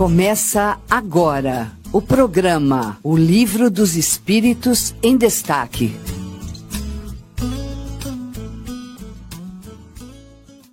Começa 0.00 0.80
agora 0.88 1.76
o 1.92 2.00
programa 2.00 2.98
O 3.04 3.14
Livro 3.14 3.70
dos 3.70 3.96
Espíritos 3.96 4.94
em 5.02 5.14
Destaque. 5.14 5.90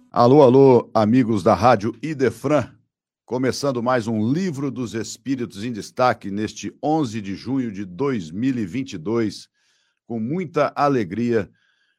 Alô, 0.10 0.42
alô, 0.42 0.90
amigos 0.94 1.44
da 1.44 1.54
Rádio 1.54 1.94
Idefran. 2.01 2.71
Começando 3.26 3.83
mais 3.83 4.08
um 4.08 4.31
Livro 4.31 4.71
dos 4.71 4.94
Espíritos 4.94 5.65
em 5.65 5.73
Destaque 5.73 6.31
neste 6.31 6.73
11 6.81 7.19
de 7.19 7.35
junho 7.35 7.69
de 7.69 7.83
2022, 7.83 9.49
com 10.07 10.21
muita 10.21 10.71
alegria. 10.73 11.51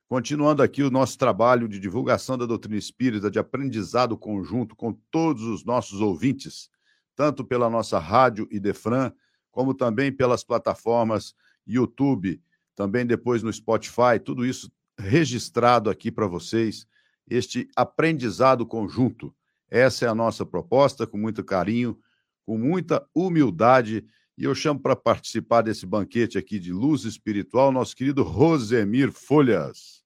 Continuando 0.08 0.62
aqui 0.62 0.82
o 0.82 0.90
nosso 0.90 1.18
trabalho 1.18 1.68
de 1.68 1.78
divulgação 1.78 2.38
da 2.38 2.46
doutrina 2.46 2.78
espírita, 2.78 3.30
de 3.30 3.38
aprendizado 3.38 4.16
conjunto 4.16 4.74
com 4.74 4.94
todos 5.10 5.42
os 5.42 5.62
nossos 5.62 6.00
ouvintes 6.00 6.70
tanto 7.18 7.44
pela 7.44 7.68
nossa 7.68 7.98
rádio 7.98 8.46
Idefran, 8.48 9.12
como 9.50 9.74
também 9.74 10.12
pelas 10.12 10.44
plataformas 10.44 11.34
YouTube, 11.66 12.40
também 12.76 13.04
depois 13.04 13.42
no 13.42 13.52
Spotify, 13.52 14.20
tudo 14.24 14.46
isso 14.46 14.70
registrado 14.96 15.90
aqui 15.90 16.12
para 16.12 16.28
vocês, 16.28 16.86
este 17.28 17.68
aprendizado 17.74 18.64
conjunto. 18.64 19.34
Essa 19.68 20.04
é 20.06 20.08
a 20.08 20.14
nossa 20.14 20.46
proposta, 20.46 21.08
com 21.08 21.18
muito 21.18 21.42
carinho, 21.42 21.98
com 22.46 22.56
muita 22.56 23.04
humildade, 23.12 24.06
e 24.36 24.44
eu 24.44 24.54
chamo 24.54 24.78
para 24.78 24.94
participar 24.94 25.62
desse 25.62 25.84
banquete 25.84 26.38
aqui 26.38 26.60
de 26.60 26.72
luz 26.72 27.02
espiritual 27.02 27.72
nosso 27.72 27.96
querido 27.96 28.22
Rosemir 28.22 29.10
Folhas. 29.10 30.04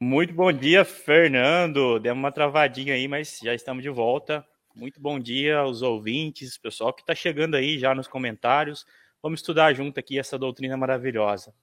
Muito 0.00 0.32
bom 0.32 0.50
dia, 0.50 0.86
Fernando. 0.86 1.98
Deu 1.98 2.14
uma 2.14 2.32
travadinha 2.32 2.94
aí, 2.94 3.06
mas 3.06 3.40
já 3.42 3.54
estamos 3.54 3.82
de 3.82 3.90
volta. 3.90 4.42
Muito 4.76 5.00
bom 5.00 5.18
dia 5.18 5.60
aos 5.60 5.80
ouvintes, 5.80 6.58
pessoal 6.58 6.92
que 6.92 7.00
está 7.00 7.14
chegando 7.14 7.54
aí 7.54 7.78
já 7.78 7.94
nos 7.94 8.06
comentários. 8.06 8.84
Vamos 9.22 9.40
estudar 9.40 9.72
junto 9.72 9.98
aqui 9.98 10.18
essa 10.18 10.38
doutrina 10.38 10.76
maravilhosa. 10.76 11.54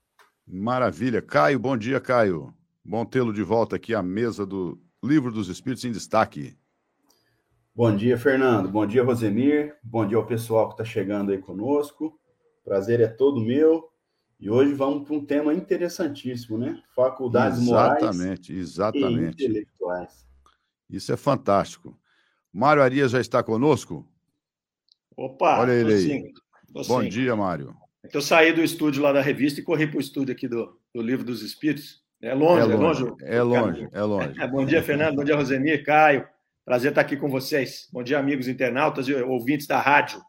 Maravilha. 0.47 1.21
Caio, 1.21 1.59
bom 1.59 1.77
dia, 1.77 2.01
Caio. 2.01 2.51
Bom 2.83 3.05
tê-lo 3.05 3.31
de 3.31 3.43
volta 3.43 3.75
aqui 3.75 3.93
à 3.93 4.01
mesa 4.01 4.47
do 4.47 4.81
Livro 5.03 5.31
dos 5.31 5.47
Espíritos 5.47 5.85
em 5.85 5.91
Destaque. 5.91 6.57
Bom 7.75 7.95
dia, 7.95 8.17
Fernando. 8.17 8.67
Bom 8.67 8.83
dia, 8.83 9.03
Rosemir. 9.03 9.75
Bom 9.83 10.07
dia 10.07 10.17
ao 10.17 10.25
pessoal 10.25 10.69
que 10.69 10.73
está 10.73 10.83
chegando 10.83 11.31
aí 11.31 11.37
conosco. 11.37 12.19
Prazer 12.65 12.99
é 12.99 13.07
todo 13.07 13.45
meu. 13.45 13.91
E 14.39 14.49
hoje 14.49 14.73
vamos 14.73 15.07
para 15.07 15.15
um 15.15 15.23
tema 15.23 15.53
interessantíssimo, 15.53 16.57
né? 16.57 16.81
Faculdades 16.95 17.59
exatamente, 17.59 18.09
morais 18.09 18.49
exatamente. 18.49 19.43
e 19.43 19.45
intelectuais. 19.45 20.27
Isso 20.89 21.13
é 21.13 21.15
fantástico. 21.15 21.95
Mário 22.53 22.83
Arias 22.83 23.11
já 23.11 23.19
está 23.19 23.41
conosco? 23.41 24.07
Opa! 25.17 25.59
Olha 25.61 25.71
ele 25.71 25.93
aí. 25.93 26.01
sim, 26.01 26.33
Bom 26.87 27.01
sim. 27.01 27.09
dia, 27.09 27.35
Mário. 27.35 27.75
É 28.03 28.07
que 28.07 28.15
eu 28.15 28.21
saí 28.21 28.53
do 28.53 28.61
estúdio 28.63 29.01
lá 29.01 29.11
da 29.11 29.21
revista 29.21 29.59
e 29.59 29.63
corri 29.63 29.87
para 29.87 29.97
o 29.97 30.01
estúdio 30.01 30.33
aqui 30.33 30.47
do, 30.47 30.77
do 30.93 31.01
Livro 31.01 31.25
dos 31.25 31.41
Espíritos. 31.41 32.03
É 32.21 32.33
longe, 32.33 32.71
é 32.71 32.75
longe. 32.75 33.13
É 33.21 33.41
longe, 33.41 33.89
é 33.91 34.01
longe. 34.03 34.47
Bom 34.47 34.65
dia, 34.65 34.83
Fernando. 34.83 35.15
Bom 35.15 35.23
dia, 35.23 35.35
Rosemir, 35.35 35.83
Caio. 35.83 36.27
Prazer 36.63 36.91
estar 36.91 37.01
aqui 37.01 37.17
com 37.17 37.29
vocês. 37.29 37.89
Bom 37.91 38.03
dia, 38.03 38.19
amigos 38.19 38.47
internautas 38.47 39.07
e 39.07 39.13
ouvintes 39.13 39.65
da 39.65 39.79
rádio. 39.79 40.21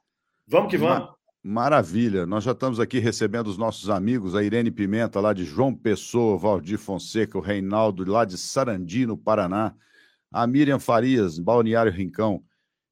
Vamos 0.46 0.70
que 0.70 0.78
vamos. 0.78 1.10
Maravilha. 1.42 2.24
Nós 2.24 2.42
já 2.42 2.52
estamos 2.52 2.80
aqui 2.80 2.98
recebendo 2.98 3.48
os 3.48 3.58
nossos 3.58 3.90
amigos, 3.90 4.34
a 4.34 4.42
Irene 4.42 4.70
Pimenta, 4.70 5.20
lá 5.20 5.34
de 5.34 5.44
João 5.44 5.74
Pessoa, 5.74 6.38
Valdir 6.38 6.78
Fonseca, 6.78 7.36
o 7.36 7.40
Reinaldo, 7.40 8.10
lá 8.10 8.24
de 8.24 8.38
Sarandi, 8.38 9.04
no 9.04 9.16
Paraná, 9.16 9.74
a 10.34 10.48
Miriam 10.48 10.80
Farias, 10.80 11.38
Balneário 11.38 11.92
Rincão. 11.92 12.44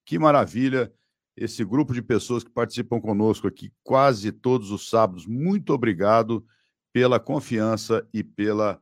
Que 0.06 0.16
maravilha 0.16 0.94
esse 1.36 1.64
grupo 1.64 1.92
de 1.92 2.00
pessoas 2.00 2.44
que 2.44 2.50
participam 2.50 3.00
conosco 3.00 3.48
aqui 3.48 3.72
quase 3.82 4.30
todos 4.30 4.70
os 4.70 4.88
sábados. 4.88 5.26
Muito 5.26 5.72
obrigado 5.72 6.46
pela 6.92 7.18
confiança 7.18 8.08
e 8.14 8.22
pela 8.22 8.80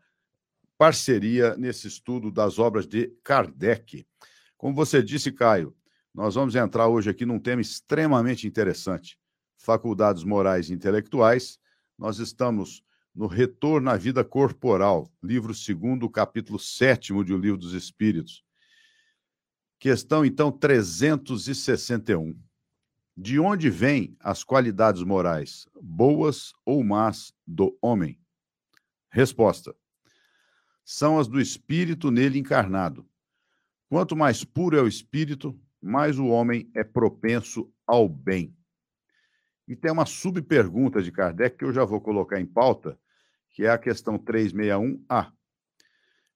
parceria 0.76 1.56
nesse 1.56 1.88
estudo 1.88 2.30
das 2.30 2.58
obras 2.58 2.86
de 2.86 3.06
Kardec. 3.24 4.06
Como 4.58 4.74
você 4.74 5.02
disse, 5.02 5.32
Caio, 5.32 5.74
nós 6.14 6.34
vamos 6.34 6.54
entrar 6.54 6.86
hoje 6.86 7.08
aqui 7.08 7.24
num 7.24 7.38
tema 7.38 7.62
extremamente 7.62 8.46
interessante: 8.46 9.18
faculdades 9.56 10.22
morais 10.22 10.68
e 10.68 10.74
intelectuais. 10.74 11.58
Nós 11.98 12.18
estamos 12.18 12.84
no 13.14 13.26
Retorno 13.26 13.88
à 13.88 13.96
Vida 13.96 14.22
Corporal, 14.22 15.10
livro 15.22 15.54
segundo, 15.54 16.10
capítulo 16.10 16.58
sétimo 16.58 17.24
de 17.24 17.32
O 17.32 17.38
Livro 17.38 17.56
dos 17.56 17.72
Espíritos. 17.72 18.44
Questão, 19.80 20.26
então, 20.26 20.52
361. 20.52 22.38
De 23.16 23.40
onde 23.40 23.70
vêm 23.70 24.14
as 24.20 24.44
qualidades 24.44 25.02
morais, 25.02 25.66
boas 25.80 26.52
ou 26.66 26.84
más, 26.84 27.32
do 27.46 27.78
homem? 27.80 28.20
Resposta: 29.08 29.74
São 30.84 31.18
as 31.18 31.26
do 31.26 31.40
espírito 31.40 32.10
nele 32.10 32.38
encarnado. 32.38 33.08
Quanto 33.88 34.14
mais 34.14 34.44
puro 34.44 34.76
é 34.76 34.82
o 34.82 34.86
espírito, 34.86 35.58
mais 35.80 36.18
o 36.18 36.26
homem 36.26 36.70
é 36.74 36.84
propenso 36.84 37.72
ao 37.86 38.06
bem. 38.06 38.54
E 39.66 39.74
tem 39.74 39.90
uma 39.90 40.04
subpergunta 40.04 41.00
de 41.00 41.10
Kardec 41.10 41.56
que 41.56 41.64
eu 41.64 41.72
já 41.72 41.86
vou 41.86 42.02
colocar 42.02 42.38
em 42.38 42.46
pauta, 42.46 43.00
que 43.48 43.64
é 43.64 43.70
a 43.70 43.78
questão 43.78 44.18
361A. 44.18 45.32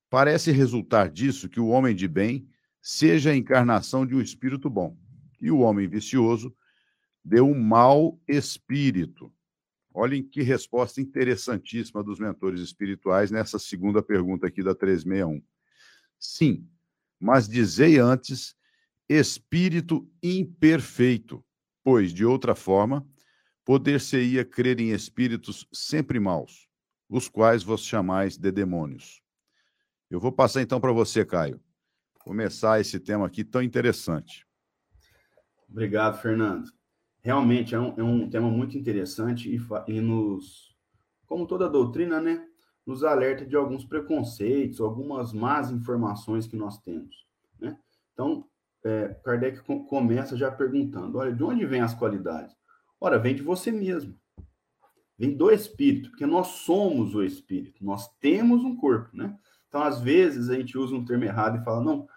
Parece 0.09 0.51
resultar 0.51 1.11
disso 1.11 1.47
que 1.47 1.59
o 1.59 1.67
homem 1.67 1.95
de 1.95 2.07
bem 2.07 2.49
seja 2.87 3.31
a 3.31 3.35
encarnação 3.35 4.05
de 4.05 4.13
um 4.13 4.21
espírito 4.21 4.69
bom, 4.69 4.95
e 5.41 5.49
o 5.49 5.61
homem 5.61 5.87
vicioso 5.87 6.55
deu 7.23 7.47
um 7.47 7.59
mau 7.59 8.21
espírito. 8.27 9.33
Olhem 9.91 10.21
que 10.21 10.43
resposta 10.43 11.01
interessantíssima 11.01 12.03
dos 12.03 12.19
mentores 12.19 12.61
espirituais 12.61 13.31
nessa 13.31 13.57
segunda 13.57 14.03
pergunta 14.03 14.45
aqui 14.45 14.61
da 14.61 14.75
361. 14.75 15.41
Sim, 16.19 16.69
mas 17.19 17.49
dizei 17.49 17.97
antes 17.97 18.55
espírito 19.09 20.07
imperfeito, 20.21 21.43
pois 21.83 22.13
de 22.13 22.23
outra 22.23 22.53
forma 22.53 23.03
poder-se-ia 23.63 24.45
crer 24.45 24.79
em 24.79 24.91
espíritos 24.91 25.67
sempre 25.73 26.19
maus, 26.19 26.69
os 27.09 27.27
quais 27.27 27.63
vos 27.63 27.81
chamais 27.81 28.37
de 28.37 28.51
demônios. 28.51 29.23
Eu 30.07 30.19
vou 30.19 30.31
passar 30.31 30.61
então 30.61 30.79
para 30.79 30.91
você, 30.91 31.25
Caio, 31.25 31.59
começar 32.25 32.81
esse 32.81 32.99
tema 32.99 33.27
aqui 33.27 33.43
tão 33.43 33.61
interessante. 33.61 34.47
Obrigado, 35.69 36.19
Fernando. 36.19 36.67
Realmente 37.21 37.75
é 37.75 37.79
um, 37.79 37.93
é 37.97 38.03
um 38.03 38.27
tema 38.27 38.49
muito 38.49 38.75
interessante 38.75 39.47
e, 39.47 39.59
e, 39.87 40.01
nos, 40.01 40.75
como 41.27 41.45
toda 41.45 41.69
doutrina, 41.69 42.19
né, 42.19 42.43
nos 42.85 43.03
alerta 43.03 43.45
de 43.45 43.55
alguns 43.55 43.85
preconceitos, 43.85 44.81
algumas 44.81 45.33
más 45.33 45.69
informações 45.69 46.47
que 46.47 46.55
nós 46.55 46.79
temos. 46.81 47.27
Né? 47.59 47.77
Então, 48.13 48.47
é, 48.83 49.15
Kardec 49.23 49.61
começa 49.87 50.35
já 50.35 50.51
perguntando: 50.51 51.19
olha, 51.19 51.31
de 51.31 51.43
onde 51.43 51.65
vêm 51.65 51.81
as 51.81 51.93
qualidades? 51.93 52.55
Ora, 52.99 53.19
vem 53.19 53.35
de 53.35 53.43
você 53.43 53.71
mesmo. 53.71 54.15
Vem 55.17 55.35
do 55.35 55.51
espírito, 55.51 56.09
porque 56.09 56.25
nós 56.25 56.47
somos 56.47 57.15
o 57.15 57.23
espírito, 57.23 57.85
nós 57.85 58.09
temos 58.19 58.63
um 58.63 58.75
corpo, 58.75 59.15
né? 59.15 59.37
Então, 59.67 59.81
às 59.81 59.99
vezes, 60.01 60.49
a 60.49 60.55
gente 60.55 60.77
usa 60.77 60.95
um 60.95 61.03
termo 61.03 61.23
errado 61.23 61.59
e 61.59 61.63
fala, 61.63 61.83
não, 61.83 62.07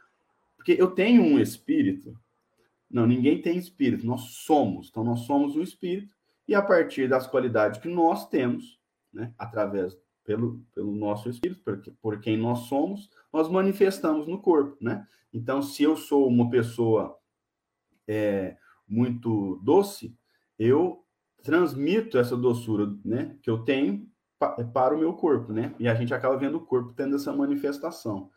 porque 0.69 0.83
eu 0.83 0.91
tenho 0.91 1.23
um 1.23 1.39
espírito. 1.39 2.15
Não, 2.91 3.07
ninguém 3.07 3.41
tem 3.41 3.57
espírito, 3.57 4.07
nós 4.07 4.21
somos. 4.45 4.89
Então, 4.91 5.03
nós 5.03 5.21
somos 5.21 5.57
o 5.57 5.63
espírito, 5.63 6.15
e 6.47 6.55
a 6.55 6.61
partir 6.61 7.09
das 7.09 7.27
qualidades 7.27 7.81
que 7.81 7.89
nós 7.89 8.29
temos, 8.29 8.79
né, 9.11 9.33
através 9.39 9.97
pelo, 10.25 10.63
pelo 10.75 10.95
nosso 10.95 11.31
espírito, 11.31 11.63
por, 11.63 11.83
por 12.03 12.21
quem 12.21 12.37
nós 12.37 12.61
somos, 12.61 13.09
nós 13.33 13.49
manifestamos 13.49 14.27
no 14.27 14.43
corpo, 14.43 14.77
né? 14.79 15.07
Então, 15.33 15.63
se 15.63 15.83
eu 15.83 15.97
sou 15.97 16.29
uma 16.29 16.51
pessoa 16.51 17.19
é, 18.07 18.55
muito 18.87 19.59
doce, 19.63 20.15
eu 20.59 21.03
transmito 21.43 22.19
essa 22.19 22.37
doçura, 22.37 22.95
né, 23.03 23.39
que 23.43 23.49
eu 23.49 23.65
tenho 23.65 24.07
pa, 24.39 24.51
para 24.65 24.95
o 24.95 24.99
meu 24.99 25.15
corpo, 25.15 25.51
né? 25.51 25.75
E 25.79 25.89
a 25.89 25.95
gente 25.95 26.13
acaba 26.13 26.37
vendo 26.37 26.59
o 26.59 26.67
corpo 26.67 26.93
tendo 26.93 27.17
essa 27.17 27.33
manifestação. 27.33 28.31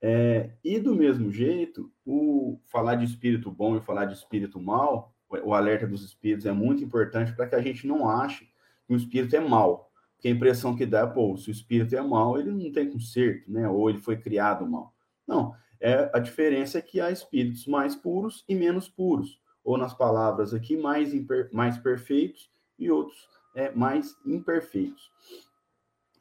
É, 0.00 0.50
e 0.62 0.78
do 0.78 0.94
mesmo 0.94 1.30
jeito, 1.30 1.90
o 2.04 2.60
falar 2.64 2.96
de 2.96 3.04
espírito 3.04 3.50
bom 3.50 3.76
e 3.76 3.80
falar 3.80 4.04
de 4.04 4.14
espírito 4.14 4.60
mal, 4.60 5.14
o, 5.28 5.54
alerta 5.54 5.86
dos 5.86 6.04
espíritos 6.04 6.46
é 6.46 6.52
muito 6.52 6.84
importante 6.84 7.32
para 7.32 7.46
que 7.46 7.54
a 7.54 7.62
gente 7.62 7.86
não 7.86 8.08
ache 8.08 8.48
que 8.86 8.94
o 8.94 8.96
espírito 8.96 9.34
é 9.34 9.40
mal. 9.40 9.90
Porque 10.14 10.28
a 10.28 10.30
impressão 10.30 10.76
que 10.76 10.86
dá 10.86 11.00
é, 11.00 11.06
pô, 11.06 11.36
se 11.36 11.48
o 11.48 11.52
espírito 11.52 11.96
é 11.96 12.02
mal, 12.02 12.38
ele 12.38 12.50
não 12.50 12.72
tem 12.72 12.90
conserto, 12.90 13.50
né? 13.50 13.68
Ou 13.68 13.88
ele 13.88 13.98
foi 13.98 14.16
criado 14.16 14.66
mal. 14.66 14.94
Não, 15.26 15.54
é, 15.80 16.10
a 16.14 16.18
diferença 16.18 16.78
é 16.78 16.82
que 16.82 17.00
há 17.00 17.10
espíritos 17.10 17.66
mais 17.66 17.94
puros 17.94 18.44
e 18.48 18.54
menos 18.54 18.88
puros 18.88 19.40
ou 19.64 19.78
nas 19.78 19.94
palavras 19.94 20.52
aqui, 20.52 20.76
mais, 20.76 21.14
imper, 21.14 21.48
mais 21.52 21.78
perfeitos 21.78 22.50
e 22.78 22.90
outros 22.90 23.28
é, 23.54 23.70
mais 23.70 24.14
imperfeitos. 24.26 25.10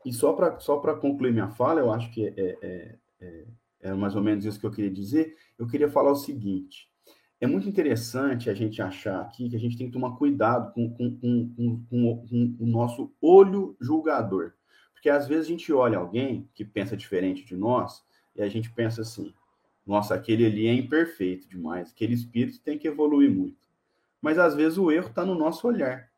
E 0.06 0.14
só 0.14 0.34
para 0.34 0.60
só 0.60 0.78
concluir 0.96 1.34
minha 1.34 1.50
fala, 1.50 1.82
eu 1.82 1.92
acho 1.92 2.12
que 2.12 2.28
é, 2.28 2.58
é, 2.62 2.96
é, 3.22 3.46
é, 3.84 3.94
mais 3.94 4.16
ou 4.16 4.24
menos 4.24 4.46
isso 4.46 4.60
que 4.60 4.66
eu 4.66 4.72
queria 4.72 4.90
dizer, 4.90 5.36
eu 5.60 5.68
queria 5.68 5.90
falar 5.90 6.12
o 6.12 6.16
seguinte, 6.16 6.90
é 7.40 7.46
muito 7.46 7.68
interessante 7.68 8.50
a 8.50 8.54
gente 8.54 8.82
achar 8.82 9.20
aqui 9.20 9.50
que 9.50 9.56
a 9.56 9.60
gente 9.60 9.78
tem 9.78 9.88
que 9.88 9.94
tomar 9.94 10.16
cuidado 10.16 10.74
com, 10.74 10.90
com, 10.90 11.20
com, 11.20 11.86
com, 11.90 12.56
o 12.58 12.66
nosso 12.66 13.14
olho 13.22 13.76
julgador. 13.82 14.54
Porque 14.94 15.10
às 15.10 15.28
vezes 15.28 15.48
a 15.48 15.50
gente 15.50 15.74
olha 15.74 15.98
alguém 15.98 16.50
que 16.56 16.64
pensa 16.64 16.96
diferente 16.96 17.44
de 17.44 17.58
nós 17.58 18.02
e 18.34 18.42
a 18.42 18.48
gente 18.48 18.72
pensa 18.72 19.02
assim: 19.02 19.34
nossa, 19.86 20.16
aquele 20.16 20.46
ali 20.46 20.68
é 20.68 20.74
imperfeito 20.74 21.50
demais, 21.50 21.92
aquele 21.92 22.14
espírito 22.14 22.62
tem 22.62 22.80
que 22.80 22.88
evoluir 22.88 23.30
muito. 23.30 23.68
Mas 24.22 24.40
às 24.40 24.56
vezes 24.56 24.78
o 24.78 24.90
erro 24.90 25.10
está 25.10 25.26
no 25.26 25.36
nosso 25.36 25.68
olhar, 25.68 26.10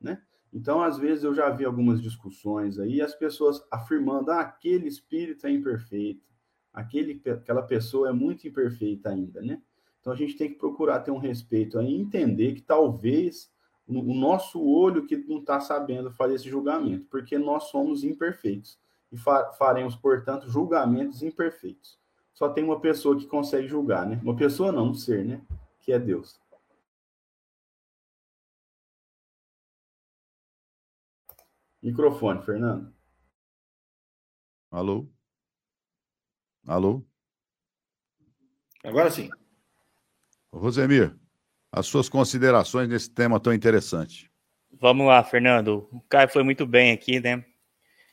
né? 0.00 0.20
Então, 0.52 0.82
às 0.82 0.98
vezes, 0.98 1.24
eu 1.24 1.32
já 1.32 1.48
vi 1.48 1.64
algumas 1.64 2.02
discussões 2.02 2.78
aí, 2.78 3.00
as 3.00 3.14
pessoas 3.14 3.64
afirmando: 3.70 4.32
ah, 4.32 4.40
aquele 4.40 4.88
espírito 4.88 5.46
é 5.46 5.50
imperfeito, 5.50 6.31
aquele, 6.72 7.20
aquela 7.30 7.62
pessoa 7.62 8.08
é 8.08 8.12
muito 8.12 8.46
imperfeita 8.46 9.10
ainda, 9.10 9.40
né? 9.42 9.60
Então 10.00 10.12
a 10.12 10.16
gente 10.16 10.36
tem 10.36 10.48
que 10.48 10.58
procurar 10.58 11.00
ter 11.00 11.10
um 11.10 11.18
respeito 11.18 11.78
aí, 11.78 11.94
entender 11.94 12.54
que 12.54 12.62
talvez 12.62 13.52
o 13.86 14.14
nosso 14.14 14.60
olho 14.62 15.06
que 15.06 15.16
não 15.16 15.38
está 15.38 15.60
sabendo 15.60 16.10
fazer 16.12 16.34
esse 16.34 16.48
julgamento, 16.48 17.06
porque 17.10 17.38
nós 17.38 17.64
somos 17.64 18.04
imperfeitos 18.04 18.78
e 19.10 19.16
faremos, 19.58 19.94
portanto, 19.94 20.48
julgamentos 20.48 21.22
imperfeitos. 21.22 21.98
Só 22.32 22.48
tem 22.48 22.64
uma 22.64 22.80
pessoa 22.80 23.16
que 23.16 23.26
consegue 23.26 23.68
julgar, 23.68 24.06
né? 24.06 24.18
Uma 24.22 24.34
pessoa 24.34 24.72
não, 24.72 24.88
um 24.88 24.94
ser, 24.94 25.24
né? 25.24 25.42
Que 25.80 25.92
é 25.92 25.98
Deus. 25.98 26.40
Microfone, 31.82 32.42
Fernando. 32.42 32.92
Alô? 34.70 35.06
Alô? 36.72 37.04
Agora 38.82 39.10
sim. 39.10 39.28
Rosemir, 40.50 41.14
as 41.70 41.86
suas 41.86 42.08
considerações 42.08 42.88
nesse 42.88 43.10
tema 43.10 43.38
tão 43.38 43.52
interessante. 43.52 44.30
Vamos 44.80 45.06
lá, 45.06 45.22
Fernando. 45.22 45.86
O 45.92 46.00
Caio 46.08 46.30
foi 46.30 46.42
muito 46.42 46.66
bem 46.66 46.90
aqui, 46.90 47.20
né? 47.20 47.44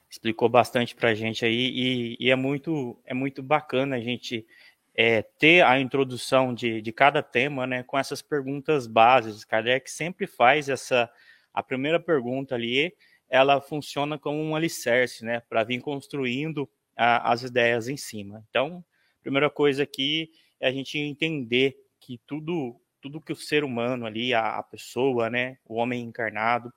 Explicou 0.09 0.49
bastante 0.49 0.93
para 0.93 1.11
a 1.11 1.13
gente 1.13 1.45
aí 1.45 1.69
e, 1.69 2.17
e, 2.19 2.29
é 2.29 2.35
muito 2.35 3.01
é 3.05 3.13
muito 3.13 3.41
bacana 3.41 3.95
a 3.95 4.01
gente 4.01 4.45
é, 4.93 5.21
ter 5.21 5.63
a 5.63 5.79
introdução 5.79 6.53
de, 6.53 6.81
de 6.81 6.91
cada 6.91 7.23
tema, 7.23 7.65
né? 7.65 7.83
Com 7.83 7.97
essas 7.97 8.21
perguntas 8.21 8.87
básicas. 8.87 9.45
Kardec 9.45 9.89
sempre 9.89 10.27
faz 10.27 10.67
essa 10.67 11.09
a 11.53 11.63
primeira 11.63 11.97
pergunta 11.97 12.55
ali, 12.55 12.93
ela 13.29 13.61
funciona 13.61 14.19
como 14.19 14.37
um 14.43 14.53
alicerce, 14.53 15.23
né? 15.23 15.39
Para 15.47 15.63
vir 15.63 15.79
construindo 15.79 16.69
a, 16.99 17.31
as 17.31 17.43
ideias 17.43 17.87
em 17.87 17.95
cima. 17.95 18.45
Então, 18.49 18.83
primeira 19.21 19.49
coisa 19.49 19.83
aqui 19.83 20.31
é 20.59 20.67
a 20.67 20.71
gente 20.71 20.97
entender 20.97 21.77
que 21.99 22.19
tudo 22.27 22.79
tudo 23.01 23.21
que 23.21 23.31
o 23.31 23.35
ser 23.35 23.63
humano 23.63 24.05
ali, 24.05 24.33
a, 24.33 24.57
a 24.57 24.63
pessoa, 24.63 25.29
né, 25.29 25.57
o 25.65 25.75
homem 25.75 26.03
encarnado, 26.03 26.73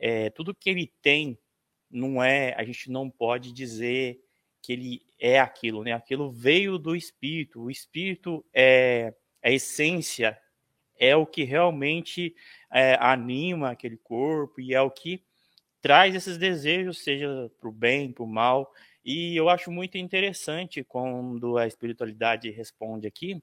é, 0.00 0.30
tudo 0.30 0.54
que 0.54 0.70
ele 0.70 0.90
tem 1.02 1.38
não 1.90 2.24
é, 2.24 2.54
a 2.56 2.64
gente 2.64 2.90
não 2.90 3.10
pode 3.10 3.52
dizer 3.52 4.18
que 4.62 4.72
ele 4.72 5.02
é 5.18 5.38
aquilo, 5.38 5.84
né? 5.84 5.92
Aquilo 5.92 6.30
veio 6.30 6.78
do 6.78 6.96
espírito. 6.96 7.60
O 7.60 7.70
espírito 7.70 8.42
é 8.54 9.12
a 9.42 9.50
essência, 9.50 10.38
é 10.98 11.14
o 11.14 11.26
que 11.26 11.44
realmente 11.44 12.34
é, 12.72 12.96
anima 12.98 13.70
aquele 13.72 13.98
corpo 13.98 14.58
e 14.58 14.72
é 14.72 14.80
o 14.80 14.90
que 14.90 15.22
traz 15.82 16.14
esses 16.14 16.38
desejos, 16.38 17.02
seja 17.04 17.50
para 17.60 17.68
o 17.68 17.72
bem, 17.72 18.10
para 18.10 18.24
o 18.24 18.26
mal. 18.26 18.72
E 19.04 19.36
eu 19.36 19.48
acho 19.48 19.70
muito 19.70 19.98
interessante 19.98 20.84
quando 20.84 21.58
a 21.58 21.66
espiritualidade 21.66 22.50
responde 22.50 23.06
aqui, 23.06 23.42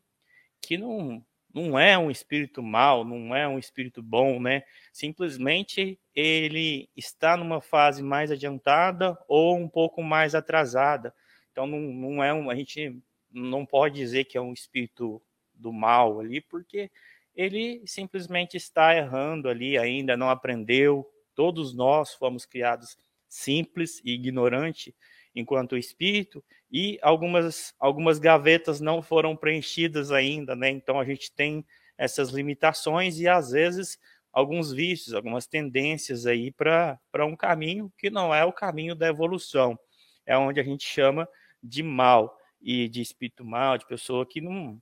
que 0.62 0.78
não, 0.78 1.24
não 1.54 1.78
é 1.78 1.98
um 1.98 2.10
espírito 2.10 2.64
mal, 2.64 3.04
não 3.04 3.36
é 3.36 3.48
um 3.48 3.60
espírito 3.60 4.02
bom, 4.02 4.40
né? 4.40 4.64
Simplesmente 4.94 6.00
ele 6.16 6.90
está 6.96 7.36
numa 7.36 7.60
fase 7.60 8.02
mais 8.02 8.32
adiantada 8.32 9.18
ou 9.28 9.58
um 9.58 9.68
pouco 9.68 10.02
mais 10.02 10.34
atrasada. 10.34 11.14
Então 11.52 11.68
não, 11.68 11.80
não 11.80 12.24
é 12.24 12.34
um, 12.34 12.50
a 12.50 12.56
gente 12.56 12.98
não 13.32 13.66
pode 13.66 13.96
dizer 13.96 14.26
que 14.26 14.38
é 14.38 14.42
um 14.42 14.54
espírito 14.54 15.22
do 15.54 15.74
mal 15.74 16.20
ali, 16.20 16.40
porque 16.40 16.90
ele 17.36 17.82
simplesmente 17.86 18.56
está 18.56 18.96
errando 18.96 19.50
ali 19.50 19.78
ainda, 19.78 20.16
não 20.16 20.30
aprendeu. 20.30 21.10
Todos 21.36 21.74
nós 21.74 22.14
fomos 22.14 22.46
criados 22.46 22.98
simples 23.28 24.02
e 24.04 24.14
ignorante 24.14 24.96
enquanto 25.36 25.78
espírito, 25.78 26.44
e 26.72 27.00
algumas, 27.02 27.74
algumas 27.80 28.20
gavetas 28.20 28.80
não 28.80 29.02
foram 29.02 29.36
preenchidas 29.36 30.12
ainda, 30.12 30.56
né? 30.56 30.70
Então 30.70 31.00
a 31.00 31.06
gente 31.06 31.32
tem 31.32 31.66
essas 31.98 32.30
limitações 32.30 33.20
e 33.20 33.28
às 33.28 33.52
vezes 33.52 34.00
alguns 34.32 34.72
vícios, 34.72 35.14
algumas 35.14 35.48
tendências 35.48 36.26
aí 36.26 36.52
para 36.52 37.26
um 37.26 37.36
caminho 37.36 37.92
que 37.98 38.10
não 38.10 38.34
é 38.34 38.46
o 38.46 38.54
caminho 38.54 38.96
da 38.96 39.08
evolução. 39.08 39.78
É 40.26 40.38
onde 40.38 40.60
a 40.60 40.64
gente 40.64 40.86
chama 40.86 41.28
de 41.62 41.84
mal 41.84 42.38
e 42.62 42.88
de 42.88 43.02
espírito 43.02 43.44
mal, 43.44 43.78
de 43.78 43.86
pessoa 43.88 44.26
que 44.26 44.42
não 44.42 44.82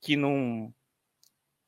que 0.00 0.16
não 0.16 0.72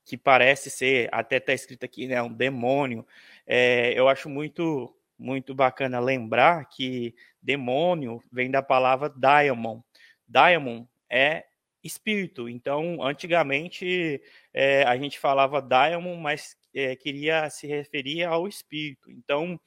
que 0.05 0.17
parece 0.17 0.69
ser, 0.69 1.09
até 1.13 1.37
está 1.37 1.53
escrito 1.53 1.85
aqui, 1.85 2.09
né, 2.09 2.21
um 2.21 2.33
demônio. 2.33 3.07
É, 3.47 3.93
eu 3.99 4.09
acho 4.09 4.29
muito 4.29 4.95
muito 5.23 5.55
bacana 5.55 6.01
lembrar 6.01 6.69
que 6.69 7.15
demônio 7.41 8.23
vem 8.31 8.51
da 8.51 8.61
palavra 8.61 9.09
daimon. 9.09 9.81
Daimon 10.27 10.85
é 11.09 11.45
espírito. 11.83 12.49
Então, 12.49 13.03
antigamente 13.03 14.21
é, 14.53 14.83
a 14.85 14.97
gente 14.97 15.19
falava 15.19 15.63
daimon, 15.63 16.17
mas 16.17 16.57
é, 16.75 16.97
queria 16.97 17.49
se 17.51 17.67
referir 17.67 18.25
ao 18.25 18.49
espírito. 18.49 19.11
Então, 19.11 19.59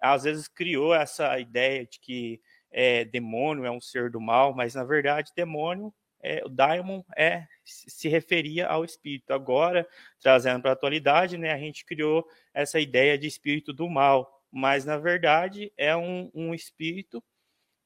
às 0.00 0.24
vezes 0.24 0.48
criou 0.48 0.94
essa 0.94 1.38
ideia 1.38 1.86
de 1.86 2.00
que 2.00 2.40
é, 2.70 3.04
demônio 3.04 3.66
é 3.66 3.70
um 3.70 3.80
ser 3.80 4.10
do 4.10 4.20
mal, 4.20 4.54
mas 4.54 4.74
na 4.74 4.82
verdade 4.82 5.30
demônio 5.36 5.92
é, 6.22 6.42
o 6.44 6.48
daimon 6.48 7.02
é 7.16 7.46
se 7.64 8.08
referia 8.08 8.66
ao 8.68 8.84
espírito. 8.84 9.32
Agora, 9.32 9.86
trazendo 10.20 10.62
para 10.62 10.70
a 10.70 10.74
atualidade, 10.74 11.36
né, 11.36 11.52
a 11.52 11.58
gente 11.58 11.84
criou 11.84 12.26
essa 12.54 12.80
ideia 12.80 13.18
de 13.18 13.26
espírito 13.26 13.72
do 13.72 13.88
mal 13.88 14.41
mas 14.52 14.84
na 14.84 14.98
verdade 14.98 15.72
é 15.76 15.96
um, 15.96 16.30
um 16.34 16.54
espírito 16.54 17.24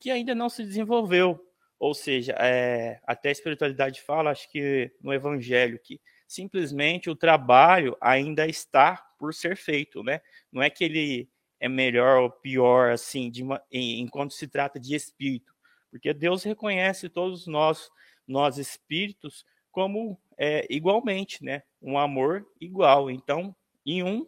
que 0.01 0.11
ainda 0.11 0.35
não 0.35 0.49
se 0.49 0.65
desenvolveu. 0.65 1.41
Ou 1.79 1.95
seja, 1.95 2.35
é, 2.39 2.99
até 3.07 3.29
a 3.29 3.33
espiritualidade 3.33 4.03
fala, 4.03 4.31
acho 4.31 4.51
que 4.51 4.91
no 5.01 5.13
Evangelho, 5.13 5.79
que 5.79 6.01
simplesmente 6.27 7.09
o 7.09 7.17
trabalho 7.17 7.97
ainda 8.01 8.47
está 8.47 8.97
por 9.19 9.33
ser 9.33 9.57
feito, 9.57 10.03
né? 10.03 10.21
Não 10.51 10.63
é 10.63 10.71
que 10.71 10.85
ele 10.85 11.29
é 11.61 11.69
melhor 11.69 12.21
ou 12.23 12.31
pior, 12.31 12.91
assim, 12.91 13.31
uma, 13.41 13.63
enquanto 13.71 14.33
se 14.33 14.49
trata 14.49 14.81
de 14.81 14.95
espírito, 14.95 15.55
porque 15.91 16.13
Deus 16.13 16.43
reconhece 16.43 17.09
todos 17.09 17.47
nós, 17.47 17.91
nós 18.27 18.59
espíritos, 18.59 19.45
como 19.71 20.19
é, 20.39 20.67
igualmente, 20.71 21.45
né? 21.45 21.63
Um 21.81 21.99
amor 21.99 22.47
igual. 22.61 23.11
Então, 23.11 23.55
em 23.85 24.03
um 24.03 24.27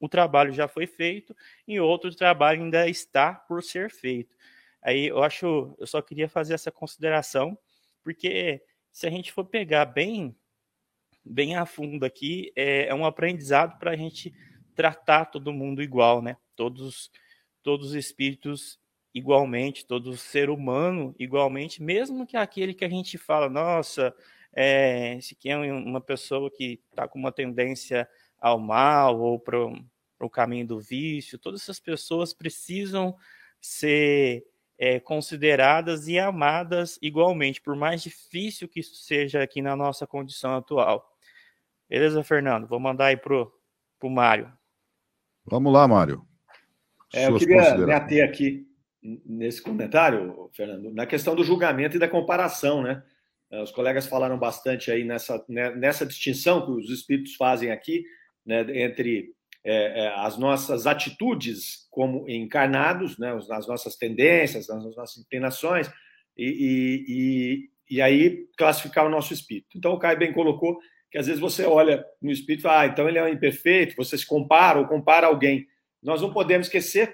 o 0.00 0.08
trabalho 0.08 0.52
já 0.52 0.66
foi 0.66 0.86
feito 0.86 1.36
e 1.68 1.78
outro 1.78 2.12
trabalho 2.14 2.62
ainda 2.62 2.88
está 2.88 3.34
por 3.34 3.62
ser 3.62 3.90
feito. 3.90 4.34
Aí 4.82 5.08
eu 5.08 5.22
acho, 5.22 5.76
eu 5.78 5.86
só 5.86 6.00
queria 6.00 6.28
fazer 6.28 6.54
essa 6.54 6.72
consideração, 6.72 7.56
porque 8.02 8.62
se 8.90 9.06
a 9.06 9.10
gente 9.10 9.30
for 9.30 9.44
pegar 9.44 9.84
bem, 9.84 10.34
bem 11.22 11.54
a 11.54 11.66
fundo 11.66 12.04
aqui, 12.04 12.50
é, 12.56 12.86
é 12.86 12.94
um 12.94 13.04
aprendizado 13.04 13.78
para 13.78 13.90
a 13.90 13.96
gente 13.96 14.34
tratar 14.74 15.26
todo 15.26 15.52
mundo 15.52 15.82
igual, 15.82 16.22
né? 16.22 16.38
Todos, 16.56 17.10
todos 17.62 17.88
os 17.88 17.94
espíritos 17.94 18.80
igualmente, 19.12 19.84
todo 19.84 20.16
ser 20.16 20.48
humano 20.48 21.14
igualmente, 21.18 21.82
mesmo 21.82 22.26
que 22.26 22.36
aquele 22.36 22.72
que 22.72 22.84
a 22.84 22.88
gente 22.88 23.18
fala, 23.18 23.50
nossa, 23.50 24.14
é, 24.52 25.16
esse 25.16 25.34
aqui 25.34 25.50
é 25.50 25.56
uma 25.56 26.00
pessoa 26.00 26.50
que 26.50 26.80
está 26.90 27.06
com 27.06 27.18
uma 27.18 27.32
tendência 27.32 28.08
ao 28.40 28.58
mal 28.58 29.20
ou 29.20 29.38
para 29.38 29.58
o 30.20 30.30
caminho 30.30 30.66
do 30.66 30.80
vício, 30.80 31.38
todas 31.38 31.62
essas 31.62 31.78
pessoas 31.78 32.32
precisam 32.32 33.16
ser 33.60 34.44
é, 34.78 34.98
consideradas 34.98 36.08
e 36.08 36.18
amadas 36.18 36.98
igualmente, 37.02 37.60
por 37.60 37.76
mais 37.76 38.02
difícil 38.02 38.66
que 38.66 38.80
isso 38.80 38.94
seja 38.94 39.42
aqui 39.42 39.60
na 39.60 39.76
nossa 39.76 40.06
condição 40.06 40.56
atual. 40.56 41.06
Beleza, 41.88 42.24
Fernando? 42.24 42.66
Vou 42.66 42.80
mandar 42.80 43.06
aí 43.06 43.16
pro, 43.16 43.52
pro 43.98 44.08
Mário. 44.08 44.50
Vamos 45.44 45.72
lá, 45.72 45.86
Mário. 45.86 46.24
É, 47.12 47.26
eu 47.28 47.36
queria 47.36 47.76
me 47.76 47.92
ater 47.92 48.24
aqui 48.24 48.66
nesse 49.02 49.60
comentário, 49.60 50.48
Fernando, 50.52 50.92
na 50.92 51.06
questão 51.06 51.34
do 51.34 51.44
julgamento 51.44 51.96
e 51.96 52.00
da 52.00 52.08
comparação, 52.08 52.82
né? 52.82 53.02
Os 53.50 53.72
colegas 53.72 54.06
falaram 54.06 54.38
bastante 54.38 54.92
aí 54.92 55.02
nessa, 55.02 55.44
né, 55.48 55.74
nessa 55.74 56.06
distinção 56.06 56.64
que 56.64 56.70
os 56.70 56.88
espíritos 56.88 57.34
fazem 57.34 57.72
aqui, 57.72 58.04
né, 58.44 58.60
entre 58.82 59.34
é, 59.64 60.04
é, 60.04 60.08
as 60.16 60.38
nossas 60.38 60.86
atitudes 60.86 61.86
como 61.90 62.28
encarnados, 62.28 63.18
né, 63.18 63.32
as 63.50 63.66
nossas 63.66 63.96
tendências, 63.96 64.70
as 64.70 64.96
nossas 64.96 65.18
inclinações, 65.18 65.90
e, 66.36 67.04
e, 67.88 67.96
e, 67.96 68.00
aí 68.00 68.46
classificar 68.56 69.04
o 69.04 69.10
nosso 69.10 69.34
espírito. 69.34 69.76
Então, 69.76 69.92
o 69.92 69.98
Caio 69.98 70.18
bem 70.18 70.32
colocou 70.32 70.78
que 71.10 71.18
às 71.18 71.26
vezes 71.26 71.40
você 71.40 71.64
olha 71.64 72.04
no 72.22 72.30
espírito 72.30 72.60
e 72.60 72.62
fala, 72.62 72.82
ah, 72.82 72.86
então 72.86 73.08
ele 73.08 73.18
é 73.18 73.24
um 73.24 73.28
imperfeito, 73.28 73.96
você 73.96 74.16
se 74.16 74.24
compara 74.24 74.78
ou 74.78 74.86
compara 74.86 75.26
alguém. 75.26 75.66
Nós 76.02 76.22
não 76.22 76.32
podemos 76.32 76.68
esquecer 76.68 77.12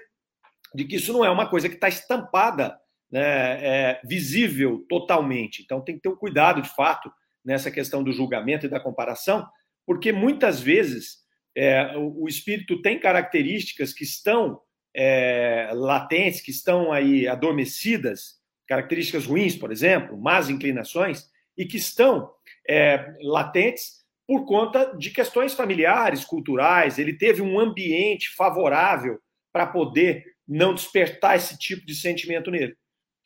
de 0.73 0.85
que 0.85 0.95
isso 0.97 1.11
não 1.11 1.25
é 1.25 1.29
uma 1.29 1.49
coisa 1.49 1.67
que 1.67 1.75
está 1.75 1.89
estampada, 1.89 2.77
né, 3.11 3.21
é, 3.65 4.01
visível 4.05 4.85
totalmente. 4.87 5.63
Então 5.63 5.81
tem 5.81 5.95
que 5.95 6.01
ter 6.01 6.09
um 6.09 6.15
cuidado, 6.15 6.61
de 6.61 6.69
fato, 6.69 7.11
nessa 7.43 7.71
questão 7.71 8.03
do 8.03 8.11
julgamento 8.11 8.65
e 8.65 8.69
da 8.69 8.79
comparação, 8.79 9.47
porque 9.87 10.11
muitas 10.11 10.59
vezes 10.59 11.19
é, 11.55 11.95
o, 11.95 12.23
o, 12.23 12.27
espírito 12.27 12.81
tem 12.81 12.99
características 12.99 13.93
que 13.93 14.03
estão 14.03 14.59
é, 14.93 15.69
latentes, 15.73 16.41
que 16.41 16.51
estão 16.51 16.91
aí 16.91 17.25
adormecidas, 17.25 18.35
características 18.67 19.25
ruins, 19.25 19.55
por 19.55 19.71
exemplo, 19.71 20.19
más 20.19 20.49
inclinações, 20.49 21.25
e 21.57 21.65
que 21.65 21.77
estão 21.77 22.29
é, 22.69 23.13
latentes 23.21 24.05
por 24.27 24.45
conta 24.45 24.93
de 24.97 25.09
questões 25.09 25.53
familiares, 25.53 26.25
culturais. 26.25 26.99
Ele 26.99 27.13
teve 27.13 27.41
um 27.41 27.57
ambiente 27.57 28.29
favorável 28.35 29.19
para 29.53 29.65
poder 29.65 30.25
não 30.45 30.73
despertar 30.73 31.37
esse 31.37 31.57
tipo 31.57 31.85
de 31.85 31.95
sentimento 31.95 32.51
nele. 32.51 32.75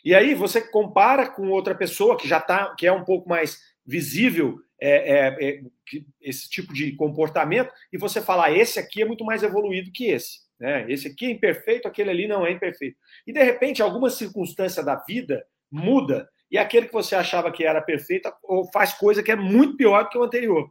E 0.05 0.13
aí 0.13 0.35
você 0.35 0.61
compara 0.61 1.27
com 1.27 1.49
outra 1.49 1.73
pessoa 1.73 2.17
que 2.17 2.27
já 2.27 2.39
tá, 2.39 2.75
que 2.75 2.85
é 2.85 2.91
um 2.91 3.03
pouco 3.03 3.27
mais 3.27 3.59
visível 3.85 4.59
é, 4.81 5.27
é, 5.27 5.49
é, 5.49 5.61
esse 6.19 6.49
tipo 6.49 6.73
de 6.73 6.95
comportamento, 6.95 7.71
e 7.93 7.97
você 7.97 8.21
fala: 8.21 8.45
ah, 8.45 8.51
esse 8.51 8.79
aqui 8.79 9.03
é 9.03 9.05
muito 9.05 9.23
mais 9.23 9.43
evoluído 9.43 9.91
que 9.91 10.07
esse. 10.07 10.39
Né? 10.59 10.85
Esse 10.91 11.07
aqui 11.07 11.27
é 11.27 11.29
imperfeito, 11.29 11.87
aquele 11.87 12.09
ali 12.09 12.27
não 12.27 12.45
é 12.45 12.51
imperfeito. 12.51 12.97
E 13.25 13.31
de 13.31 13.43
repente, 13.43 13.81
alguma 13.81 14.09
circunstância 14.09 14.83
da 14.83 14.95
vida 14.95 15.45
muda 15.71 16.27
e 16.51 16.57
aquele 16.57 16.87
que 16.87 16.93
você 16.93 17.15
achava 17.15 17.51
que 17.51 17.63
era 17.63 17.81
perfeito 17.81 18.29
faz 18.73 18.93
coisa 18.93 19.23
que 19.23 19.31
é 19.31 19.35
muito 19.35 19.77
pior 19.77 20.03
do 20.03 20.09
que 20.09 20.17
o 20.17 20.23
anterior. 20.23 20.69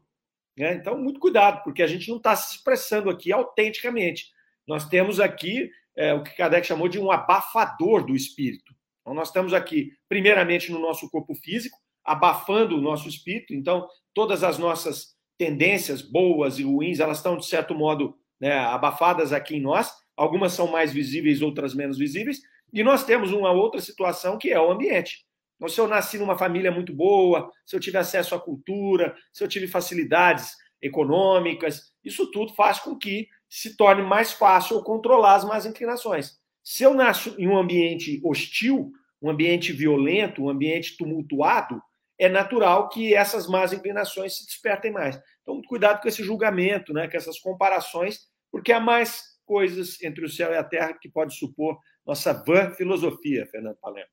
Né? 0.57 0.75
Então, 0.75 0.99
muito 0.99 1.19
cuidado, 1.19 1.63
porque 1.65 1.83
a 1.83 1.87
gente 1.87 2.09
não 2.11 2.19
está 2.19 2.37
se 2.37 2.57
expressando 2.57 3.09
aqui 3.09 3.33
autenticamente. 3.33 4.27
Nós 4.67 4.87
temos 4.87 5.19
aqui 5.19 5.71
é, 5.97 6.13
o 6.13 6.23
que 6.23 6.37
Kardec 6.37 6.67
chamou 6.67 6.87
de 6.87 6.99
um 6.99 7.11
abafador 7.11 8.05
do 8.05 8.15
espírito. 8.15 8.75
Então, 9.01 9.15
nós 9.15 9.29
estamos 9.29 9.55
aqui, 9.55 9.93
primeiramente, 10.07 10.71
no 10.71 10.79
nosso 10.79 11.11
corpo 11.11 11.35
físico, 11.35 11.79
abafando 12.11 12.77
o 12.77 12.81
nosso 12.81 13.09
espírito. 13.09 13.55
Então, 13.55 13.87
todas 14.13 14.43
as 14.43 14.59
nossas 14.59 15.15
tendências 15.39 16.03
boas 16.03 16.59
e 16.59 16.65
ruins, 16.65 16.99
elas 16.99 17.19
estão, 17.19 17.37
de 17.37 17.47
certo 17.47 17.73
modo, 17.73 18.17
né, 18.41 18.59
abafadas 18.59 19.33
aqui 19.33 19.57
em 19.57 19.61
nós. 19.61 19.93
Algumas 20.17 20.53
são 20.53 20.67
mais 20.67 20.93
visíveis, 20.93 21.41
outras 21.41 21.73
menos 21.73 21.97
visíveis. 21.97 22.41
E 22.73 22.83
nós 22.83 23.05
temos 23.05 23.31
uma 23.33 23.53
outra 23.53 23.81
situação 23.81 24.37
que 24.37 24.51
é 24.51 24.61
o 24.61 24.73
ambiente. 24.73 25.25
Então, 25.55 25.69
se 25.69 25.81
eu 25.81 25.87
nasci 25.87 26.19
numa 26.19 26.37
família 26.37 26.73
muito 26.73 26.93
boa, 26.93 27.49
se 27.65 27.77
eu 27.77 27.81
tive 27.81 27.99
acesso 27.99 28.35
à 28.35 28.41
cultura, 28.41 29.15
se 29.33 29.45
eu 29.45 29.49
tive 29.49 29.69
facilidades 29.69 30.57
econômicas, 30.83 31.93
isso 32.05 32.29
tudo 32.33 32.53
faz 32.55 32.81
com 32.81 32.99
que 32.99 33.29
se 33.49 33.77
torne 33.77 34.03
mais 34.03 34.33
fácil 34.33 34.83
controlar 34.83 35.37
as 35.37 35.45
más 35.45 35.65
inclinações. 35.65 36.41
Se 36.63 36.83
eu 36.83 36.93
nasço 36.93 37.37
em 37.39 37.47
um 37.47 37.57
ambiente 37.57 38.21
hostil, 38.25 38.91
um 39.23 39.31
ambiente 39.31 39.73
violento, 39.73 40.43
um 40.43 40.49
ambiente 40.49 40.97
tumultuado, 40.97 41.81
é 42.21 42.29
natural 42.29 42.91
que 42.91 43.15
essas 43.15 43.47
más 43.47 43.73
inclinações 43.73 44.37
se 44.37 44.45
despertem 44.45 44.93
mais. 44.93 45.19
Então, 45.41 45.63
cuidado 45.63 46.03
com 46.03 46.09
esse 46.09 46.23
julgamento, 46.23 46.93
né, 46.93 47.09
com 47.09 47.17
essas 47.17 47.39
comparações, 47.41 48.29
porque 48.53 48.71
há 48.73 48.79
mais 48.79 49.23
coisas 49.47 50.01
entre 50.03 50.23
o 50.27 50.29
céu 50.29 50.53
e 50.53 50.57
a 50.57 50.63
terra 50.63 50.93
que 50.93 51.09
pode 51.09 51.35
supor 51.35 51.79
nossa 52.07 52.35
vã 52.35 52.71
filosofia, 52.73 53.47
Fernando 53.47 53.77
Palermo. 53.77 54.11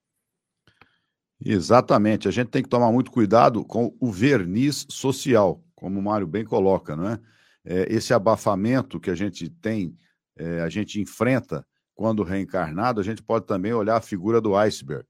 Exatamente. 1.43 2.29
A 2.29 2.31
gente 2.31 2.47
tem 2.47 2.63
que 2.63 2.69
tomar 2.69 2.93
muito 2.93 3.11
cuidado 3.11 3.65
com 3.65 3.93
o 3.99 4.09
verniz 4.09 4.87
social, 4.89 5.61
como 5.75 5.99
o 5.99 6.01
Mário 6.01 6.25
bem 6.25 6.45
coloca, 6.45 6.95
não 6.95 7.09
é? 7.09 7.19
é 7.65 7.93
esse 7.93 8.13
abafamento 8.13 9.01
que 9.01 9.11
a 9.11 9.15
gente 9.15 9.49
tem, 9.49 9.97
é, 10.37 10.61
a 10.61 10.69
gente 10.69 11.01
enfrenta 11.01 11.67
quando 11.93 12.23
reencarnado, 12.23 13.01
a 13.01 13.03
gente 13.03 13.21
pode 13.21 13.45
também 13.45 13.73
olhar 13.73 13.97
a 13.97 14.01
figura 14.01 14.39
do 14.39 14.55
iceberg. 14.55 15.05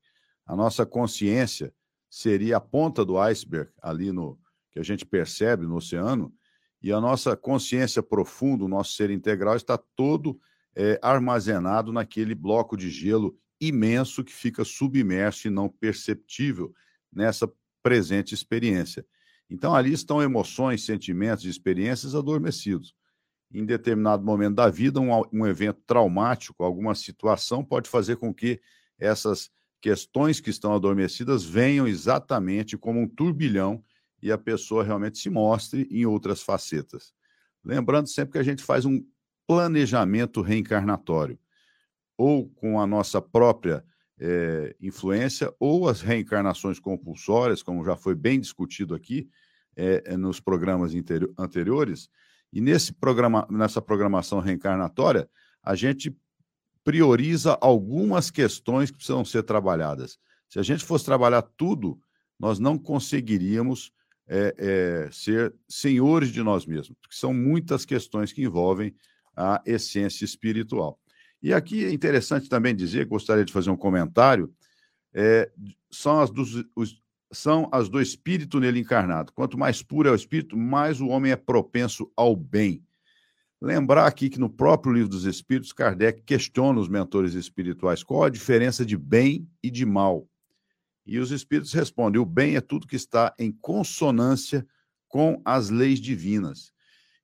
A 0.48 0.56
nossa 0.56 0.84
consciência 0.84 1.72
seria 2.10 2.58
a 2.58 2.62
ponta 2.62 3.04
do 3.04 3.18
iceberg 3.18 3.72
ali 3.82 4.12
no 4.12 4.40
que 4.72 4.80
a 4.80 4.84
gente 4.84 5.06
percebe 5.06 5.66
no 5.66 5.78
oceano, 5.78 6.34
e 6.82 6.92
a 6.92 7.02
nossa 7.02 7.36
consciência 7.36 8.04
profunda, 8.04 8.64
o 8.64 8.68
nosso 8.68 8.94
ser 8.94 9.10
integral 9.10 9.56
está 9.56 9.78
todo 9.78 10.40
é, 10.76 11.00
armazenado 11.02 11.92
naquele 11.92 12.36
bloco 12.36 12.78
de 12.78 12.90
gelo 12.90 13.36
imenso 13.60 14.24
que 14.24 14.32
fica 14.32 14.64
submerso 14.64 15.48
e 15.48 15.52
não 15.52 15.68
perceptível 15.68 16.72
nessa 17.12 17.52
presente 17.82 18.36
experiência. 18.36 19.06
Então, 19.50 19.74
ali 19.74 19.92
estão 19.94 20.22
emoções, 20.22 20.84
sentimentos 20.84 21.46
e 21.46 21.50
experiências 21.50 22.14
adormecidos. 22.14 22.94
Em 23.52 23.66
determinado 23.66 24.24
momento 24.24 24.56
da 24.56 24.70
vida, 24.70 25.00
um, 25.00 25.10
um 25.32 25.48
evento 25.48 25.82
traumático, 25.88 26.64
alguma 26.64 26.94
situação, 26.94 27.64
pode 27.64 27.90
fazer 27.90 28.18
com 28.18 28.34
que 28.34 28.62
essas 29.00 29.50
questões 29.81 30.39
que 30.39 30.50
estão 30.50 30.74
adormecidas 30.74 31.43
venham 31.43 31.88
exatamente 31.88 32.77
como 32.77 33.00
um 33.00 33.07
turbilhão 33.07 33.84
e 34.22 34.31
a 34.31 34.38
pessoa 34.38 34.84
realmente 34.84 35.19
se 35.19 35.29
mostre 35.29 35.88
em 35.91 36.05
outras 36.05 36.41
facetas. 36.41 37.13
Lembrando 37.63 38.07
sempre 38.07 38.34
que 38.34 38.39
a 38.39 38.43
gente 38.43 38.63
faz 38.63 38.86
um 38.86 39.03
planejamento 39.46 40.41
reencarnatório 40.41 41.39
ou 42.17 42.50
com 42.50 42.79
a 42.81 42.88
nossa 42.88 43.22
própria 43.22 43.86
é, 44.19 44.75
influência, 44.81 45.53
ou 45.60 45.88
as 45.88 46.01
reencarnações 46.01 46.79
compulsórias, 46.79 47.62
como 47.62 47.86
já 47.86 47.96
foi 47.96 48.15
bem 48.15 48.39
discutido 48.39 48.96
aqui 48.96 49.29
é, 49.75 50.17
nos 50.17 50.39
programas 50.39 50.93
anteriores. 51.38 52.10
E 52.51 52.60
nesse 52.60 52.93
programa, 52.93 53.48
nessa 53.50 53.81
programação 53.81 54.39
reencarnatória, 54.39 55.29
a 55.62 55.75
gente 55.75 56.15
prioriza 56.88 57.58
algumas 57.60 58.32
questões 58.32 58.89
que 58.89 58.96
precisam 58.96 59.25
ser 59.25 59.44
trabalhadas. 59.44 60.17
Se 60.48 60.58
a 60.58 60.63
gente 60.63 60.86
fosse 60.86 61.03
trabalhar 61.03 61.41
tudo, 61.41 62.00
nós 62.39 62.60
não 62.60 62.77
conseguiríamos 62.77 63.91
é, 64.25 64.56
é, 64.58 65.10
ser 65.12 65.53
senhores 65.67 66.29
de 66.29 66.41
nós 66.41 66.65
mesmos, 66.65 66.96
porque 67.01 67.17
são 67.17 67.34
muitas 67.34 67.84
questões 67.84 68.32
que 68.32 68.41
envolvem 68.41 68.96
a 69.36 69.62
essência 69.65 70.24
espiritual. 70.24 70.98
E 71.44 71.53
aqui 71.53 71.84
é 71.84 71.91
interessante 71.91 72.48
também 72.48 72.74
dizer, 72.74 73.06
gostaria 73.06 73.44
de 73.44 73.51
fazer 73.51 73.70
um 73.70 73.75
comentário, 73.75 74.50
é, 75.13 75.51
são, 75.91 76.22
as 76.22 76.32
dos, 76.32 76.63
os, 76.74 77.01
são 77.34 77.67
as 77.70 77.89
do 77.89 78.00
espírito 78.00 78.62
nele 78.62 78.79
encarnado. 78.79 79.34
Quanto 79.34 79.58
mais 79.58 79.84
puro 79.84 80.08
é 80.08 80.12
o 80.13 80.15
espírito, 80.15 80.56
mais 80.56 81.01
o 81.01 81.08
homem 81.08 81.34
é 81.34 81.36
propenso 81.36 82.10
ao 82.15 82.34
bem. 82.34 82.82
Lembrar 83.60 84.06
aqui 84.06 84.30
que 84.30 84.40
no 84.40 84.50
próprio 84.50 84.94
livro 84.94 85.10
dos 85.10 85.26
Espíritos, 85.26 85.74
Kardec 85.74 86.22
questiona 86.22 86.80
os 86.80 86.88
mentores 86.88 87.34
espirituais 87.34 88.04
qual 88.04 88.24
a 88.24 88.30
diferença 88.30 88.86
de 88.86 88.96
bem 88.96 89.50
e 89.64 89.72
de 89.72 89.84
mal. 89.84 90.28
E 91.06 91.18
os 91.18 91.32
Espíritos 91.32 91.74
respondem: 91.74 92.22
o 92.22 92.26
bem 92.26 92.56
é 92.56 92.62
tudo 92.62 92.86
que 92.86 92.96
está 92.96 93.34
em 93.40 93.52
consonância 93.52 94.66
com 95.08 95.42
as 95.44 95.70
leis 95.70 96.00
divinas, 96.00 96.72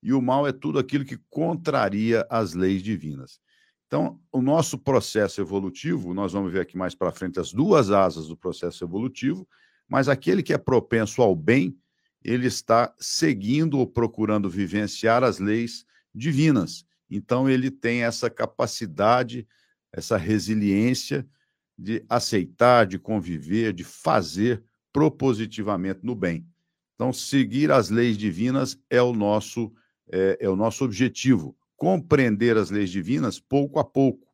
e 0.02 0.12
o 0.12 0.22
mal 0.22 0.48
é 0.48 0.52
tudo 0.52 0.80
aquilo 0.80 1.06
que 1.06 1.20
contraria 1.30 2.25
as 2.30 2.54
leis 2.54 2.82
divinas. 2.82 3.40
Então, 3.86 4.20
o 4.32 4.42
nosso 4.42 4.80
processo 4.80 5.40
evolutivo, 5.40 6.16
nós 6.16 6.34
vamos 6.34 6.52
ver 6.52 6.62
aqui 6.62 6.75
mais 6.75 6.96
para 6.96 7.12
frente 7.12 7.40
as 7.40 7.54
duas 7.54 7.92
asas 7.92 8.28
do 8.28 8.36
processo 8.36 8.84
evolutivo, 8.84 9.48
mas 9.88 10.10
aquele 10.10 10.42
que 10.42 10.52
é 10.52 10.58
propenso 10.58 11.22
ao 11.22 11.36
bem, 11.36 11.78
ele 12.24 12.48
está 12.48 12.92
seguindo 12.98 13.78
ou 13.78 13.86
procurando 13.86 14.50
vivenciar 14.50 15.24
as 15.24 15.38
leis 15.38 15.86
divinas. 16.13 16.86
Então, 17.10 17.50
ele 17.50 17.70
tem 17.70 18.03
essa 18.03 18.29
capacidade, 18.29 19.48
essa 19.91 20.17
resiliência 20.17 21.27
de 21.77 22.03
aceitar, 22.08 22.86
de 22.86 23.00
conviver, 23.00 23.74
de 23.74 23.84
fazer 23.84 24.63
propositivamente 24.91 26.01
no 26.03 26.15
bem. 26.15 26.46
Então, 26.96 27.12
seguir 27.12 27.72
as 27.72 27.89
leis 27.89 28.17
divinas 28.17 28.79
é 28.89 29.01
o 29.01 29.13
nosso, 29.13 29.74
é, 30.12 30.38
é 30.41 30.50
o 30.50 30.55
nosso 30.55 30.86
objetivo 30.86 31.58
compreender 31.84 32.55
as 32.55 32.70
leis 32.70 32.89
divinas 32.89 33.41
pouco 33.41 33.77
a 33.77 33.84
pouco, 33.84 34.25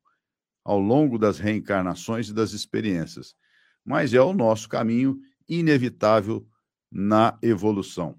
ao 0.63 0.79
longo 0.79 1.17
das 1.17 1.39
reencarnações 1.39 2.29
e 2.29 2.33
das 2.33 2.51
experiências. 2.51 3.35
Mas 3.83 4.13
é 4.13 4.21
o 4.21 4.33
nosso 4.33 4.69
caminho 4.69 5.19
inevitável 5.47 6.47
na 6.91 7.39
evolução. 7.41 8.15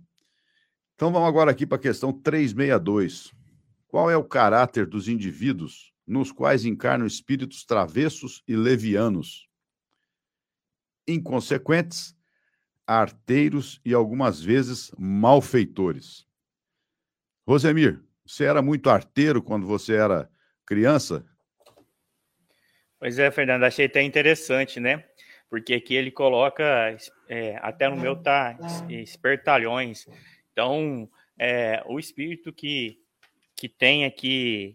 Então 0.96 1.12
vamos 1.12 1.28
agora 1.28 1.50
aqui 1.52 1.64
para 1.64 1.76
a 1.76 1.80
questão 1.80 2.12
362. 2.12 3.32
Qual 3.90 4.08
é 4.08 4.16
o 4.16 4.22
caráter 4.22 4.86
dos 4.86 5.08
indivíduos 5.08 5.92
nos 6.06 6.30
quais 6.30 6.64
encarnam 6.64 7.08
espíritos 7.08 7.64
travessos 7.64 8.40
e 8.46 8.54
levianos? 8.54 9.48
Inconsequentes, 11.08 12.16
arteiros 12.86 13.80
e 13.84 13.92
algumas 13.92 14.40
vezes 14.40 14.92
malfeitores. 14.96 16.24
Rosemir, 17.44 18.00
você 18.24 18.44
era 18.44 18.62
muito 18.62 18.88
arteiro 18.88 19.42
quando 19.42 19.66
você 19.66 19.96
era 19.96 20.30
criança? 20.64 21.26
Pois 22.96 23.18
é, 23.18 23.28
Fernando, 23.32 23.64
achei 23.64 23.86
até 23.86 24.02
interessante, 24.02 24.78
né? 24.78 25.04
Porque 25.48 25.74
aqui 25.74 25.96
ele 25.96 26.12
coloca, 26.12 26.96
é, 27.28 27.56
até 27.60 27.88
no 27.88 27.96
meu 27.96 28.14
tá, 28.14 28.56
espertalhões. 28.88 30.06
Então, 30.52 31.10
é, 31.36 31.82
o 31.86 31.98
espírito 31.98 32.52
que, 32.52 33.00
que 33.60 33.68
tem 33.68 34.06
aqui, 34.06 34.74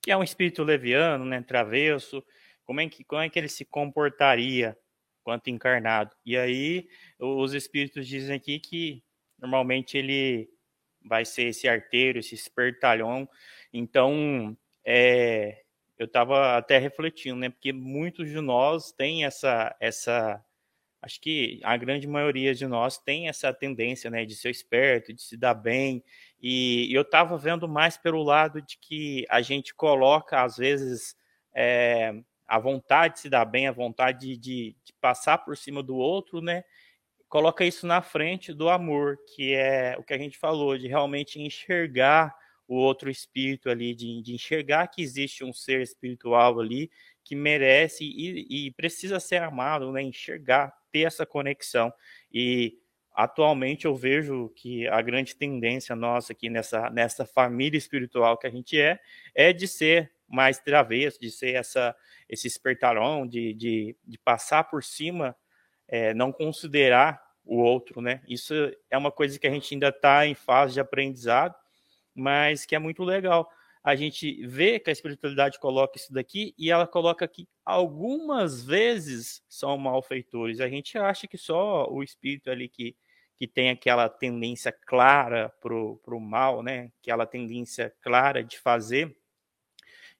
que 0.00 0.10
é 0.10 0.16
um 0.16 0.22
espírito 0.22 0.64
leviano, 0.64 1.26
né, 1.26 1.42
travesso, 1.42 2.24
como 2.64 2.80
é 2.80 2.88
que, 2.88 3.04
como 3.04 3.20
é 3.20 3.28
que 3.28 3.38
ele 3.38 3.50
se 3.50 3.66
comportaria 3.66 4.74
quanto 5.22 5.50
encarnado? 5.50 6.16
E 6.24 6.34
aí, 6.34 6.88
os 7.18 7.52
espíritos 7.52 8.08
dizem 8.08 8.34
aqui 8.34 8.58
que 8.60 9.04
normalmente 9.38 9.98
ele 9.98 10.48
vai 11.04 11.26
ser 11.26 11.48
esse 11.48 11.68
arteiro, 11.68 12.18
esse 12.18 12.34
espertalhão. 12.34 13.28
Então, 13.74 14.56
é, 14.82 15.64
eu 15.98 16.06
estava 16.06 16.56
até 16.56 16.78
refletindo, 16.78 17.36
né? 17.36 17.50
Porque 17.50 17.74
muitos 17.74 18.30
de 18.30 18.40
nós 18.40 18.90
têm 18.90 19.26
essa, 19.26 19.76
essa, 19.78 20.42
acho 21.00 21.20
que 21.20 21.60
a 21.62 21.76
grande 21.76 22.06
maioria 22.06 22.54
de 22.54 22.66
nós 22.66 22.98
tem 22.98 23.28
essa 23.28 23.52
tendência, 23.52 24.10
né, 24.10 24.24
de 24.24 24.34
ser 24.34 24.50
esperto, 24.50 25.12
de 25.12 25.22
se 25.22 25.36
dar 25.36 25.54
bem. 25.54 26.02
E, 26.42 26.92
eu 26.92 27.02
estava 27.02 27.36
vendo 27.36 27.68
mais 27.68 27.96
pelo 27.96 28.22
lado 28.22 28.60
de 28.60 28.78
que 28.78 29.24
a 29.28 29.40
gente 29.40 29.74
coloca 29.74 30.42
às 30.42 30.56
vezes 30.56 31.16
é, 31.54 32.14
a 32.46 32.58
vontade 32.58 33.14
de 33.14 33.20
se 33.20 33.30
dar 33.30 33.44
bem, 33.44 33.66
a 33.66 33.72
vontade 33.72 34.36
de, 34.36 34.76
de, 34.84 34.94
passar 35.00 35.38
por 35.38 35.56
cima 35.56 35.82
do 35.82 35.96
outro, 35.96 36.40
né? 36.40 36.64
Coloca 37.28 37.64
isso 37.64 37.86
na 37.86 38.00
frente 38.00 38.54
do 38.54 38.68
amor, 38.68 39.18
que 39.34 39.54
é 39.54 39.96
o 39.98 40.02
que 40.02 40.14
a 40.14 40.18
gente 40.18 40.38
falou, 40.38 40.76
de 40.78 40.88
realmente 40.88 41.40
enxergar 41.40 42.34
o 42.66 42.74
outro 42.76 43.10
espírito 43.10 43.70
ali, 43.70 43.94
de, 43.94 44.22
de 44.22 44.34
enxergar 44.34 44.88
que 44.88 45.02
existe 45.02 45.44
um 45.44 45.52
ser 45.52 45.80
espiritual 45.80 46.58
ali 46.58 46.90
que 47.28 47.36
merece 47.36 48.04
e, 48.04 48.68
e 48.68 48.70
precisa 48.70 49.20
ser 49.20 49.42
amado, 49.42 49.92
né? 49.92 50.02
enxergar, 50.02 50.72
ter 50.92 51.00
essa 51.00 51.26
conexão. 51.26 51.92
E 52.32 52.78
atualmente 53.14 53.84
eu 53.84 53.94
vejo 53.94 54.48
que 54.50 54.86
a 54.88 55.02
grande 55.02 55.34
tendência 55.34 55.96
nossa 55.96 56.32
aqui 56.32 56.48
nessa, 56.48 56.88
nessa 56.90 57.26
família 57.26 57.76
espiritual 57.76 58.38
que 58.38 58.46
a 58.46 58.50
gente 58.50 58.80
é, 58.80 58.98
é 59.34 59.52
de 59.52 59.66
ser 59.66 60.12
mais 60.28 60.58
travesso, 60.58 61.18
de 61.20 61.30
ser 61.30 61.54
essa, 61.54 61.96
esse 62.28 62.46
espertalhão, 62.46 63.26
de, 63.26 63.54
de, 63.54 63.96
de 64.06 64.18
passar 64.18 64.64
por 64.64 64.84
cima, 64.84 65.34
é, 65.88 66.12
não 66.12 66.30
considerar 66.30 67.20
o 67.44 67.56
outro, 67.56 68.02
né? 68.02 68.20
Isso 68.28 68.54
é 68.90 68.98
uma 68.98 69.10
coisa 69.10 69.38
que 69.38 69.46
a 69.46 69.50
gente 69.50 69.74
ainda 69.74 69.88
está 69.88 70.26
em 70.26 70.34
fase 70.34 70.74
de 70.74 70.80
aprendizado, 70.80 71.54
mas 72.14 72.66
que 72.66 72.76
é 72.76 72.78
muito 72.78 73.02
legal. 73.02 73.50
A 73.88 73.96
gente 73.96 74.46
vê 74.46 74.78
que 74.78 74.90
a 74.90 74.92
espiritualidade 74.92 75.58
coloca 75.58 75.96
isso 75.96 76.12
daqui 76.12 76.54
e 76.58 76.70
ela 76.70 76.86
coloca 76.86 77.26
que 77.26 77.48
algumas 77.64 78.62
vezes 78.62 79.42
são 79.48 79.78
malfeitores. 79.78 80.60
A 80.60 80.68
gente 80.68 80.98
acha 80.98 81.26
que 81.26 81.38
só 81.38 81.90
o 81.90 82.02
espírito 82.02 82.50
ali 82.50 82.68
que, 82.68 82.94
que 83.38 83.48
tem 83.48 83.70
aquela 83.70 84.06
tendência 84.06 84.70
clara 84.70 85.48
para 85.58 85.74
o 85.74 86.20
mal, 86.20 86.62
né? 86.62 86.92
aquela 87.00 87.24
tendência 87.24 87.90
clara 88.02 88.44
de 88.44 88.58
fazer, 88.58 89.16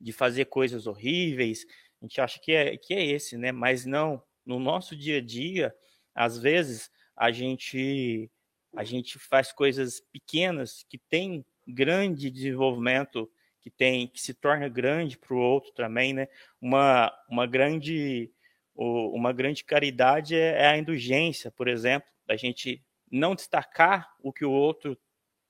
de 0.00 0.14
fazer 0.14 0.46
coisas 0.46 0.86
horríveis, 0.86 1.66
a 2.00 2.06
gente 2.06 2.22
acha 2.22 2.40
que 2.40 2.52
é, 2.52 2.74
que 2.74 2.94
é 2.94 3.04
esse, 3.04 3.36
né? 3.36 3.52
Mas 3.52 3.84
não, 3.84 4.22
no 4.46 4.58
nosso 4.58 4.96
dia 4.96 5.18
a 5.18 5.22
dia, 5.22 5.76
às 6.14 6.38
vezes 6.38 6.90
a 7.14 7.30
gente 7.30 8.30
a 8.74 8.82
gente 8.82 9.18
faz 9.18 9.52
coisas 9.52 10.00
pequenas 10.00 10.86
que 10.88 10.96
têm 10.96 11.44
grande 11.66 12.30
desenvolvimento 12.30 13.30
que 13.60 13.70
tem 13.70 14.06
que 14.06 14.20
se 14.20 14.34
torna 14.34 14.68
grande 14.68 15.18
para 15.18 15.34
o 15.34 15.38
outro 15.38 15.72
também, 15.72 16.12
né? 16.12 16.28
Uma, 16.60 17.12
uma 17.28 17.46
grande 17.46 18.30
uma 18.80 19.32
grande 19.32 19.64
caridade 19.64 20.36
é, 20.36 20.62
é 20.62 20.66
a 20.68 20.78
indulgência, 20.78 21.50
por 21.50 21.66
exemplo, 21.66 22.08
da 22.24 22.36
gente 22.36 22.80
não 23.10 23.34
destacar 23.34 24.14
o 24.22 24.32
que 24.32 24.44
o 24.44 24.52
outro 24.52 24.96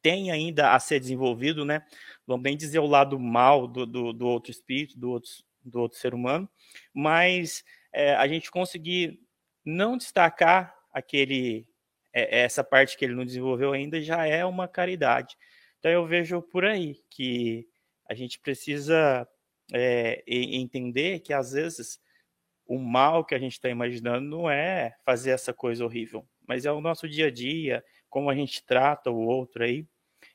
tem 0.01 0.31
ainda 0.31 0.73
a 0.73 0.81
ser 0.81 0.99
desenvolvido, 0.99 1.65
né? 1.65 1.85
Vamos 2.27 2.43
bem 2.43 2.57
dizer 2.57 2.79
o 2.79 2.87
lado 2.87 3.19
mal 3.19 3.67
do, 3.67 3.85
do, 3.85 4.13
do 4.15 4.27
outro 4.27 4.51
espírito, 4.51 4.99
do 4.99 5.11
outro, 5.11 5.31
do 5.63 5.81
outro 5.81 5.99
ser 5.99 6.15
humano, 6.15 6.49
mas 6.95 7.63
é, 7.93 8.15
a 8.15 8.27
gente 8.27 8.51
conseguir 8.51 9.21
não 9.65 9.99
destacar 9.99 10.75
aquele 10.93 11.69
é, 12.13 12.41
essa 12.41 12.65
parte 12.65 12.97
que 12.97 13.05
ele 13.05 13.15
não 13.15 13.25
desenvolveu 13.25 13.73
ainda 13.73 14.01
já 14.01 14.25
é 14.27 14.45
uma 14.45 14.67
caridade. 14.67 15.37
Então 15.79 15.91
eu 15.91 16.07
vejo 16.07 16.41
por 16.43 16.65
aí 16.65 17.01
que 17.11 17.69
a 18.09 18.15
gente 18.15 18.39
precisa 18.39 19.29
é, 19.73 20.23
entender 20.27 21.21
que 21.21 21.33
às 21.33 21.53
vezes 21.53 22.01
o 22.67 22.79
mal 22.79 23.25
que 23.25 23.35
a 23.35 23.39
gente 23.39 23.53
está 23.53 23.69
imaginando 23.69 24.27
não 24.29 24.51
é 24.51 24.97
fazer 25.05 25.31
essa 25.31 25.53
coisa 25.53 25.85
horrível, 25.85 26.27
mas 26.47 26.65
é 26.65 26.73
o 26.73 26.81
nosso 26.81 27.09
dia 27.09 27.27
a 27.27 27.31
dia, 27.31 27.85
como 28.09 28.31
a 28.31 28.35
gente 28.35 28.65
trata 28.65 29.11
o 29.11 29.27
outro 29.27 29.65
aí. 29.65 29.87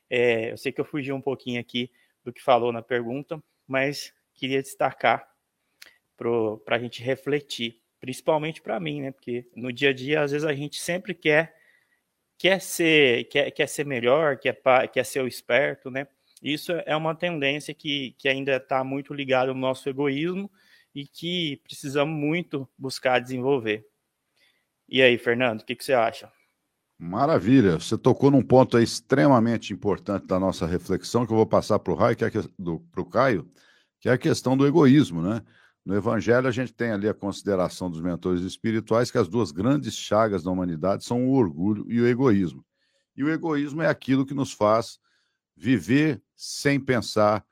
É, 0.08 0.52
eu 0.52 0.56
sei 0.56 0.72
que 0.72 0.80
eu 0.80 0.84
fugi 0.84 1.12
um 1.12 1.20
pouquinho 1.20 1.60
aqui 1.60 1.90
do 2.24 2.32
que 2.32 2.42
falou 2.42 2.72
na 2.72 2.82
pergunta, 2.82 3.42
mas 3.66 4.12
queria 4.32 4.62
destacar 4.62 5.28
para 6.16 6.76
a 6.76 6.78
gente 6.78 7.02
refletir, 7.02 7.80
principalmente 8.00 8.62
para 8.62 8.78
mim, 8.78 9.02
né? 9.02 9.10
Porque 9.12 9.48
no 9.54 9.72
dia 9.72 9.90
a 9.90 9.92
dia, 9.92 10.22
às 10.22 10.30
vezes, 10.30 10.46
a 10.46 10.54
gente 10.54 10.80
sempre 10.80 11.14
quer 11.14 11.54
quer 12.36 12.60
ser, 12.60 13.24
quer, 13.24 13.50
quer 13.52 13.68
ser 13.68 13.86
melhor, 13.86 14.38
quer, 14.38 14.60
quer 14.92 15.04
ser 15.04 15.20
o 15.20 15.26
esperto, 15.26 15.90
né? 15.90 16.06
Isso 16.44 16.72
é 16.72 16.94
uma 16.94 17.14
tendência 17.14 17.72
que, 17.72 18.14
que 18.18 18.28
ainda 18.28 18.56
está 18.56 18.84
muito 18.84 19.14
ligada 19.14 19.50
ao 19.50 19.56
nosso 19.56 19.88
egoísmo 19.88 20.50
e 20.94 21.06
que 21.06 21.56
precisamos 21.64 22.14
muito 22.14 22.68
buscar 22.76 23.18
desenvolver. 23.18 23.86
E 24.86 25.00
aí, 25.00 25.16
Fernando, 25.16 25.62
o 25.62 25.64
que, 25.64 25.74
que 25.74 25.82
você 25.82 25.94
acha? 25.94 26.30
Maravilha, 26.98 27.80
você 27.80 27.96
tocou 27.96 28.30
num 28.30 28.42
ponto 28.42 28.78
extremamente 28.78 29.72
importante 29.72 30.26
da 30.26 30.38
nossa 30.38 30.66
reflexão 30.66 31.26
que 31.26 31.32
eu 31.32 31.36
vou 31.36 31.46
passar 31.46 31.78
para 31.78 31.92
o 31.94 31.96
Raio, 31.96 32.14
que 32.14 32.24
é 32.26 32.30
para 32.30 33.00
o 33.00 33.06
Caio, 33.06 33.50
que 33.98 34.10
é 34.10 34.12
a 34.12 34.18
questão 34.18 34.54
do 34.54 34.66
egoísmo, 34.66 35.22
né? 35.22 35.42
No 35.82 35.94
Evangelho, 35.94 36.46
a 36.46 36.50
gente 36.50 36.74
tem 36.74 36.92
ali 36.92 37.08
a 37.08 37.14
consideração 37.14 37.90
dos 37.90 38.02
mentores 38.02 38.42
espirituais 38.42 39.10
que 39.10 39.18
as 39.18 39.28
duas 39.28 39.50
grandes 39.50 39.94
chagas 39.94 40.42
da 40.42 40.50
humanidade 40.50 41.04
são 41.04 41.26
o 41.26 41.32
orgulho 41.32 41.86
e 41.88 42.00
o 42.00 42.06
egoísmo. 42.06 42.64
E 43.16 43.24
o 43.24 43.30
egoísmo 43.30 43.80
é 43.80 43.86
aquilo 43.86 44.26
que 44.26 44.34
nos 44.34 44.52
faz 44.52 44.98
viver 45.56 46.22
sem 46.36 46.80
pensar 46.80 47.44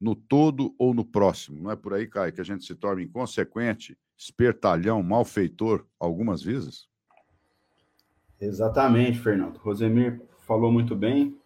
no 0.00 0.14
todo 0.14 0.74
ou 0.78 0.94
no 0.94 1.04
próximo. 1.04 1.62
Não 1.62 1.70
é 1.70 1.76
por 1.76 1.94
aí, 1.94 2.06
Caio, 2.06 2.32
que 2.32 2.40
a 2.40 2.44
gente 2.44 2.64
se 2.64 2.74
torna 2.74 3.02
inconsequente, 3.02 3.98
espertalhão, 4.16 5.02
malfeitor 5.02 5.86
algumas 5.98 6.42
vezes? 6.42 6.88
Exatamente, 8.40 9.18
Fernando. 9.18 9.58
Rosemir 9.58 10.20
falou 10.46 10.72
muito 10.72 10.96
bem. 10.96 11.36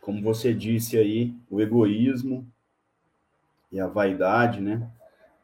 Como 0.00 0.22
você 0.22 0.54
disse 0.54 0.96
aí, 0.96 1.34
o 1.50 1.60
egoísmo 1.60 2.46
e 3.72 3.80
a 3.80 3.88
vaidade, 3.88 4.60
né? 4.60 4.88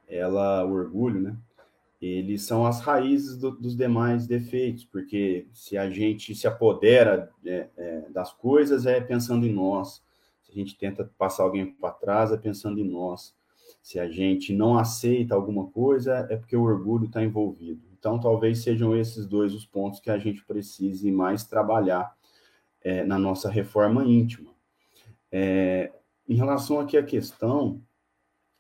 ela, 0.09 0.65
o 0.65 0.73
orgulho, 0.73 1.21
né? 1.21 1.37
Eles 2.01 2.43
são 2.43 2.67
as 2.67 2.81
raízes 2.81 3.37
do, 3.37 3.51
dos 3.51 3.75
demais 3.75 4.27
defeitos, 4.27 4.85
porque 4.85 5.47
se 5.53 5.79
a 5.79 5.91
gente 5.91 6.35
se 6.35 6.47
apodera 6.47 7.31
é, 7.45 7.69
é, 7.77 8.01
das 8.11 8.33
coisas 8.33 8.87
é 8.87 9.01
pensando 9.01 9.47
em 9.47 9.53
nós, 9.53 10.03
gente 10.59 10.77
tenta 10.77 11.11
passar 11.17 11.43
alguém 11.43 11.73
para 11.73 11.91
trás 11.93 12.33
é 12.33 12.37
pensando 12.37 12.81
em 12.81 12.89
nós, 12.89 13.35
se 13.83 13.99
a 13.99 14.09
gente 14.09 14.53
não 14.53 14.79
aceita 14.79 15.35
alguma 15.35 15.67
coisa 15.69 16.27
é 16.31 16.37
porque 16.37 16.57
o 16.57 16.63
orgulho 16.63 17.07
está 17.07 17.23
envolvido. 17.23 17.83
Então, 17.99 18.19
talvez 18.19 18.63
sejam 18.63 18.97
esses 18.97 19.27
dois 19.27 19.55
os 19.55 19.65
pontos 19.65 20.01
que 20.01 20.11
a 20.11 20.19
gente 20.19 20.45
precise 20.45 21.11
mais 21.11 21.45
trabalhar 21.45 22.15
é, 22.83 23.05
na 23.05 23.19
nossa 23.19 23.51
reforma 23.51 24.05
íntima. 24.05 24.51
É, 25.31 25.93
em 26.29 26.35
relação 26.35 26.81
aqui 26.81 26.97
à 26.97 27.03
questão 27.03 27.81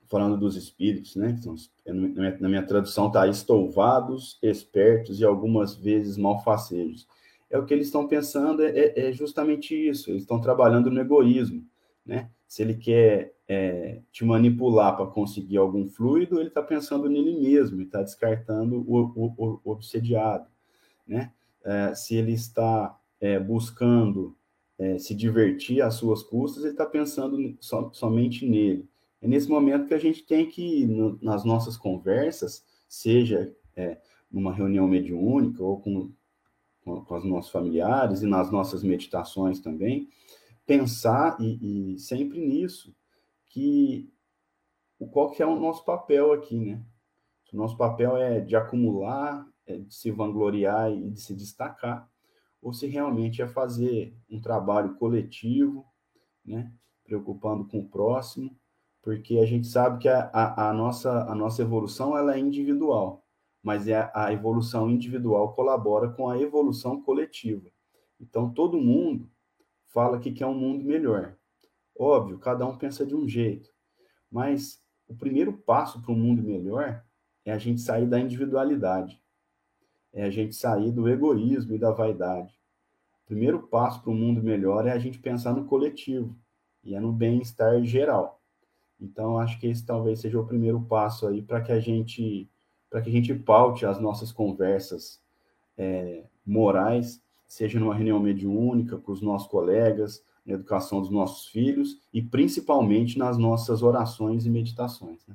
falando 0.09 0.37
dos 0.37 0.57
espíritos, 0.57 1.17
né? 1.17 1.37
São, 1.43 1.55
na 2.41 2.49
minha 2.49 2.65
tradução 2.65 3.09
está 3.09 3.27
estouvados, 3.27 4.39
espertos 4.43 5.21
e 5.21 5.25
algumas 5.25 5.75
vezes 5.75 6.17
malfacejos. 6.17 7.07
É 7.51 7.59
o 7.59 7.65
que 7.65 7.75
eles 7.75 7.87
estão 7.87 8.07
pensando, 8.07 8.63
é, 8.63 8.71
é, 8.71 9.09
é 9.09 9.13
justamente 9.13 9.75
isso. 9.75 10.11
Eles 10.11 10.23
estão 10.23 10.41
trabalhando 10.41 10.91
no 10.91 11.01
egoísmo, 11.01 11.65
né? 12.07 12.31
Se 12.47 12.63
ele 12.63 12.75
quer 12.75 13.35
é, 13.49 14.01
te 14.13 14.25
manipular 14.25 14.97
para 14.97 15.07
conseguir 15.07 15.57
algum 15.57 15.89
fluido, 15.89 16.39
ele 16.39 16.49
está 16.49 16.63
pensando 16.63 17.09
nele 17.09 17.39
mesmo, 17.39 17.83
está 17.83 18.03
descartando 18.03 18.85
o, 18.87 19.13
o, 19.17 19.61
o, 19.65 19.73
obsediado, 19.73 20.49
né? 21.07 21.33
É, 21.65 21.95
se 21.95 22.15
ele 22.15 22.33
está 22.33 22.97
é, 23.21 23.41
buscando 23.41 24.37
é, 24.79 24.99
se 24.99 25.15
divertir 25.15 25.83
às 25.83 25.95
suas 25.95 26.23
custas, 26.23 26.63
ele 26.63 26.73
está 26.73 26.87
pensando 26.87 27.57
so, 27.61 27.91
somente 27.93 28.47
nele. 28.47 28.89
É 29.21 29.27
nesse 29.27 29.49
momento 29.49 29.87
que 29.87 29.95
a 29.95 29.99
gente 29.99 30.23
tem 30.25 30.47
que, 30.47 30.87
no, 30.87 31.19
nas 31.21 31.45
nossas 31.45 31.77
conversas, 31.77 32.65
seja 32.89 33.53
é, 33.75 33.99
numa 34.31 34.53
reunião 34.53 34.87
mediúnica 34.87 35.63
ou 35.63 35.81
com, 35.81 36.13
com, 36.85 37.05
com, 37.05 37.17
os 37.17 37.25
nossos 37.25 37.51
familiares 37.51 38.23
e 38.23 38.27
nas 38.27 38.51
nossas 38.51 38.83
meditações 38.83 39.61
também, 39.61 40.09
pensar 40.67 41.37
e, 41.41 41.95
e 41.95 41.99
sempre 41.99 42.41
nisso, 42.41 42.95
que 43.49 44.13
qual 45.13 45.31
que 45.31 45.43
é 45.43 45.47
o 45.47 45.59
nosso 45.59 45.85
papel 45.85 46.33
aqui, 46.33 46.59
né? 46.59 46.83
O 47.53 47.57
nosso 47.57 47.77
papel 47.77 48.17
é 48.17 48.41
de 48.41 48.55
acumular, 48.55 49.47
é 49.67 49.79
de 49.79 49.95
se 49.95 50.11
vangloriar 50.11 50.91
e 50.93 51.11
de 51.11 51.21
se 51.21 51.35
destacar, 51.35 52.07
ou 52.61 52.73
se 52.73 52.87
realmente 52.87 53.41
é 53.41 53.47
fazer 53.47 54.15
um 54.29 54.41
trabalho 54.41 54.95
coletivo, 54.97 55.87
né, 56.45 56.71
preocupando 57.05 57.67
com 57.67 57.79
o 57.79 57.89
próximo, 57.89 58.55
porque 59.01 59.39
a 59.39 59.47
gente 59.47 59.67
sabe 59.69 60.01
que 60.01 60.09
a, 60.09 60.29
a, 60.33 60.71
a 60.71 60.75
nossa, 60.75 61.25
a 61.31 61.35
nossa 61.35 61.63
evolução 61.63 62.19
ela 62.19 62.35
é 62.35 62.39
individual, 62.39 63.25
mas 63.63 63.89
é 63.89 64.11
a 64.15 64.33
evolução 64.33 64.91
individual 64.91 65.55
colabora 65.55 66.11
com 66.11 66.29
a 66.29 66.39
evolução 66.39 67.01
coletiva. 67.01 67.71
Então, 68.21 68.53
todo 68.53 68.77
mundo 68.77 69.31
fala 69.97 70.21
que 70.21 70.31
quer 70.31 70.45
um 70.45 70.53
mundo 70.53 70.85
melhor. 70.85 71.35
Óbvio, 71.99 72.39
cada 72.39 72.67
um 72.67 72.77
pensa 72.77 73.07
de 73.07 73.17
um 73.17 73.27
jeito, 73.27 73.71
mas 74.31 74.79
o 75.09 75.15
primeiro 75.15 75.55
passo 75.55 76.03
para 76.03 76.13
um 76.13 76.19
mundo 76.19 76.43
melhor 76.43 77.03
é 77.47 77.51
a 77.51 77.57
gente 77.57 77.81
sair 77.81 78.07
da 78.07 78.21
individualidade, 78.21 79.19
é 80.13 80.25
a 80.25 80.29
gente 80.29 80.55
sair 80.55 80.93
do 80.93 81.09
egoísmo 81.09 81.75
e 81.75 81.79
da 81.79 81.93
vaidade. 81.93 82.53
O 83.23 83.27
primeiro 83.27 83.69
passo 83.69 84.03
para 84.03 84.11
um 84.11 84.15
mundo 84.15 84.43
melhor 84.43 84.87
é 84.87 84.93
a 84.93 84.99
gente 84.99 85.19
pensar 85.19 85.55
no 85.55 85.65
coletivo 85.65 86.37
e 86.85 86.95
é 86.95 87.01
no 87.01 87.11
bem-estar 87.11 87.83
geral. 87.83 88.43
Então, 89.01 89.39
acho 89.39 89.59
que 89.59 89.67
esse 89.67 89.87
talvez 89.87 90.21
seja 90.21 90.39
o 90.39 90.47
primeiro 90.47 90.83
passo 90.83 91.27
aí 91.27 91.41
para 91.41 91.63
que 91.63 91.73
a 91.73 91.81
gente 91.81 92.51
para 92.91 93.01
que 93.01 93.09
a 93.09 93.13
gente 93.13 93.35
paute 93.35 93.87
as 93.87 93.99
nossas 93.99 94.31
conversas 94.31 95.23
é, 95.79 96.27
morais, 96.45 97.25
seja 97.47 97.79
numa 97.79 97.95
reunião 97.95 98.19
mediúnica 98.19 98.99
com 98.99 99.13
os 99.13 99.21
nossos 99.21 99.49
colegas, 99.49 100.25
na 100.45 100.55
educação 100.55 101.01
dos 101.01 101.11
nossos 101.11 101.47
filhos 101.49 102.01
e 102.13 102.23
principalmente 102.23 103.19
nas 103.19 103.37
nossas 103.37 103.83
orações 103.83 104.47
e 104.47 104.51
meditações. 104.51 105.27
Né? 105.27 105.35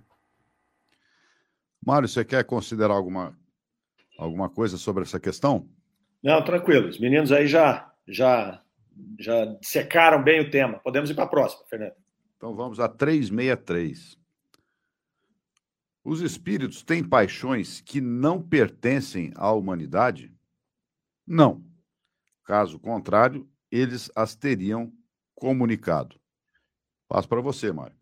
Mário, 1.85 2.07
você 2.07 2.23
quer 2.23 2.43
considerar 2.45 2.93
alguma, 2.93 3.37
alguma 4.17 4.49
coisa 4.49 4.77
sobre 4.77 5.03
essa 5.03 5.19
questão? 5.19 5.67
Não, 6.23 6.43
tranquilo. 6.43 6.87
Os 6.87 6.99
meninos 6.99 7.31
aí 7.31 7.47
já, 7.47 7.91
já, 8.07 8.61
já 9.19 9.57
secaram 9.61 10.23
bem 10.23 10.39
o 10.39 10.51
tema. 10.51 10.79
Podemos 10.79 11.09
ir 11.09 11.15
para 11.15 11.23
a 11.23 11.27
próxima, 11.27 11.63
Fernando. 11.67 11.93
Então 12.37 12.55
vamos 12.55 12.79
a 12.79 12.87
363. 12.87 14.17
Os 16.03 16.21
espíritos 16.21 16.81
têm 16.81 17.03
paixões 17.03 17.81
que 17.81 18.01
não 18.01 18.41
pertencem 18.41 19.31
à 19.35 19.51
humanidade? 19.51 20.33
Não. 21.27 21.63
Caso 22.45 22.79
contrário, 22.79 23.49
eles 23.71 24.11
as 24.15 24.35
teriam 24.35 24.91
comunicado. 25.35 26.19
Passo 27.07 27.27
para 27.27 27.41
você, 27.41 27.71
Mário. 27.71 27.95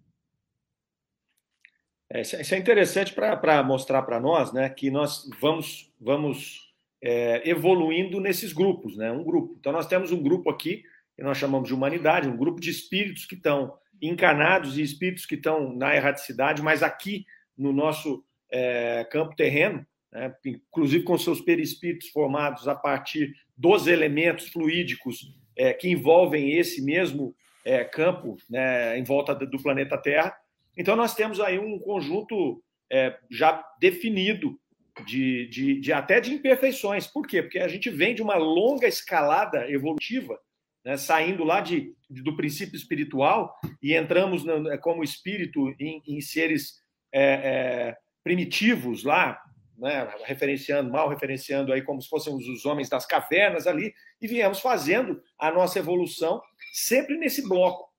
É, 2.12 2.22
isso 2.22 2.56
é 2.56 2.58
interessante 2.58 3.14
para 3.14 3.64
mostrar 3.64 4.02
para 4.02 4.20
nós 4.20 4.52
né, 4.52 4.68
que 4.70 4.90
nós 4.90 5.30
vamos, 5.40 5.94
vamos 6.00 6.74
é, 7.02 7.48
evoluindo 7.48 8.20
nesses 8.20 8.52
grupos, 8.52 8.98
né? 8.98 9.12
Um 9.12 9.24
grupo. 9.24 9.56
Então, 9.60 9.72
nós 9.72 9.88
temos 9.88 10.12
um 10.12 10.22
grupo 10.22 10.50
aqui 10.50 10.84
que 11.16 11.24
nós 11.24 11.38
chamamos 11.38 11.68
de 11.68 11.74
humanidade, 11.74 12.28
um 12.28 12.38
grupo 12.38 12.60
de 12.60 12.70
espíritos 12.70 13.26
que 13.26 13.36
estão 13.36 13.78
encarnados 14.02 14.78
e 14.78 14.82
espíritos 14.82 15.26
que 15.26 15.36
estão 15.36 15.76
na 15.76 15.96
erraticidade, 15.96 16.62
mas 16.62 16.82
aqui 16.82 17.26
no 17.58 17.74
nosso 17.74 18.24
é, 18.52 19.04
campo 19.12 19.36
terreno, 19.36 19.86
né, 20.12 20.34
inclusive 20.46 21.04
com 21.04 21.18
seus 21.18 21.42
perispíritos 21.42 22.08
formados 22.10 22.68
a 22.68 22.76
partir 22.76 23.34
dos 23.60 23.88
elementos 23.88 24.48
fluídicos 24.48 25.34
é, 25.58 25.74
que 25.74 25.90
envolvem 25.90 26.54
esse 26.54 26.82
mesmo 26.82 27.36
é, 27.66 27.84
campo 27.84 28.38
né, 28.50 28.98
em 28.98 29.04
volta 29.04 29.36
do 29.36 29.62
planeta 29.62 29.98
Terra. 29.98 30.34
Então, 30.78 30.96
nós 30.96 31.14
temos 31.14 31.42
aí 31.42 31.60
um 31.60 31.78
conjunto 31.78 32.64
é, 32.90 33.18
já 33.30 33.62
definido 33.82 34.58
de, 35.06 35.48
de, 35.48 35.82
de, 35.82 35.92
até 35.92 36.22
de 36.22 36.34
imperfeições. 36.34 37.06
Por 37.06 37.28
quê? 37.28 37.44
Porque 37.44 37.60
a 37.60 37.68
gente 37.68 37.90
vem 37.90 38.16
de 38.16 38.22
uma 38.22 38.36
longa 38.36 38.88
escalada 38.88 39.70
evolutiva, 39.70 40.40
né, 40.86 40.96
saindo 40.96 41.44
lá 41.44 41.60
de, 41.60 41.94
do 42.10 42.38
princípio 42.38 42.78
espiritual 42.78 43.54
e 43.84 43.94
entramos 43.94 44.46
como 44.80 45.04
espírito 45.04 45.76
em, 45.78 46.02
em 46.08 46.22
seres 46.22 46.82
é, 47.12 47.24
é, 47.24 47.98
primitivos 48.24 49.04
lá, 49.04 49.38
né, 49.80 50.08
referenciando, 50.26 50.92
mal 50.92 51.10
referenciando 51.10 51.72
aí 51.72 51.82
como 51.82 52.02
se 52.02 52.10
fôssemos 52.10 52.48
os 52.48 52.66
homens 52.66 52.90
das 52.90 53.06
cavernas 53.06 53.66
ali, 53.66 53.94
e 54.22 54.28
viemos 54.28 54.60
fazendo 54.60 55.22
a 55.38 55.50
nossa 55.52 55.80
evolução 55.80 56.42
sempre 56.74 57.18
nesse 57.18 57.48
bloco. 57.48 57.90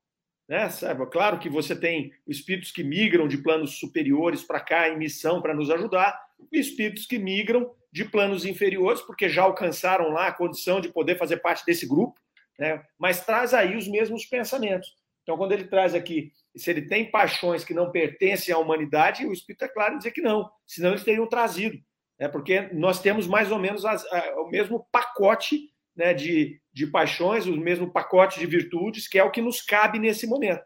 Né? 0.47 0.69
Sabe? 0.69 1.05
Claro 1.07 1.39
que 1.39 1.49
você 1.49 1.75
tem 1.75 2.11
espíritos 2.27 2.71
que 2.71 2.83
migram 2.83 3.27
de 3.27 3.37
planos 3.37 3.79
superiores 3.79 4.43
para 4.43 4.59
cá 4.59 4.89
em 4.89 4.97
missão 4.97 5.41
para 5.41 5.53
nos 5.53 5.69
ajudar, 5.69 6.19
e 6.51 6.59
espíritos 6.59 7.05
que 7.05 7.17
migram 7.17 7.73
de 7.91 8.05
planos 8.05 8.45
inferiores, 8.45 9.01
porque 9.01 9.27
já 9.27 9.43
alcançaram 9.43 10.09
lá 10.09 10.27
a 10.27 10.33
condição 10.33 10.79
de 10.79 10.89
poder 10.89 11.17
fazer 11.17 11.37
parte 11.37 11.65
desse 11.65 11.87
grupo, 11.87 12.19
né? 12.57 12.83
mas 12.97 13.25
traz 13.25 13.53
aí 13.53 13.75
os 13.75 13.87
mesmos 13.87 14.25
pensamentos. 14.25 14.95
Então, 15.23 15.37
quando 15.37 15.51
ele 15.51 15.65
traz 15.65 15.93
aqui, 15.93 16.31
se 16.55 16.69
ele 16.69 16.81
tem 16.83 17.09
paixões 17.09 17.63
que 17.63 17.73
não 17.73 17.91
pertencem 17.91 18.53
à 18.53 18.57
humanidade, 18.57 19.25
o 19.25 19.33
Espírito 19.33 19.65
é 19.65 19.69
claro 19.69 19.95
em 19.95 19.97
dizer 19.97 20.11
que 20.11 20.21
não, 20.21 20.49
senão 20.65 20.89
eles 20.89 21.03
teriam 21.03 21.27
trazido. 21.27 21.77
Né? 22.19 22.27
Porque 22.27 22.69
nós 22.73 23.01
temos 23.01 23.27
mais 23.27 23.51
ou 23.51 23.59
menos 23.59 23.85
as, 23.85 24.05
a, 24.11 24.41
o 24.41 24.49
mesmo 24.49 24.85
pacote 24.91 25.69
né, 25.95 26.13
de, 26.13 26.59
de 26.73 26.87
paixões, 26.87 27.45
o 27.45 27.55
mesmo 27.55 27.91
pacote 27.91 28.39
de 28.39 28.45
virtudes, 28.45 29.07
que 29.07 29.17
é 29.17 29.23
o 29.23 29.31
que 29.31 29.41
nos 29.41 29.61
cabe 29.61 29.97
nesse 29.97 30.27
momento. 30.27 30.63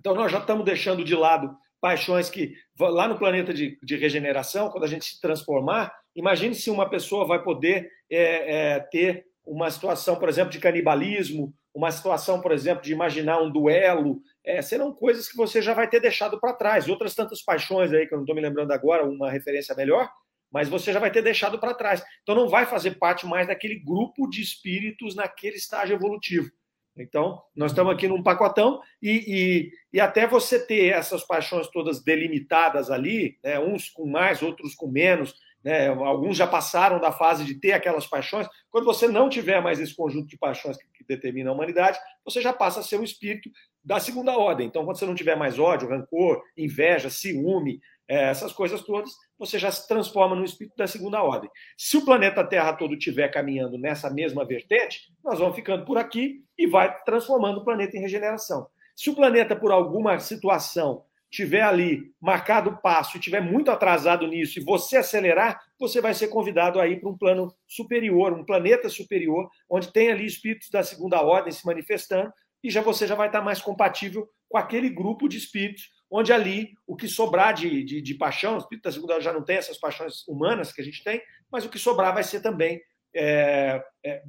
Então, 0.00 0.14
nós 0.14 0.30
já 0.32 0.38
estamos 0.38 0.64
deixando 0.64 1.04
de 1.04 1.14
lado 1.14 1.54
paixões 1.80 2.30
que, 2.30 2.54
lá 2.78 3.06
no 3.06 3.18
planeta 3.18 3.52
de, 3.52 3.78
de 3.82 3.96
regeneração, 3.96 4.70
quando 4.70 4.84
a 4.84 4.88
gente 4.88 5.04
se 5.04 5.20
transformar, 5.20 5.94
imagine 6.14 6.54
se 6.54 6.70
uma 6.70 6.88
pessoa 6.88 7.26
vai 7.26 7.42
poder 7.42 7.90
é, 8.10 8.74
é, 8.74 8.80
ter 8.80 9.26
uma 9.44 9.70
situação, 9.70 10.16
por 10.16 10.28
exemplo, 10.28 10.50
de 10.50 10.58
canibalismo 10.58 11.54
uma 11.76 11.92
situação, 11.92 12.40
por 12.40 12.52
exemplo, 12.52 12.82
de 12.82 12.90
imaginar 12.90 13.38
um 13.38 13.52
duelo, 13.52 14.22
é, 14.46 14.62
serão 14.62 14.92
coisas 14.92 15.28
que 15.28 15.36
você 15.36 15.60
já 15.60 15.74
vai 15.74 15.88
ter 15.88 16.00
deixado 16.00 16.38
para 16.38 16.54
trás. 16.54 16.88
Outras 16.88 17.14
tantas 17.14 17.42
paixões 17.42 17.92
aí, 17.92 18.06
que 18.06 18.14
eu 18.14 18.18
não 18.18 18.22
estou 18.22 18.36
me 18.36 18.40
lembrando 18.40 18.70
agora, 18.70 19.04
uma 19.04 19.30
referência 19.30 19.74
melhor, 19.74 20.08
mas 20.50 20.68
você 20.68 20.92
já 20.92 21.00
vai 21.00 21.10
ter 21.10 21.20
deixado 21.20 21.58
para 21.58 21.74
trás. 21.74 22.02
Então 22.22 22.34
não 22.34 22.48
vai 22.48 22.64
fazer 22.64 22.92
parte 22.92 23.26
mais 23.26 23.48
daquele 23.48 23.80
grupo 23.80 24.28
de 24.28 24.40
espíritos 24.40 25.16
naquele 25.16 25.56
estágio 25.56 25.96
evolutivo. 25.96 26.48
Então, 26.96 27.42
nós 27.54 27.72
estamos 27.72 27.92
aqui 27.92 28.08
num 28.08 28.22
pacotão 28.22 28.80
e, 29.02 29.24
e, 29.26 29.70
e 29.92 30.00
até 30.00 30.26
você 30.26 30.64
ter 30.64 30.94
essas 30.94 31.22
paixões 31.22 31.68
todas 31.68 32.02
delimitadas 32.02 32.90
ali, 32.90 33.38
né, 33.44 33.58
uns 33.60 33.90
com 33.90 34.06
mais, 34.06 34.40
outros 34.40 34.74
com 34.74 34.86
menos, 34.86 35.34
né? 35.66 35.88
Alguns 35.88 36.36
já 36.36 36.46
passaram 36.46 37.00
da 37.00 37.10
fase 37.10 37.44
de 37.44 37.56
ter 37.56 37.72
aquelas 37.72 38.06
paixões. 38.06 38.46
Quando 38.70 38.84
você 38.84 39.08
não 39.08 39.28
tiver 39.28 39.60
mais 39.60 39.80
esse 39.80 39.96
conjunto 39.96 40.28
de 40.28 40.38
paixões 40.38 40.76
que, 40.76 40.86
que 40.94 41.04
determina 41.04 41.50
a 41.50 41.52
humanidade, 41.52 41.98
você 42.24 42.40
já 42.40 42.52
passa 42.52 42.78
a 42.78 42.82
ser 42.84 43.00
um 43.00 43.02
espírito 43.02 43.50
da 43.86 44.00
segunda 44.00 44.36
ordem. 44.36 44.66
Então, 44.66 44.84
quando 44.84 44.98
você 44.98 45.06
não 45.06 45.14
tiver 45.14 45.36
mais 45.36 45.60
ódio, 45.60 45.88
rancor, 45.88 46.42
inveja, 46.56 47.08
ciúme, 47.08 47.80
é, 48.08 48.24
essas 48.30 48.52
coisas 48.52 48.82
todas, 48.82 49.12
você 49.38 49.60
já 49.60 49.70
se 49.70 49.86
transforma 49.86 50.34
no 50.34 50.44
espírito 50.44 50.76
da 50.76 50.88
segunda 50.88 51.22
ordem. 51.22 51.48
Se 51.76 51.96
o 51.96 52.04
planeta 52.04 52.44
Terra 52.44 52.72
todo 52.72 52.94
estiver 52.94 53.28
caminhando 53.28 53.78
nessa 53.78 54.10
mesma 54.10 54.44
vertente, 54.44 55.12
nós 55.24 55.38
vamos 55.38 55.54
ficando 55.54 55.84
por 55.84 55.98
aqui 55.98 56.44
e 56.58 56.66
vai 56.66 57.00
transformando 57.04 57.60
o 57.60 57.64
planeta 57.64 57.96
em 57.96 58.00
regeneração. 58.00 58.66
Se 58.96 59.08
o 59.08 59.14
planeta, 59.14 59.54
por 59.54 59.70
alguma 59.70 60.18
situação, 60.18 61.04
tiver 61.30 61.62
ali 61.62 62.12
marcado 62.20 62.70
o 62.70 62.76
passo 62.76 63.16
e 63.16 63.20
tiver 63.20 63.40
muito 63.40 63.70
atrasado 63.70 64.26
nisso 64.26 64.58
e 64.58 64.64
você 64.64 64.96
acelerar, 64.96 65.60
você 65.78 66.00
vai 66.00 66.14
ser 66.14 66.28
convidado 66.28 66.80
a 66.80 66.88
ir 66.88 67.00
para 67.00 67.10
um 67.10 67.16
plano 67.16 67.54
superior, 67.68 68.32
um 68.32 68.44
planeta 68.44 68.88
superior, 68.88 69.48
onde 69.68 69.92
tem 69.92 70.10
ali 70.10 70.26
espíritos 70.26 70.70
da 70.70 70.82
segunda 70.82 71.20
ordem 71.22 71.52
se 71.52 71.64
manifestando 71.66 72.32
e 72.62 72.70
já 72.70 72.80
você 72.80 73.06
já 73.06 73.14
vai 73.14 73.28
estar 73.28 73.42
mais 73.42 73.60
compatível 73.60 74.28
com 74.48 74.58
aquele 74.58 74.88
grupo 74.88 75.28
de 75.28 75.36
espíritos, 75.36 75.90
onde 76.10 76.32
ali 76.32 76.72
o 76.86 76.96
que 76.96 77.08
sobrar 77.08 77.52
de, 77.54 77.84
de, 77.84 78.00
de 78.00 78.14
paixão, 78.14 78.54
o 78.54 78.58
espírito 78.58 78.84
da 78.84 78.92
segunda 78.92 79.20
já 79.20 79.32
não 79.32 79.44
tem 79.44 79.56
essas 79.56 79.78
paixões 79.78 80.26
humanas 80.26 80.72
que 80.72 80.80
a 80.80 80.84
gente 80.84 81.02
tem, 81.02 81.20
mas 81.50 81.64
o 81.64 81.68
que 81.68 81.78
sobrar 81.78 82.14
vai 82.14 82.22
ser 82.22 82.40
também 82.40 82.80
é, 83.14 83.82
é, 84.04 84.22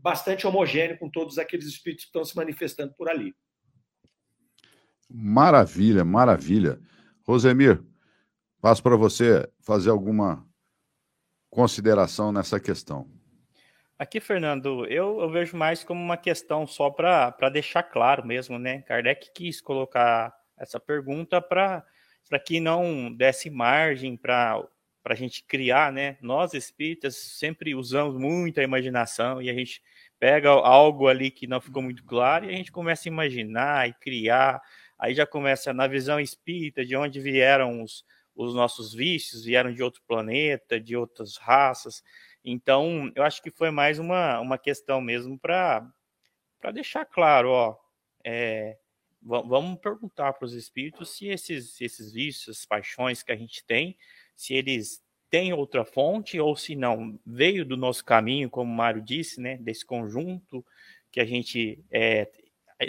bastante 0.00 0.46
homogêneo 0.46 0.98
com 0.98 1.10
todos 1.10 1.38
aqueles 1.38 1.66
espíritos 1.66 2.04
que 2.04 2.08
estão 2.08 2.24
se 2.24 2.36
manifestando 2.36 2.94
por 2.94 3.08
ali. 3.08 3.34
Maravilha, 5.08 6.04
maravilha. 6.04 6.80
Rosemir, 7.26 7.82
passo 8.60 8.82
para 8.82 8.96
você 8.96 9.48
fazer 9.60 9.90
alguma 9.90 10.46
consideração 11.50 12.30
nessa 12.30 12.60
questão. 12.60 13.10
Aqui, 14.00 14.18
Fernando, 14.18 14.86
eu, 14.86 15.20
eu 15.20 15.28
vejo 15.28 15.54
mais 15.54 15.84
como 15.84 16.02
uma 16.02 16.16
questão 16.16 16.66
só 16.66 16.88
para 16.88 17.50
deixar 17.52 17.82
claro 17.82 18.26
mesmo, 18.26 18.58
né? 18.58 18.80
Kardec 18.82 19.30
quis 19.34 19.60
colocar 19.60 20.34
essa 20.58 20.80
pergunta 20.80 21.42
para 21.42 21.84
que 22.46 22.60
não 22.60 23.12
desse 23.12 23.50
margem 23.50 24.16
para 24.16 24.66
a 25.04 25.14
gente 25.14 25.44
criar, 25.44 25.92
né? 25.92 26.16
Nós 26.22 26.54
espíritas 26.54 27.14
sempre 27.14 27.74
usamos 27.74 28.16
muito 28.16 28.58
a 28.58 28.64
imaginação 28.64 29.42
e 29.42 29.50
a 29.50 29.54
gente 29.54 29.82
pega 30.18 30.48
algo 30.48 31.06
ali 31.06 31.30
que 31.30 31.46
não 31.46 31.60
ficou 31.60 31.82
muito 31.82 32.02
claro 32.02 32.46
e 32.46 32.48
a 32.48 32.56
gente 32.56 32.72
começa 32.72 33.06
a 33.06 33.12
imaginar 33.12 33.86
e 33.86 33.92
criar 33.92 34.62
Aí 35.00 35.14
já 35.14 35.26
começa 35.26 35.72
na 35.72 35.86
visão 35.86 36.20
espírita, 36.20 36.84
de 36.84 36.94
onde 36.94 37.20
vieram 37.20 37.82
os, 37.82 38.04
os 38.36 38.54
nossos 38.54 38.92
vícios, 38.92 39.44
vieram 39.46 39.72
de 39.72 39.82
outro 39.82 40.02
planeta, 40.06 40.78
de 40.78 40.94
outras 40.94 41.38
raças. 41.38 42.02
Então, 42.44 43.12
eu 43.14 43.22
acho 43.22 43.42
que 43.42 43.50
foi 43.50 43.70
mais 43.70 43.98
uma, 43.98 44.40
uma 44.40 44.58
questão 44.58 45.00
mesmo 45.00 45.38
para 45.38 45.92
deixar 46.72 47.04
claro, 47.04 47.50
ó, 47.50 47.76
é, 48.24 48.78
vamos 49.22 49.78
perguntar 49.78 50.32
para 50.32 50.46
os 50.46 50.54
espíritos 50.54 51.16
se 51.16 51.28
esses, 51.28 51.80
esses 51.80 52.12
vícios, 52.12 52.64
paixões 52.64 53.22
que 53.22 53.32
a 53.32 53.36
gente 53.36 53.64
tem, 53.64 53.96
se 54.34 54.54
eles 54.54 55.02
têm 55.28 55.52
outra 55.52 55.84
fonte 55.84 56.40
ou 56.40 56.56
se 56.56 56.74
não 56.74 57.18
veio 57.24 57.64
do 57.64 57.76
nosso 57.76 58.04
caminho, 58.04 58.50
como 58.50 58.72
o 58.72 58.74
Mário 58.74 59.02
disse, 59.02 59.40
né, 59.40 59.56
desse 59.58 59.84
conjunto 59.84 60.64
que 61.10 61.20
a 61.20 61.24
gente 61.24 61.84
é, 61.90 62.30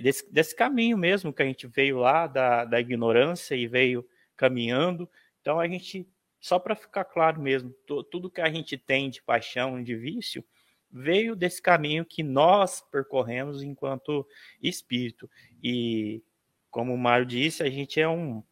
desse, 0.01 0.31
desse 0.31 0.55
caminho 0.55 0.97
mesmo 0.97 1.33
que 1.33 1.41
a 1.41 1.45
gente 1.45 1.67
veio 1.67 1.97
lá 1.97 2.27
da, 2.27 2.65
da 2.65 2.79
ignorância 2.79 3.55
e 3.55 3.67
veio 3.67 4.07
caminhando. 4.37 5.09
Então 5.41 5.59
a 5.59 5.67
gente 5.67 6.07
só 6.41 6.57
para 6.57 6.75
ficar 6.75 7.05
claro 7.05 7.39
mesmo, 7.39 7.71
tudo 8.09 8.29
que 8.29 8.41
a 8.41 8.49
gente 8.49 8.75
tem 8.75 9.11
de 9.11 9.21
paixão, 9.21 9.81
de 9.81 9.95
vício, 9.95 10.43
veio 10.91 11.35
desse 11.35 11.61
caminho 11.61 12.03
que 12.03 12.23
nós 12.23 12.81
percorremos 12.81 13.61
enquanto 13.61 14.27
espírito. 14.61 15.29
E, 15.63 16.23
como 16.71 16.93
o 16.93 16.97
Mário 16.97 17.27
disse, 17.27 17.61
a 17.61 17.69
gente 17.69 18.01
é, 18.01 18.09
um, 18.09 18.43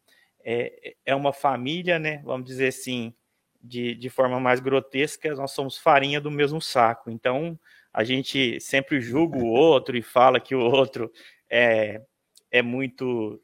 é, 0.44 0.94
é 1.04 1.14
uma 1.14 1.32
família, 1.32 1.98
né? 1.98 2.22
Vamos 2.24 2.46
dizer 2.46 2.68
assim, 2.68 3.12
de, 3.60 3.96
de 3.96 4.08
forma 4.08 4.38
mais 4.38 4.60
grotesca, 4.60 5.34
nós 5.34 5.50
somos 5.50 5.76
farinha 5.76 6.20
do 6.20 6.30
mesmo 6.30 6.62
saco. 6.62 7.10
Então, 7.10 7.58
a 7.92 8.04
gente 8.04 8.60
sempre 8.60 9.00
julga 9.00 9.36
o 9.36 9.48
outro 9.48 9.96
e 9.96 10.02
fala 10.02 10.38
que 10.38 10.54
o 10.54 10.60
outro 10.60 11.12
é, 11.50 12.00
é 12.52 12.62
muito 12.62 13.42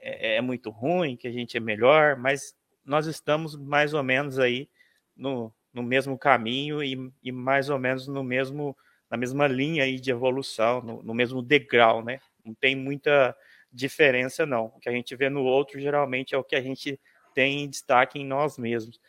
é, 0.00 0.36
é 0.36 0.40
muito 0.40 0.70
ruim, 0.70 1.16
que 1.16 1.28
a 1.28 1.32
gente 1.32 1.56
é 1.56 1.60
melhor, 1.60 2.16
mas 2.16 2.54
nós 2.84 3.06
estamos 3.06 3.56
mais 3.56 3.94
ou 3.94 4.02
menos 4.02 4.38
aí 4.38 4.68
no, 5.16 5.52
no 5.72 5.82
mesmo 5.82 6.18
caminho 6.18 6.82
e, 6.82 7.12
e 7.22 7.32
mais 7.32 7.68
ou 7.68 7.78
menos 7.78 8.06
no 8.06 8.22
mesmo 8.22 8.76
na 9.10 9.16
mesma 9.16 9.48
linha 9.48 9.82
aí 9.82 9.98
de 9.98 10.12
evolução, 10.12 10.80
no, 10.80 11.02
no, 11.02 11.12
mesmo 11.12 11.42
degrau, 11.42 12.00
né? 12.02 12.20
Não 12.44 12.54
tem 12.54 12.76
muita 12.76 13.36
diferença 13.72 14.46
não. 14.46 14.66
O 14.66 14.78
que 14.78 14.88
a 14.88 14.92
gente 14.92 15.16
vê 15.16 15.28
no 15.28 15.42
outro 15.42 15.80
geralmente 15.80 16.32
é 16.32 16.38
o 16.38 16.44
que 16.44 16.54
a 16.54 16.62
gente 16.62 16.98
tem 17.34 17.64
em 17.64 17.68
destaque 17.68 18.20
em 18.20 18.24
nós 18.24 18.56
mesmos. 18.56 19.00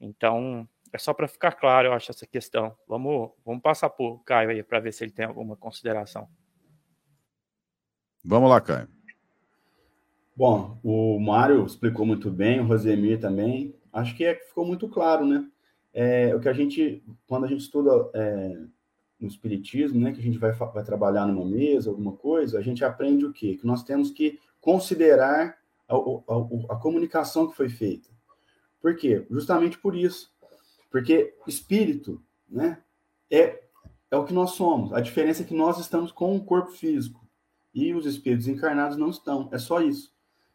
Então, 0.00 0.66
é 0.90 0.98
só 0.98 1.12
para 1.12 1.28
ficar 1.28 1.52
claro, 1.52 1.88
eu 1.88 1.92
acho 1.92 2.10
essa 2.10 2.26
questão. 2.26 2.74
Vamos, 2.88 3.32
vamos 3.44 3.62
passar 3.62 3.90
por 3.90 4.24
Caio 4.24 4.48
aí 4.48 4.62
para 4.62 4.80
ver 4.80 4.92
se 4.92 5.04
ele 5.04 5.12
tem 5.12 5.26
alguma 5.26 5.56
consideração. 5.56 6.26
Vamos 8.24 8.48
lá, 8.48 8.60
Caio. 8.62 8.88
Bom, 10.36 10.78
o 10.82 11.20
Mário 11.20 11.64
explicou 11.64 12.04
muito 12.04 12.30
bem, 12.30 12.60
o 12.60 12.66
Rosemir 12.66 13.20
também. 13.20 13.74
Acho 13.92 14.16
que 14.16 14.24
é, 14.24 14.34
ficou 14.34 14.66
muito 14.66 14.88
claro, 14.88 15.24
né? 15.24 15.48
É, 15.92 16.34
o 16.34 16.40
que 16.40 16.48
a 16.48 16.52
gente, 16.52 17.04
quando 17.28 17.44
a 17.44 17.48
gente 17.48 17.60
estuda 17.60 18.10
é, 18.14 18.58
no 19.20 19.28
Espiritismo, 19.28 20.00
né, 20.00 20.12
que 20.12 20.18
a 20.18 20.22
gente 20.22 20.38
vai, 20.38 20.50
vai 20.52 20.82
trabalhar 20.82 21.24
numa 21.26 21.44
mesa, 21.44 21.88
alguma 21.88 22.12
coisa, 22.12 22.58
a 22.58 22.62
gente 22.62 22.84
aprende 22.84 23.24
o 23.24 23.32
quê? 23.32 23.56
Que 23.56 23.66
nós 23.66 23.84
temos 23.84 24.10
que 24.10 24.40
considerar 24.60 25.56
a, 25.88 25.94
a, 25.94 26.74
a 26.74 26.76
comunicação 26.76 27.46
que 27.46 27.56
foi 27.56 27.68
feita. 27.68 28.08
Por 28.82 28.96
quê? 28.96 29.24
Justamente 29.30 29.78
por 29.78 29.94
isso. 29.94 30.32
Porque 30.90 31.34
espírito 31.46 32.20
né, 32.48 32.82
é, 33.30 33.62
é 34.10 34.16
o 34.16 34.24
que 34.24 34.34
nós 34.34 34.52
somos. 34.52 34.92
A 34.92 35.00
diferença 35.00 35.42
é 35.42 35.46
que 35.46 35.54
nós 35.54 35.78
estamos 35.78 36.10
com 36.10 36.34
um 36.34 36.40
corpo 36.40 36.72
físico 36.72 37.24
e 37.72 37.94
os 37.94 38.04
espíritos 38.04 38.46
encarnados 38.46 38.96
não 38.96 39.10
estão. 39.10 39.48
É 39.52 39.58
só 39.58 39.80
isso. 39.80 40.13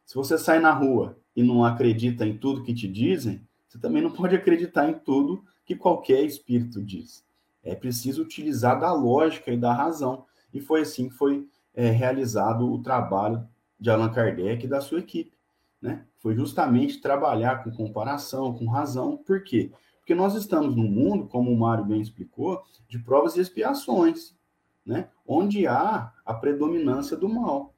Se 0.10 0.16
você 0.16 0.40
sai 0.40 0.60
na 0.60 0.72
rua 0.72 1.20
e 1.36 1.44
não 1.44 1.64
acredita 1.64 2.26
em 2.26 2.36
tudo 2.36 2.64
que 2.64 2.74
te 2.74 2.88
dizem, 2.88 3.48
você 3.68 3.78
também 3.78 4.02
não 4.02 4.10
pode 4.10 4.36
acreditar 4.36 4.90
em 4.90 4.96
tudo 4.96 5.44
que 5.64 5.76
qualquer 5.76 6.24
espírito 6.24 6.84
diz. 6.84 7.24
É 7.64 7.76
preciso 7.76 8.24
utilizar 8.24 8.80
da 8.80 8.92
lógica 8.92 9.52
e 9.52 9.58
da 9.58 9.72
razão. 9.72 10.26
E 10.52 10.60
foi 10.60 10.82
assim 10.82 11.10
que 11.10 11.14
foi 11.14 11.48
é, 11.76 11.92
realizado 11.92 12.74
o 12.74 12.82
trabalho 12.82 13.48
de 13.80 13.92
Allan 13.92 14.12
Kardec 14.12 14.66
e 14.66 14.68
da 14.68 14.82
sua 14.82 14.98
equipe. 14.98 15.38
Né? 15.80 16.04
Foi 16.18 16.34
justamente 16.34 17.00
trabalhar 17.00 17.64
com 17.64 17.70
comparação, 17.70 18.56
com 18.56 18.66
razão. 18.66 19.16
Por 19.16 19.44
quê? 19.44 19.72
Porque 20.00 20.16
nós 20.16 20.34
estamos 20.34 20.76
num 20.76 20.90
mundo, 20.90 21.28
como 21.28 21.52
o 21.52 21.60
Mário 21.60 21.86
bem 21.86 22.02
explicou, 22.02 22.64
de 22.88 22.98
provas 22.98 23.38
e 23.38 23.42
expiações, 23.42 24.36
né? 24.84 25.08
onde 25.28 25.68
há 25.68 26.12
a 26.26 26.34
predominância 26.34 27.16
do 27.16 27.30
mal. 27.30 27.76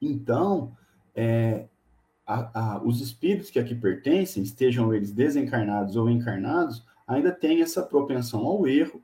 Então, 0.00 0.76
é, 1.14 1.66
a, 2.26 2.74
a, 2.74 2.82
os 2.82 3.00
espíritos 3.00 3.50
que 3.50 3.58
aqui 3.58 3.74
pertencem, 3.74 4.42
estejam 4.42 4.94
eles 4.94 5.12
desencarnados 5.12 5.96
ou 5.96 6.08
encarnados, 6.08 6.84
ainda 7.06 7.32
têm 7.32 7.62
essa 7.62 7.82
propensão 7.82 8.46
ao 8.46 8.66
erro 8.66 9.02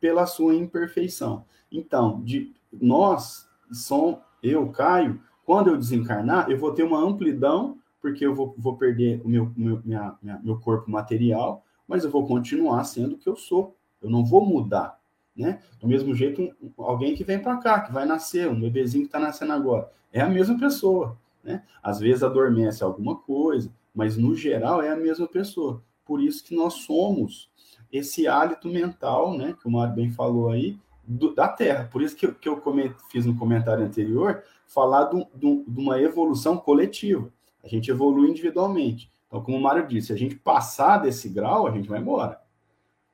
pela 0.00 0.26
sua 0.26 0.54
imperfeição. 0.54 1.44
Então, 1.70 2.22
de 2.22 2.52
nós, 2.72 3.48
som, 3.70 4.20
eu, 4.42 4.68
Caio, 4.68 5.20
quando 5.44 5.68
eu 5.68 5.76
desencarnar, 5.76 6.50
eu 6.50 6.58
vou 6.58 6.72
ter 6.72 6.82
uma 6.82 7.00
amplidão, 7.00 7.78
porque 8.00 8.24
eu 8.24 8.34
vou, 8.34 8.54
vou 8.56 8.76
perder 8.76 9.20
o 9.24 9.28
meu, 9.28 9.52
meu, 9.56 9.80
minha, 9.84 10.14
minha, 10.22 10.40
meu 10.42 10.58
corpo 10.58 10.90
material, 10.90 11.64
mas 11.86 12.04
eu 12.04 12.10
vou 12.10 12.26
continuar 12.26 12.84
sendo 12.84 13.14
o 13.14 13.18
que 13.18 13.28
eu 13.28 13.36
sou. 13.36 13.76
Eu 14.00 14.08
não 14.08 14.24
vou 14.24 14.46
mudar. 14.46 14.98
Né? 15.36 15.60
Do 15.80 15.86
mesmo 15.86 16.14
jeito, 16.14 16.54
alguém 16.78 17.14
que 17.14 17.24
vem 17.24 17.38
para 17.38 17.56
cá, 17.58 17.80
que 17.80 17.92
vai 17.92 18.06
nascer, 18.06 18.48
um 18.48 18.60
bebezinho 18.60 19.04
que 19.04 19.08
está 19.08 19.18
nascendo 19.18 19.52
agora, 19.52 19.90
é 20.12 20.20
a 20.20 20.28
mesma 20.28 20.58
pessoa. 20.58 21.18
Né? 21.42 21.62
Às 21.82 22.00
vezes 22.00 22.22
adormece 22.22 22.84
alguma 22.84 23.16
coisa, 23.16 23.72
mas 23.94 24.16
no 24.16 24.34
geral 24.34 24.82
é 24.82 24.90
a 24.90 24.96
mesma 24.96 25.26
pessoa. 25.26 25.82
Por 26.04 26.20
isso 26.20 26.44
que 26.44 26.54
nós 26.54 26.74
somos 26.74 27.50
esse 27.92 28.26
hálito 28.26 28.68
mental, 28.68 29.36
né, 29.36 29.54
que 29.60 29.66
o 29.66 29.70
Mário 29.70 29.94
bem 29.94 30.10
falou 30.10 30.50
aí, 30.50 30.78
do, 31.04 31.34
da 31.34 31.48
Terra. 31.48 31.88
Por 31.90 32.02
isso 32.02 32.14
que, 32.14 32.30
que 32.32 32.48
eu 32.48 32.60
coment, 32.60 32.94
fiz 33.10 33.26
no 33.26 33.36
comentário 33.36 33.84
anterior, 33.84 34.44
falar 34.66 35.04
do, 35.04 35.26
do, 35.34 35.64
de 35.66 35.80
uma 35.80 36.00
evolução 36.00 36.56
coletiva. 36.56 37.32
A 37.62 37.68
gente 37.68 37.90
evolui 37.90 38.30
individualmente. 38.30 39.10
Então, 39.26 39.42
como 39.42 39.56
o 39.56 39.60
Mário 39.60 39.86
disse, 39.86 40.08
se 40.08 40.12
a 40.12 40.16
gente 40.16 40.36
passar 40.36 40.98
desse 40.98 41.28
grau, 41.28 41.66
a 41.66 41.70
gente 41.70 41.88
vai 41.88 42.00
embora. 42.00 42.40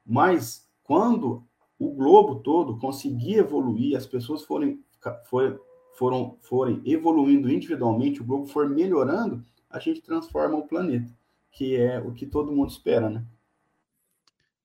Mas 0.05 0.69
quando 0.85 1.43
o 1.79 1.91
globo 1.91 2.37
todo 2.37 2.79
conseguir 2.79 3.37
evoluir, 3.37 3.97
as 3.97 4.07
pessoas 4.07 4.43
forem, 4.43 4.81
forem 5.25 5.59
foram, 5.97 6.37
forem 6.43 6.81
evoluindo 6.85 7.51
individualmente, 7.51 8.21
o 8.21 8.25
globo 8.25 8.47
for 8.47 8.69
melhorando, 8.69 9.43
a 9.69 9.79
gente 9.79 10.03
transforma 10.03 10.57
o 10.57 10.67
planeta, 10.67 11.13
que 11.51 11.75
é 11.75 11.99
o 11.99 12.13
que 12.13 12.27
todo 12.27 12.53
mundo 12.53 12.71
espera, 12.71 13.09
né? 13.09 13.25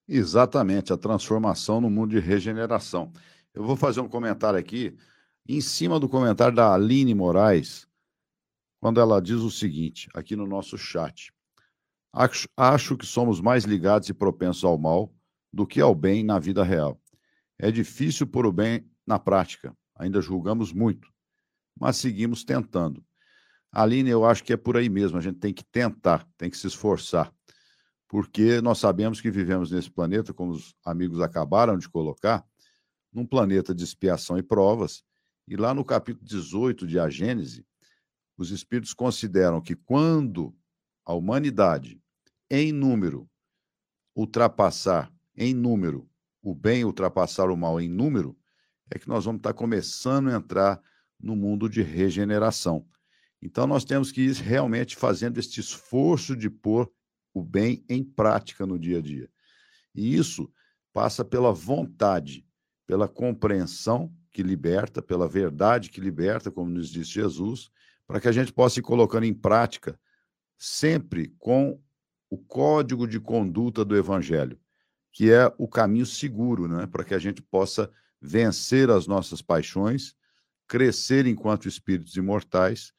Exatamente, 0.07 0.91
a 0.91 0.97
transformação 0.97 1.79
no 1.79 1.89
mundo 1.89 2.11
de 2.11 2.19
regeneração. 2.19 3.11
Eu 3.53 3.63
vou 3.63 3.77
fazer 3.77 4.01
um 4.01 4.09
comentário 4.09 4.59
aqui, 4.59 4.97
em 5.47 5.61
cima 5.61 5.99
do 5.99 6.09
comentário 6.09 6.55
da 6.55 6.73
Aline 6.73 7.15
Moraes, 7.15 7.87
quando 8.79 8.99
ela 8.99 9.21
diz 9.21 9.37
o 9.37 9.49
seguinte, 9.49 10.09
aqui 10.13 10.35
no 10.35 10.45
nosso 10.45 10.77
chat. 10.77 11.33
Acho, 12.11 12.47
acho 12.57 12.97
que 12.97 13.05
somos 13.05 13.39
mais 13.39 13.63
ligados 13.63 14.09
e 14.09 14.13
propensos 14.13 14.65
ao 14.65 14.77
mal 14.77 15.13
do 15.53 15.65
que 15.65 15.79
ao 15.79 15.95
bem 15.95 16.23
na 16.25 16.39
vida 16.39 16.61
real. 16.61 16.99
É 17.57 17.71
difícil 17.71 18.27
pôr 18.27 18.45
o 18.45 18.51
bem 18.51 18.85
na 19.07 19.17
prática, 19.17 19.73
ainda 19.95 20.19
julgamos 20.19 20.73
muito 20.73 21.10
mas 21.81 21.97
seguimos 21.97 22.43
tentando. 22.43 23.03
Aline, 23.71 24.11
eu 24.11 24.23
acho 24.23 24.43
que 24.43 24.53
é 24.53 24.57
por 24.57 24.77
aí 24.77 24.87
mesmo, 24.87 25.17
a 25.17 25.21
gente 25.21 25.39
tem 25.39 25.51
que 25.51 25.63
tentar, 25.63 26.27
tem 26.37 26.47
que 26.47 26.55
se 26.55 26.67
esforçar, 26.67 27.33
porque 28.07 28.61
nós 28.61 28.77
sabemos 28.77 29.19
que 29.19 29.31
vivemos 29.31 29.71
nesse 29.71 29.89
planeta, 29.89 30.31
como 30.31 30.51
os 30.51 30.75
amigos 30.85 31.19
acabaram 31.19 31.79
de 31.79 31.89
colocar, 31.89 32.45
num 33.11 33.25
planeta 33.25 33.73
de 33.73 33.83
expiação 33.83 34.37
e 34.37 34.43
provas, 34.43 35.03
e 35.47 35.55
lá 35.55 35.73
no 35.73 35.83
capítulo 35.83 36.23
18 36.23 36.85
de 36.85 36.99
A 36.99 37.09
Gênese, 37.09 37.65
os 38.37 38.51
espíritos 38.51 38.93
consideram 38.93 39.59
que 39.59 39.75
quando 39.75 40.55
a 41.03 41.15
humanidade, 41.15 41.99
em 42.47 42.71
número, 42.71 43.27
ultrapassar, 44.15 45.11
em 45.35 45.51
número, 45.51 46.07
o 46.43 46.53
bem 46.53 46.85
ultrapassar 46.85 47.49
o 47.49 47.57
mal 47.57 47.81
em 47.81 47.89
número, 47.89 48.37
é 48.91 48.99
que 48.99 49.07
nós 49.07 49.25
vamos 49.25 49.39
estar 49.39 49.53
começando 49.53 50.29
a 50.29 50.35
entrar 50.35 50.79
no 51.21 51.35
mundo 51.35 51.69
de 51.69 51.81
regeneração. 51.81 52.85
Então, 53.41 53.65
nós 53.65 53.83
temos 53.83 54.11
que 54.11 54.21
ir 54.21 54.35
realmente 54.35 54.95
fazendo 54.95 55.39
este 55.39 55.59
esforço 55.59 56.35
de 56.35 56.49
pôr 56.49 56.91
o 57.33 57.43
bem 57.43 57.83
em 57.89 58.03
prática 58.03 58.65
no 58.65 58.77
dia 58.77 58.99
a 58.99 59.01
dia. 59.01 59.29
E 59.95 60.15
isso 60.15 60.51
passa 60.93 61.23
pela 61.23 61.51
vontade, 61.51 62.45
pela 62.85 63.07
compreensão 63.07 64.13
que 64.31 64.43
liberta, 64.43 65.01
pela 65.01 65.27
verdade 65.27 65.89
que 65.89 65.99
liberta, 65.99 66.51
como 66.51 66.69
nos 66.69 66.89
disse 66.89 67.11
Jesus, 67.11 67.71
para 68.05 68.19
que 68.19 68.27
a 68.27 68.31
gente 68.31 68.51
possa 68.53 68.79
ir 68.79 68.83
colocando 68.83 69.25
em 69.25 69.33
prática 69.33 69.99
sempre 70.57 71.33
com 71.39 71.79
o 72.29 72.37
código 72.37 73.07
de 73.07 73.19
conduta 73.19 73.83
do 73.83 73.95
Evangelho, 73.95 74.59
que 75.11 75.31
é 75.31 75.51
o 75.57 75.67
caminho 75.67 76.05
seguro, 76.05 76.67
né? 76.67 76.87
para 76.87 77.03
que 77.03 77.13
a 77.13 77.19
gente 77.19 77.41
possa 77.41 77.91
vencer 78.21 78.89
as 78.89 79.07
nossas 79.07 79.41
paixões 79.41 80.15
crescer 80.71 81.27
enquanto 81.27 81.67
espíritos 81.67 82.15
imortais 82.15 82.93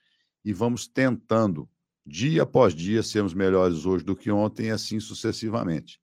e 0.45 0.53
vamos 0.53 0.87
tentando, 0.87 1.67
dia 2.05 2.43
após 2.43 2.75
dia, 2.75 3.03
sermos 3.03 3.33
melhores 3.33 3.87
hoje 3.87 4.05
do 4.05 4.15
que 4.15 4.31
ontem 4.31 4.67
e 4.67 4.71
assim 4.71 5.01
sucessivamente. 5.01 5.99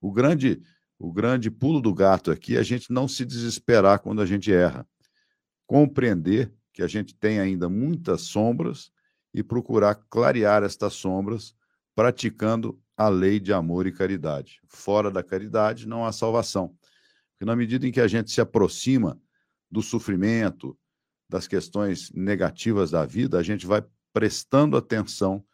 O 0.00 0.12
grande 0.12 0.62
o 0.96 1.12
grande 1.12 1.50
pulo 1.50 1.80
do 1.80 1.92
gato 1.92 2.30
aqui 2.30 2.56
é 2.56 2.60
a 2.60 2.62
gente 2.62 2.92
não 2.92 3.08
se 3.08 3.24
desesperar 3.24 3.98
quando 3.98 4.22
a 4.22 4.26
gente 4.26 4.52
erra. 4.52 4.86
Compreender 5.66 6.52
que 6.72 6.82
a 6.82 6.86
gente 6.86 7.12
tem 7.16 7.40
ainda 7.40 7.68
muitas 7.68 8.22
sombras 8.22 8.92
e 9.34 9.42
procurar 9.42 9.96
clarear 10.08 10.62
estas 10.62 10.94
sombras 10.94 11.52
praticando 11.96 12.80
a 12.96 13.08
lei 13.08 13.40
de 13.40 13.52
amor 13.52 13.88
e 13.88 13.92
caridade. 13.92 14.60
Fora 14.68 15.10
da 15.10 15.22
caridade 15.22 15.86
não 15.86 16.06
há 16.06 16.12
salvação. 16.12 16.76
Porque 17.32 17.44
na 17.44 17.56
medida 17.56 17.88
em 17.88 17.92
que 17.92 18.00
a 18.00 18.08
gente 18.08 18.30
se 18.30 18.40
aproxima 18.40 19.20
do 19.68 19.82
sofrimento, 19.82 20.76
das 21.28 21.46
questões 21.46 22.10
negativas 22.12 22.90
da 22.90 23.04
vida, 23.04 23.38
a 23.38 23.42
gente 23.42 23.66
vai 23.66 23.84
prestando 24.12 24.76
atenção 24.76 25.44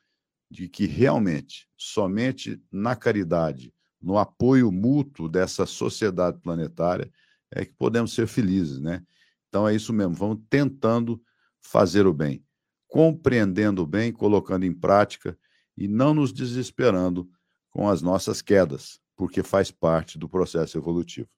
de 0.51 0.69
que 0.69 0.87
realmente, 0.87 1.69
somente 1.77 2.63
na 2.71 2.95
caridade, 2.95 3.75
no 4.01 4.19
apoio 4.19 4.71
mútuo 4.71 5.29
dessa 5.29 5.67
sociedade 5.67 6.39
planetária, 6.39 7.11
é 7.51 7.65
que 7.65 7.73
podemos 7.73 8.13
ser 8.15 8.27
felizes, 8.27 8.79
né? 8.79 9.03
Então 9.49 9.67
é 9.67 9.75
isso 9.75 9.93
mesmo, 9.93 10.15
vamos 10.15 10.41
tentando 10.49 11.23
fazer 11.61 12.07
o 12.07 12.13
bem, 12.13 12.45
compreendendo 12.87 13.83
o 13.83 13.87
bem, 13.87 14.13
colocando 14.13 14.65
em 14.65 14.73
prática 14.73 15.37
e 15.77 15.89
não 15.89 16.15
nos 16.15 16.33
desesperando 16.33 17.29
com 17.71 17.89
as 17.89 18.03
nossas 18.03 18.41
quedas, 18.41 19.01
porque 19.17 19.43
faz 19.43 19.71
parte 19.71 20.19
do 20.19 20.29
processo 20.29 20.79
evolutivo. 20.79 21.29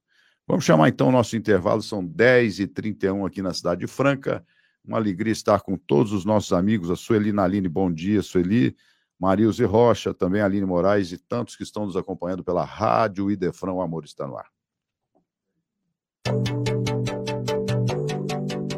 Vamos 0.49 0.65
chamar 0.65 0.89
então 0.89 1.09
o 1.09 1.13
nosso 1.13 1.37
intervalo, 1.37 1.83
são 1.83 2.07
10h31 2.07 3.27
aqui 3.27 3.43
na 3.43 3.53
cidade 3.53 3.81
de 3.81 3.87
Franca. 3.89 4.45
Uma 4.85 4.97
alegria 4.97 5.33
estar 5.33 5.61
com 5.61 5.77
todos 5.77 6.13
os 6.13 6.25
nossos 6.25 6.53
amigos, 6.53 6.89
a 6.89 6.95
Sueli 6.95 7.33
Naline, 7.33 7.69
bom 7.69 7.93
dia, 7.93 8.23
Sueli. 8.23 8.77
Marilze 9.19 9.65
Rocha, 9.65 10.13
também 10.13 10.43
Aline 10.43 10.67
Moraes 10.67 11.11
e 11.11 11.19
tantos 11.19 11.57
que 11.57 11.63
estão 11.63 11.87
nos 11.87 11.97
acompanhando 11.97 12.45
pela 12.45 12.65
Rádio 12.65 13.31
Idefran, 13.31 13.73
o 13.73 13.81
amor 13.81 14.05
está 14.05 14.27
no 14.27 14.37
ar. 14.37 14.47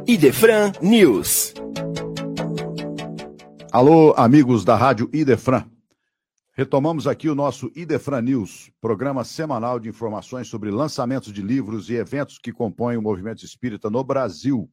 Idefran 0.07 0.73
News. 0.81 1.53
Alô, 3.71 4.15
amigos 4.17 4.65
da 4.65 4.75
Rádio 4.75 5.11
Idefran. 5.13 5.65
Retomamos 6.59 7.07
aqui 7.07 7.29
o 7.29 7.37
nosso 7.37 7.71
Idefran 7.77 8.21
News, 8.21 8.69
programa 8.81 9.23
semanal 9.23 9.79
de 9.79 9.89
informações 9.89 10.49
sobre 10.49 10.73
lançamentos 10.73 11.33
de 11.33 11.41
livros 11.41 11.89
e 11.89 11.95
eventos 11.95 12.37
que 12.37 12.53
compõem 12.53 12.97
o 12.97 13.01
movimento 13.01 13.45
espírita 13.45 13.89
no 13.89 14.03
Brasil. 14.03 14.69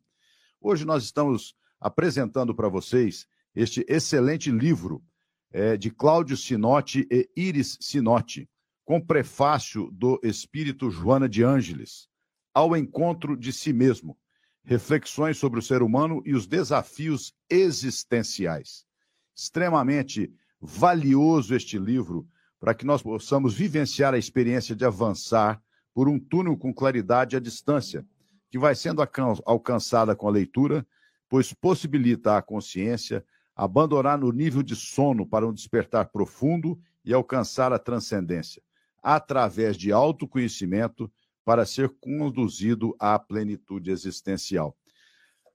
Hoje 0.59 0.83
nós 0.83 1.03
estamos 1.03 1.53
apresentando 1.79 2.55
para 2.55 2.67
vocês 2.67 3.27
este 3.53 3.85
excelente 3.87 4.49
livro 4.49 5.03
é, 5.51 5.77
de 5.77 5.91
Cláudio 5.91 6.35
Sinotti 6.35 7.07
e 7.11 7.29
Iris 7.37 7.77
Sinotti, 7.79 8.49
com 8.83 8.99
prefácio 8.99 9.91
do 9.91 10.19
espírito 10.23 10.89
Joana 10.89 11.29
de 11.29 11.43
Ângeles, 11.43 12.07
ao 12.51 12.75
encontro 12.75 13.37
de 13.37 13.53
si 13.53 13.71
mesmo, 13.71 14.17
reflexões 14.63 15.37
sobre 15.37 15.59
o 15.59 15.61
ser 15.61 15.83
humano 15.83 16.23
e 16.25 16.33
os 16.33 16.47
desafios 16.47 17.31
existenciais. 17.47 18.87
Extremamente 19.35 20.33
valioso 20.65 21.55
este 21.55 21.77
livro 21.77 22.27
para 22.59 22.73
que 22.73 22.85
nós 22.85 23.01
possamos 23.01 23.53
vivenciar 23.53 24.13
a 24.13 24.17
experiência 24.17 24.75
de 24.75 24.83
avançar 24.83 25.61
por 25.93 26.09
um 26.09 26.19
túnel 26.19 26.57
com 26.57 26.73
claridade 26.73 27.35
à 27.35 27.39
distância, 27.39 28.05
que 28.49 28.57
vai 28.57 28.75
sendo 28.75 29.01
alcançada 29.45 30.15
com 30.15 30.27
a 30.27 30.31
leitura, 30.31 30.85
pois 31.29 31.53
possibilita 31.53 32.37
à 32.37 32.41
consciência 32.41 33.23
abandonar 33.55 34.17
no 34.17 34.31
nível 34.31 34.61
de 34.61 34.75
sono 34.75 35.25
para 35.25 35.47
um 35.47 35.53
despertar 35.53 36.09
profundo 36.09 36.77
e 37.03 37.13
alcançar 37.13 37.71
a 37.71 37.79
transcendência, 37.79 38.61
através 39.01 39.77
de 39.77 39.91
autoconhecimento 39.91 41.11
para 41.45 41.65
ser 41.65 41.89
conduzido 42.01 42.95
à 42.99 43.17
plenitude 43.17 43.91
existencial. 43.91 44.75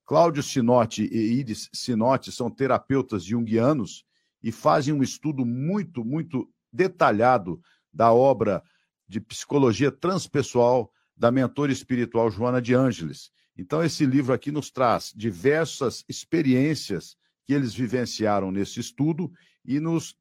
Cláudio 0.07 0.43
Sinotti 0.43 1.03
e 1.03 1.41
Iris 1.41 1.69
Sinotti 1.73 2.33
são 2.33 2.51
terapeutas 2.51 3.25
junguianos 3.25 4.05
e 4.43 4.51
fazem 4.51 4.95
um 4.95 5.03
estudo 5.03 5.45
muito, 5.45 6.05
muito 6.05 6.49
detalhado 6.73 7.61
da 7.93 8.13
obra 8.13 8.63
de 9.09 9.21
psicologia 9.21 9.91
transpessoal 9.91 10.93
da 11.17 11.31
mentora 11.31 11.73
espiritual 11.73 12.31
Joana 12.31 12.63
de 12.63 12.75
Ângeles. 12.75 13.31
Então, 13.57 13.83
esse 13.83 14.07
livro 14.07 14.33
aqui 14.33 14.51
nos 14.51 14.71
traz 14.71 15.13
diversas 15.15 16.05
experiências 16.09 17.17
que 17.45 17.53
eles 17.53 17.75
vivenciaram 17.75 18.51
nesse 18.51 18.81
estudo 18.81 19.31
e 19.65 19.81
nos 19.81 20.17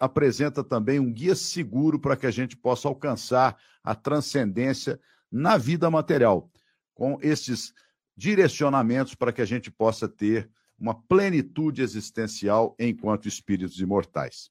apresenta 0.00 0.62
também 0.62 0.98
um 0.98 1.12
guia 1.12 1.34
seguro 1.34 1.98
para 1.98 2.16
que 2.16 2.26
a 2.26 2.30
gente 2.30 2.56
possa 2.56 2.88
alcançar 2.88 3.56
a 3.82 3.94
transcendência 3.94 5.00
na 5.30 5.56
vida 5.56 5.90
material, 5.90 6.50
com 6.94 7.18
esses 7.20 7.72
direcionamentos 8.16 9.14
para 9.14 9.32
que 9.32 9.42
a 9.42 9.44
gente 9.44 9.70
possa 9.70 10.08
ter 10.08 10.48
uma 10.84 10.94
plenitude 10.94 11.80
existencial 11.80 12.76
enquanto 12.78 13.26
espíritos 13.26 13.80
imortais. 13.80 14.50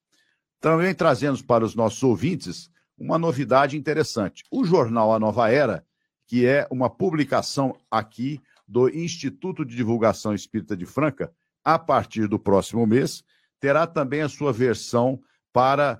Também 0.59 0.91
trazemos 0.95 1.43
para 1.43 1.63
os 1.63 1.75
nossos 1.75 2.01
ouvintes 2.01 2.71
uma 2.97 3.19
novidade 3.19 3.77
interessante. 3.77 4.43
O 4.49 4.65
jornal 4.65 5.13
A 5.13 5.19
Nova 5.19 5.51
Era, 5.51 5.85
que 6.25 6.47
é 6.47 6.67
uma 6.71 6.89
publicação 6.89 7.77
aqui 7.91 8.41
do 8.67 8.89
Instituto 8.89 9.63
de 9.63 9.75
Divulgação 9.75 10.33
Espírita 10.33 10.75
de 10.75 10.87
Franca, 10.87 11.31
a 11.63 11.77
partir 11.77 12.27
do 12.27 12.39
próximo 12.39 12.87
mês, 12.87 13.23
terá 13.59 13.85
também 13.85 14.21
a 14.21 14.29
sua 14.29 14.51
versão 14.51 15.21
para 15.53 15.99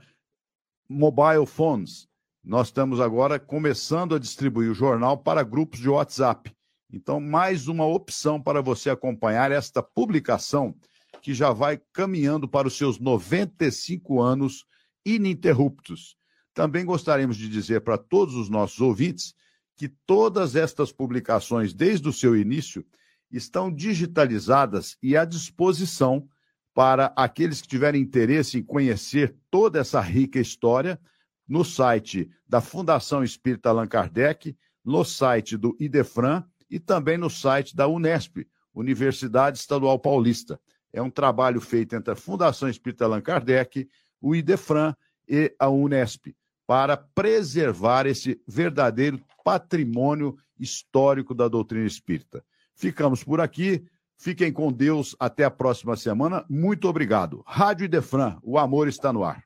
mobile 0.90 1.46
phones. 1.46 2.08
Nós 2.44 2.70
estamos 2.70 3.00
agora 3.00 3.38
começando 3.40 4.16
a 4.16 4.20
distribuir 4.20 4.72
o 4.72 4.76
jornal 4.76 5.16
para 5.16 5.44
grupos 5.44 5.80
de 5.80 5.90
WhatsApp. 5.90 6.52
Então, 6.94 7.20
mais 7.20 7.68
uma 7.68 7.88
opção 7.88 8.40
para 8.40 8.62
você 8.62 8.88
acompanhar 8.92 9.52
esta 9.52 9.82
publicação 9.82 10.76
que 11.24 11.34
já 11.34 11.52
vai 11.52 11.82
caminhando 11.92 12.48
para 12.48 12.68
os 12.68 12.78
seus 12.78 13.00
95 13.00 14.22
anos 14.22 14.64
ininterruptos. 15.04 16.16
Também 16.54 16.86
gostaríamos 16.86 17.36
de 17.36 17.50
dizer 17.50 17.82
para 17.82 17.98
todos 17.98 18.36
os 18.36 18.48
nossos 18.48 18.80
ouvintes 18.80 19.34
que 19.76 19.90
todas 20.06 20.56
estas 20.56 20.92
publicações, 20.92 21.74
desde 21.74 22.08
o 22.08 22.14
seu 22.14 22.38
início, 22.38 22.86
estão 23.32 23.74
digitalizadas 23.74 24.96
e 25.02 25.18
à 25.18 25.26
disposição 25.26 26.28
para 26.76 27.12
aqueles 27.16 27.60
que 27.60 27.68
tiverem 27.68 28.04
interesse 28.04 28.60
em 28.60 28.64
conhecer 28.64 29.36
toda 29.50 29.80
essa 29.80 30.00
rica 30.00 30.40
história 30.40 31.02
no 31.48 31.66
site 31.66 32.30
da 32.48 32.62
Fundação 32.62 33.24
Espírita 33.24 33.70
Allan 33.70 33.88
Kardec, 33.88 34.56
no 34.86 35.04
site 35.04 35.58
do 35.58 35.76
IDEFRAN 35.80 36.46
e 36.74 36.80
também 36.80 37.20
no 37.20 37.30
site 37.30 37.76
da 37.76 37.88
Unesp, 37.88 38.48
Universidade 38.74 39.60
Estadual 39.60 40.00
Paulista. 40.00 40.60
É 40.92 41.00
um 41.04 41.10
trabalho 41.10 41.62
feito 41.62 41.96
entre 41.96 42.12
a 42.12 42.16
Fundação 42.16 42.68
Espírita 42.68 43.06
Allan 43.06 43.22
Kardec, 43.22 43.88
o 44.20 44.36
IDEFRAN 44.36 44.96
e 45.30 45.54
a 45.60 45.70
Unesp, 45.70 46.36
para 46.66 46.98
preservar 46.98 48.08
esse 48.08 48.42
verdadeiro 48.48 49.22
patrimônio 49.46 50.36
histórico 50.60 51.36
da 51.36 51.48
doutrina 51.48 51.86
espírita. 51.86 52.44
Ficamos 52.74 53.24
por 53.24 53.40
aqui. 53.40 53.86
Fiquem 54.18 54.52
com 54.52 54.72
Deus. 54.72 55.16
Até 55.20 55.44
a 55.44 55.52
próxima 55.52 55.96
semana. 55.96 56.44
Muito 56.50 56.88
obrigado. 56.88 57.44
Rádio 57.46 57.86
Idefran, 57.86 58.40
o 58.42 58.58
amor 58.58 58.88
está 58.88 59.14
no 59.14 59.24
ar. 59.24 59.44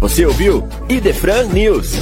Você 0.00 0.26
ouviu 0.26 0.64
Idefran 0.88 1.44
News. 1.52 1.92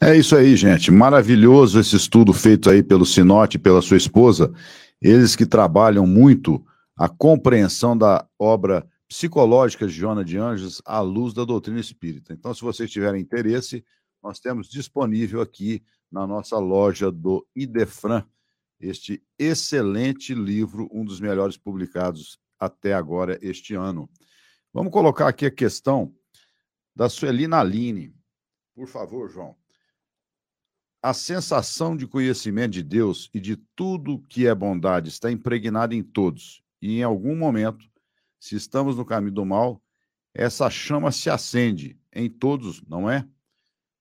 É 0.00 0.16
isso 0.16 0.36
aí, 0.36 0.54
gente. 0.54 0.92
Maravilhoso 0.92 1.80
esse 1.80 1.96
estudo 1.96 2.32
feito 2.32 2.70
aí 2.70 2.84
pelo 2.84 3.04
Sinote 3.04 3.56
e 3.56 3.60
pela 3.60 3.82
sua 3.82 3.96
esposa. 3.96 4.52
Eles 5.02 5.34
que 5.34 5.44
trabalham 5.44 6.06
muito 6.06 6.64
a 6.96 7.08
compreensão 7.08 7.98
da 7.98 8.24
obra 8.38 8.88
psicológica 9.08 9.88
de 9.88 9.92
Joana 9.92 10.24
de 10.24 10.38
Anjos 10.38 10.80
à 10.84 11.00
luz 11.00 11.34
da 11.34 11.44
doutrina 11.44 11.80
espírita. 11.80 12.32
Então, 12.32 12.54
se 12.54 12.62
vocês 12.62 12.88
tiverem 12.88 13.20
interesse, 13.20 13.84
nós 14.22 14.38
temos 14.38 14.68
disponível 14.68 15.40
aqui 15.40 15.82
na 16.12 16.28
nossa 16.28 16.58
loja 16.58 17.10
do 17.10 17.44
Idefran 17.56 18.24
este 18.80 19.20
excelente 19.36 20.32
livro, 20.32 20.88
um 20.92 21.04
dos 21.04 21.18
melhores 21.18 21.56
publicados 21.56 22.38
até 22.56 22.94
agora 22.94 23.36
este 23.42 23.74
ano. 23.74 24.08
Vamos 24.72 24.92
colocar 24.92 25.26
aqui 25.26 25.46
a 25.46 25.50
questão 25.50 26.14
da 26.94 27.08
Suelina 27.08 27.58
Aline. 27.58 28.14
Por 28.76 28.86
favor, 28.86 29.28
João. 29.28 29.56
A 31.08 31.14
sensação 31.14 31.96
de 31.96 32.06
conhecimento 32.06 32.72
de 32.72 32.82
Deus 32.82 33.30
e 33.32 33.40
de 33.40 33.56
tudo 33.74 34.22
que 34.28 34.46
é 34.46 34.54
bondade 34.54 35.08
está 35.08 35.32
impregnada 35.32 35.94
em 35.94 36.02
todos. 36.02 36.62
E 36.82 36.98
em 36.98 37.02
algum 37.02 37.34
momento, 37.34 37.86
se 38.38 38.56
estamos 38.56 38.94
no 38.94 39.06
caminho 39.06 39.32
do 39.32 39.42
mal, 39.42 39.80
essa 40.34 40.68
chama 40.68 41.10
se 41.10 41.30
acende 41.30 41.98
em 42.12 42.28
todos, 42.28 42.82
não 42.86 43.10
é? 43.10 43.26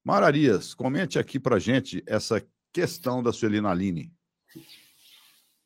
Mararias, 0.03 0.73
comente 0.73 1.17
aqui 1.17 1.39
para 1.39 1.59
gente 1.59 2.03
essa 2.05 2.45
questão 2.73 3.23
da 3.23 3.31
Sueli 3.31 3.61
Naline. 3.61 4.11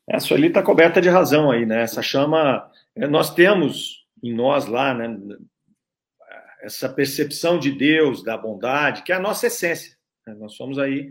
É, 0.08 0.18
a 0.18 0.20
Sueli 0.20 0.46
está 0.46 0.62
coberta 0.62 1.00
de 1.00 1.08
razão 1.08 1.50
aí, 1.50 1.66
né? 1.66 1.82
Essa 1.82 2.02
chama, 2.02 2.70
é, 2.94 3.08
nós 3.08 3.34
temos 3.34 4.06
em 4.22 4.32
nós 4.32 4.66
lá, 4.66 4.94
né? 4.94 5.18
essa 6.60 6.88
percepção 6.88 7.58
de 7.58 7.72
Deus, 7.72 8.22
da 8.22 8.38
bondade, 8.38 9.02
que 9.02 9.10
é 9.10 9.16
a 9.16 9.20
nossa 9.20 9.48
essência. 9.48 9.96
Né? 10.24 10.34
Nós 10.34 10.54
somos 10.54 10.78
aí 10.78 11.10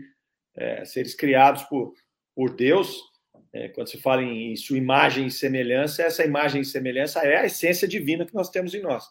é, 0.56 0.84
seres 0.84 1.14
criados 1.14 1.62
por, 1.64 1.94
por 2.34 2.54
Deus. 2.54 3.00
É, 3.52 3.68
quando 3.68 3.88
se 3.88 4.00
fala 4.00 4.22
em 4.22 4.56
sua 4.56 4.78
imagem 4.78 5.26
e 5.26 5.30
semelhança, 5.30 6.02
essa 6.02 6.24
imagem 6.24 6.62
e 6.62 6.64
semelhança 6.64 7.20
é 7.20 7.36
a 7.36 7.46
essência 7.46 7.86
divina 7.86 8.24
que 8.24 8.34
nós 8.34 8.48
temos 8.48 8.74
em 8.74 8.80
nós. 8.80 9.04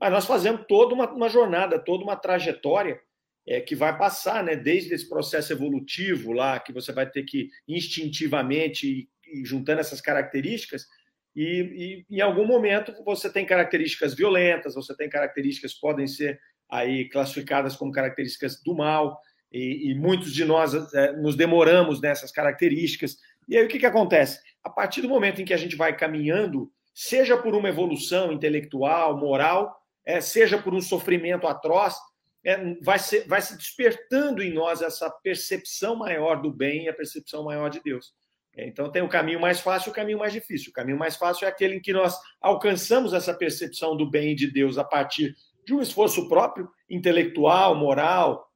Mas 0.00 0.10
nós 0.10 0.26
fazemos 0.26 0.64
toda 0.66 0.94
uma, 0.94 1.10
uma 1.10 1.28
jornada, 1.28 1.78
toda 1.78 2.02
uma 2.02 2.16
trajetória 2.16 3.00
é, 3.46 3.60
que 3.60 3.76
vai 3.76 3.96
passar, 3.96 4.42
né, 4.42 4.56
desde 4.56 4.94
esse 4.94 5.08
processo 5.08 5.52
evolutivo 5.52 6.32
lá, 6.32 6.58
que 6.58 6.72
você 6.72 6.92
vai 6.92 7.08
ter 7.08 7.22
que 7.22 7.50
instintivamente 7.68 8.86
ir, 8.86 9.08
ir 9.26 9.44
juntando 9.44 9.80
essas 9.80 10.00
características, 10.00 10.86
e, 11.36 12.04
e, 12.08 12.16
em 12.16 12.20
algum 12.20 12.46
momento 12.46 12.92
você 13.04 13.30
tem 13.30 13.44
características 13.44 14.14
violentas, 14.14 14.74
você 14.74 14.96
tem 14.96 15.08
características 15.08 15.74
que 15.74 15.80
podem 15.80 16.06
ser 16.06 16.40
aí 16.70 17.08
classificadas 17.08 17.76
como 17.76 17.92
características 17.92 18.62
do 18.62 18.74
mal, 18.74 19.20
e, 19.54 19.92
e 19.92 19.94
muitos 19.94 20.34
de 20.34 20.44
nós 20.44 20.74
é, 20.92 21.12
nos 21.12 21.36
demoramos 21.36 22.00
nessas 22.00 22.32
características. 22.32 23.16
E 23.48 23.56
aí 23.56 23.64
o 23.64 23.68
que, 23.68 23.78
que 23.78 23.86
acontece? 23.86 24.40
A 24.64 24.68
partir 24.68 25.00
do 25.00 25.08
momento 25.08 25.40
em 25.40 25.44
que 25.44 25.54
a 25.54 25.56
gente 25.56 25.76
vai 25.76 25.96
caminhando, 25.96 26.72
seja 26.92 27.36
por 27.36 27.54
uma 27.54 27.68
evolução 27.68 28.32
intelectual, 28.32 29.16
moral, 29.16 29.72
é, 30.04 30.20
seja 30.20 30.58
por 30.58 30.74
um 30.74 30.80
sofrimento 30.80 31.46
atroz, 31.46 31.94
é, 32.44 32.74
vai, 32.82 32.98
ser, 32.98 33.28
vai 33.28 33.40
se 33.40 33.56
despertando 33.56 34.42
em 34.42 34.52
nós 34.52 34.82
essa 34.82 35.08
percepção 35.22 35.94
maior 35.94 36.42
do 36.42 36.52
bem 36.52 36.84
e 36.84 36.88
a 36.88 36.94
percepção 36.94 37.44
maior 37.44 37.70
de 37.70 37.80
Deus. 37.80 38.12
Então, 38.56 38.90
tem 38.90 39.02
o 39.02 39.08
caminho 39.08 39.40
mais 39.40 39.60
fácil 39.60 39.88
e 39.88 39.92
o 39.92 39.94
caminho 39.94 40.18
mais 40.18 40.32
difícil. 40.32 40.70
O 40.70 40.72
caminho 40.72 40.98
mais 40.98 41.16
fácil 41.16 41.46
é 41.46 41.48
aquele 41.48 41.76
em 41.76 41.80
que 41.80 41.92
nós 41.92 42.16
alcançamos 42.40 43.12
essa 43.12 43.34
percepção 43.34 43.96
do 43.96 44.08
bem 44.08 44.34
de 44.34 44.48
Deus 44.50 44.78
a 44.78 44.84
partir 44.84 45.34
de 45.64 45.74
um 45.74 45.80
esforço 45.80 46.28
próprio, 46.28 46.68
intelectual, 46.88 47.74
moral, 47.74 48.48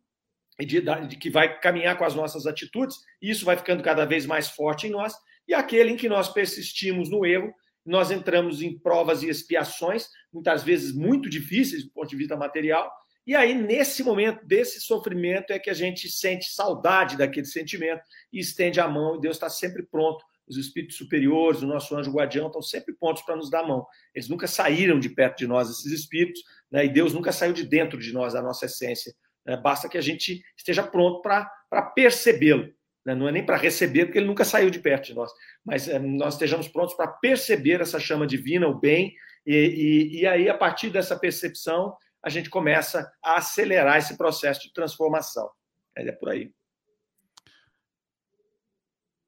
de, 0.67 0.81
de, 0.81 1.17
que 1.17 1.31
vai 1.31 1.59
caminhar 1.61 1.97
com 1.97 2.05
as 2.05 2.15
nossas 2.15 2.47
atitudes, 2.47 2.97
e 3.23 3.31
isso 3.31 3.45
vai 3.45 3.57
ficando 3.57 3.83
cada 3.83 4.05
vez 4.05 4.27
mais 4.27 4.49
forte 4.49 4.87
em 4.87 4.91
nós, 4.91 5.15
e 5.47 5.55
aquele 5.55 5.93
em 5.93 5.97
que 5.97 6.09
nós 6.09 6.29
persistimos 6.29 7.11
no 7.11 7.25
erro, 7.25 7.53
nós 7.87 8.11
entramos 8.11 8.61
em 8.61 8.79
provas 8.79 9.23
e 9.23 9.29
expiações, 9.29 10.09
muitas 10.33 10.63
vezes 10.63 10.95
muito 10.95 11.31
difíceis 11.31 11.85
do 11.85 11.91
ponto 11.91 12.09
de 12.09 12.17
vista 12.17 12.37
material, 12.37 12.91
e 13.29 13.35
aí, 13.35 13.55
nesse 13.55 14.03
momento 14.03 14.43
desse 14.47 14.81
sofrimento, 14.81 15.53
é 15.53 15.59
que 15.59 15.69
a 15.69 15.75
gente 15.75 16.09
sente 16.11 16.51
saudade 16.51 17.15
daquele 17.15 17.45
sentimento 17.45 18.01
e 18.33 18.41
estende 18.41 18.81
a 18.81 18.89
mão, 18.89 19.17
e 19.17 19.21
Deus 19.21 19.37
está 19.37 19.51
sempre 19.51 19.83
pronto. 19.83 20.25
Os 20.49 20.57
espíritos 20.57 20.97
superiores, 20.97 21.61
o 21.61 21.67
nosso 21.67 21.95
anjo 21.95 22.11
guardião, 22.11 22.47
estão 22.47 22.63
sempre 22.63 22.95
prontos 22.97 23.23
para 23.23 23.37
nos 23.37 23.51
dar 23.51 23.61
a 23.61 23.67
mão. 23.67 23.87
Eles 24.15 24.31
nunca 24.31 24.47
saíram 24.47 24.99
de 24.99 25.11
perto 25.11 25.37
de 25.37 25.47
nós, 25.47 25.69
esses 25.69 25.93
espíritos, 25.93 26.41
né? 26.71 26.87
e 26.87 26.89
Deus 26.89 27.13
nunca 27.13 27.31
saiu 27.31 27.53
de 27.53 27.65
dentro 27.65 27.99
de 27.99 28.15
nós, 28.15 28.33
da 28.33 28.41
nossa 28.41 28.65
essência. 28.65 29.13
Né? 29.49 29.57
Basta 29.57 29.89
que 29.89 29.97
a 29.97 30.03
gente 30.03 30.45
esteja 30.55 30.83
pronto 30.83 31.23
para 31.23 31.83
percebê-lo. 31.95 32.71
Né? 33.05 33.15
Não 33.15 33.27
é 33.27 33.33
nem 33.33 33.45
para 33.45 33.57
receber, 33.57 34.05
porque 34.05 34.19
ele 34.19 34.27
nunca 34.27 34.45
saiu 34.45 34.69
de 34.69 34.79
perto 34.79 35.07
de 35.07 35.15
nós, 35.15 35.33
mas 35.65 35.89
é, 35.89 35.99
nós 35.99 36.35
estejamos 36.35 36.69
prontos 36.69 36.95
para 36.95 37.09
perceber 37.09 37.81
essa 37.81 37.99
chama 37.99 38.27
divina, 38.27 38.69
o 38.69 38.79
bem, 38.79 39.15
e, 39.47 39.55
e, 39.55 40.21
e 40.21 40.27
aí, 40.27 40.49
a 40.51 40.55
partir 40.55 40.91
dessa 40.91 41.19
percepção, 41.19 41.97
a 42.23 42.29
gente 42.29 42.51
começa 42.51 43.11
a 43.25 43.39
acelerar 43.39 43.97
esse 43.97 44.19
processo 44.19 44.61
de 44.61 44.73
transformação. 44.75 45.49
É 45.97 46.13
por 46.13 46.29
aí. 46.29 46.53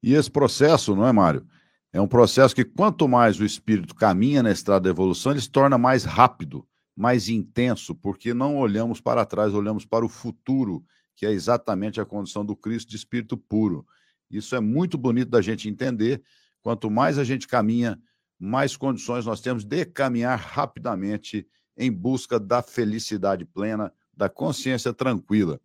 E 0.03 0.13
esse 0.13 0.29
processo, 0.29 0.95
não 0.95 1.07
é, 1.07 1.11
Mário? 1.11 1.45
É 1.91 1.99
um 1.99 2.07
processo 2.07 2.55
que 2.55 2.63
quanto 2.63 3.07
mais 3.07 3.39
o 3.39 3.45
espírito 3.45 3.95
caminha 3.95 4.41
na 4.41 4.51
estrada 4.51 4.81
da 4.81 4.89
evolução, 4.89 5.31
ele 5.31 5.41
se 5.41 5.49
torna 5.49 5.77
mais 5.77 6.05
rápido, 6.05 6.65
mais 6.95 7.29
intenso, 7.29 7.95
porque 7.95 8.33
não 8.33 8.57
olhamos 8.57 8.99
para 8.99 9.25
trás, 9.25 9.53
olhamos 9.53 9.85
para 9.85 10.05
o 10.05 10.09
futuro, 10.09 10.83
que 11.15 11.25
é 11.25 11.31
exatamente 11.31 11.99
a 11.99 12.05
condição 12.05 12.45
do 12.45 12.55
Cristo 12.55 12.89
de 12.89 12.95
espírito 12.95 13.37
puro. 13.37 13.85
Isso 14.29 14.55
é 14.55 14.59
muito 14.59 14.97
bonito 14.97 15.29
da 15.29 15.41
gente 15.41 15.69
entender. 15.69 16.21
Quanto 16.61 16.89
mais 16.89 17.17
a 17.17 17.23
gente 17.23 17.47
caminha, 17.47 17.99
mais 18.39 18.75
condições 18.75 19.25
nós 19.25 19.41
temos 19.41 19.63
de 19.63 19.85
caminhar 19.85 20.37
rapidamente 20.37 21.47
em 21.77 21.91
busca 21.91 22.39
da 22.39 22.61
felicidade 22.61 23.45
plena, 23.45 23.93
da 24.15 24.29
consciência 24.29 24.93
tranquila. 24.93 25.59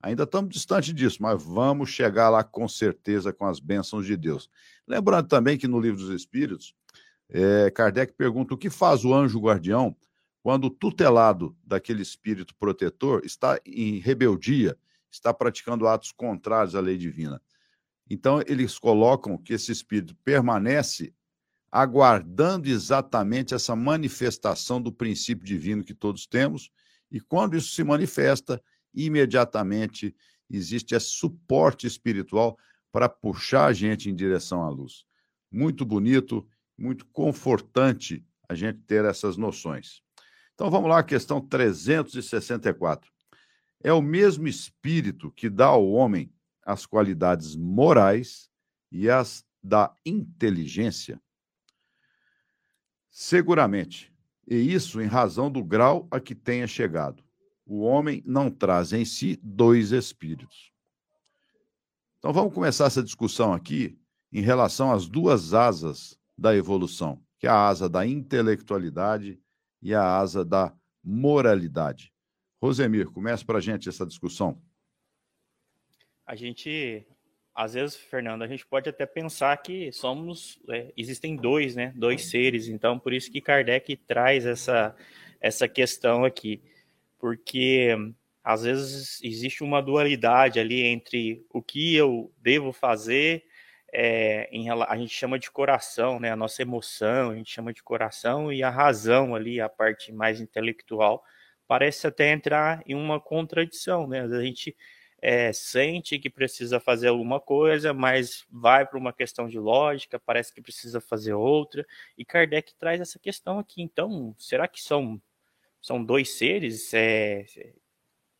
Ainda 0.00 0.22
estamos 0.22 0.50
distante 0.50 0.92
disso, 0.92 1.18
mas 1.20 1.42
vamos 1.42 1.90
chegar 1.90 2.28
lá 2.28 2.44
com 2.44 2.68
certeza 2.68 3.32
com 3.32 3.46
as 3.46 3.58
bênçãos 3.58 4.06
de 4.06 4.16
Deus. 4.16 4.48
Lembrando 4.86 5.26
também 5.26 5.58
que 5.58 5.66
no 5.66 5.80
Livro 5.80 5.98
dos 5.98 6.10
Espíritos, 6.10 6.74
é, 7.28 7.70
Kardec 7.70 8.12
pergunta 8.14 8.54
o 8.54 8.58
que 8.58 8.70
faz 8.70 9.04
o 9.04 9.12
anjo 9.12 9.40
guardião 9.40 9.96
quando 10.42 10.70
tutelado 10.70 11.56
daquele 11.64 12.02
espírito 12.02 12.54
protetor 12.54 13.22
está 13.24 13.60
em 13.66 13.98
rebeldia, 13.98 14.76
está 15.10 15.32
praticando 15.32 15.86
atos 15.86 16.12
contrários 16.12 16.74
à 16.74 16.80
lei 16.80 16.96
divina. 16.96 17.40
Então, 18.08 18.42
eles 18.46 18.78
colocam 18.78 19.36
que 19.36 19.52
esse 19.52 19.70
espírito 19.70 20.16
permanece 20.24 21.12
aguardando 21.70 22.68
exatamente 22.68 23.54
essa 23.54 23.76
manifestação 23.76 24.80
do 24.80 24.90
princípio 24.90 25.44
divino 25.44 25.84
que 25.84 25.92
todos 25.92 26.26
temos, 26.26 26.70
e 27.10 27.20
quando 27.20 27.56
isso 27.56 27.74
se 27.74 27.84
manifesta, 27.84 28.62
imediatamente 28.94 30.14
existe 30.48 30.94
esse 30.94 31.10
suporte 31.10 31.86
espiritual 31.86 32.58
para 32.90 33.08
puxar 33.08 33.66
a 33.66 33.72
gente 33.72 34.08
em 34.08 34.14
direção 34.14 34.62
à 34.62 34.70
luz. 34.70 35.04
Muito 35.50 35.84
bonito, 35.84 36.46
muito 36.76 37.04
confortante 37.06 38.24
a 38.48 38.54
gente 38.54 38.80
ter 38.80 39.04
essas 39.04 39.36
noções. 39.36 40.02
Então 40.58 40.72
vamos 40.72 40.90
lá, 40.90 41.04
questão 41.04 41.40
364. 41.40 43.12
É 43.80 43.92
o 43.92 44.02
mesmo 44.02 44.48
espírito 44.48 45.30
que 45.30 45.48
dá 45.48 45.66
ao 45.66 45.88
homem 45.88 46.34
as 46.66 46.84
qualidades 46.84 47.54
morais 47.54 48.50
e 48.90 49.08
as 49.08 49.46
da 49.62 49.94
inteligência? 50.04 51.22
Seguramente, 53.08 54.12
e 54.48 54.56
isso 54.56 55.00
em 55.00 55.06
razão 55.06 55.48
do 55.48 55.62
grau 55.62 56.08
a 56.10 56.18
que 56.18 56.34
tenha 56.34 56.66
chegado. 56.66 57.22
O 57.64 57.82
homem 57.82 58.20
não 58.26 58.50
traz 58.50 58.92
em 58.92 59.04
si 59.04 59.38
dois 59.40 59.92
espíritos. 59.92 60.72
Então 62.18 62.32
vamos 62.32 62.52
começar 62.52 62.86
essa 62.86 63.00
discussão 63.00 63.52
aqui 63.52 63.96
em 64.32 64.40
relação 64.40 64.90
às 64.90 65.06
duas 65.06 65.54
asas 65.54 66.18
da 66.36 66.56
evolução, 66.56 67.22
que 67.38 67.46
é 67.46 67.50
a 67.50 67.68
asa 67.68 67.88
da 67.88 68.04
intelectualidade 68.04 69.40
e 69.80 69.94
a 69.94 70.18
asa 70.18 70.44
da 70.44 70.74
moralidade. 71.02 72.12
Rosemir, 72.60 73.10
comece 73.10 73.44
para 73.44 73.58
a 73.58 73.60
gente 73.60 73.88
essa 73.88 74.06
discussão. 74.06 74.60
A 76.26 76.34
gente 76.34 77.06
às 77.58 77.74
vezes, 77.74 77.96
Fernando, 77.96 78.42
a 78.42 78.46
gente 78.46 78.64
pode 78.64 78.88
até 78.88 79.04
pensar 79.04 79.56
que 79.56 79.90
somos, 79.90 80.60
é, 80.70 80.92
existem 80.96 81.34
dois, 81.34 81.74
né, 81.74 81.92
dois 81.96 82.26
seres, 82.26 82.68
então 82.68 83.00
por 83.00 83.12
isso 83.12 83.32
que 83.32 83.40
Kardec 83.40 83.96
traz 83.96 84.46
essa, 84.46 84.94
essa 85.40 85.66
questão 85.66 86.24
aqui, 86.24 86.62
porque 87.18 87.96
às 88.44 88.62
vezes 88.62 89.20
existe 89.24 89.64
uma 89.64 89.82
dualidade 89.82 90.60
ali 90.60 90.84
entre 90.84 91.44
o 91.52 91.60
que 91.60 91.96
eu 91.96 92.32
devo 92.38 92.72
fazer, 92.72 93.42
é, 93.92 94.48
em, 94.52 94.70
a 94.70 94.96
gente 94.96 95.14
chama 95.14 95.38
de 95.38 95.50
coração, 95.50 96.20
né, 96.20 96.30
a 96.30 96.36
nossa 96.36 96.62
emoção, 96.62 97.30
a 97.30 97.34
gente 97.34 97.50
chama 97.50 97.72
de 97.72 97.82
coração, 97.82 98.52
e 98.52 98.62
a 98.62 98.70
razão 98.70 99.34
ali, 99.34 99.60
a 99.60 99.68
parte 99.68 100.12
mais 100.12 100.40
intelectual, 100.40 101.24
parece 101.66 102.06
até 102.06 102.32
entrar 102.32 102.82
em 102.86 102.94
uma 102.94 103.20
contradição, 103.20 104.06
né, 104.06 104.22
a 104.22 104.42
gente 104.42 104.76
é, 105.20 105.52
sente 105.52 106.18
que 106.18 106.30
precisa 106.30 106.78
fazer 106.78 107.08
alguma 107.08 107.40
coisa, 107.40 107.92
mas 107.92 108.44
vai 108.50 108.86
para 108.86 108.98
uma 108.98 109.12
questão 109.12 109.48
de 109.48 109.58
lógica, 109.58 110.18
parece 110.18 110.52
que 110.52 110.62
precisa 110.62 111.00
fazer 111.00 111.34
outra, 111.34 111.86
e 112.16 112.24
Kardec 112.24 112.74
traz 112.76 113.00
essa 113.00 113.18
questão 113.18 113.58
aqui. 113.58 113.82
Então, 113.82 114.34
será 114.38 114.68
que 114.68 114.80
são, 114.80 115.20
são 115.80 116.02
dois 116.02 116.36
seres? 116.36 116.92
É, 116.94 117.44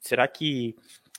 será 0.00 0.28
que 0.28 0.76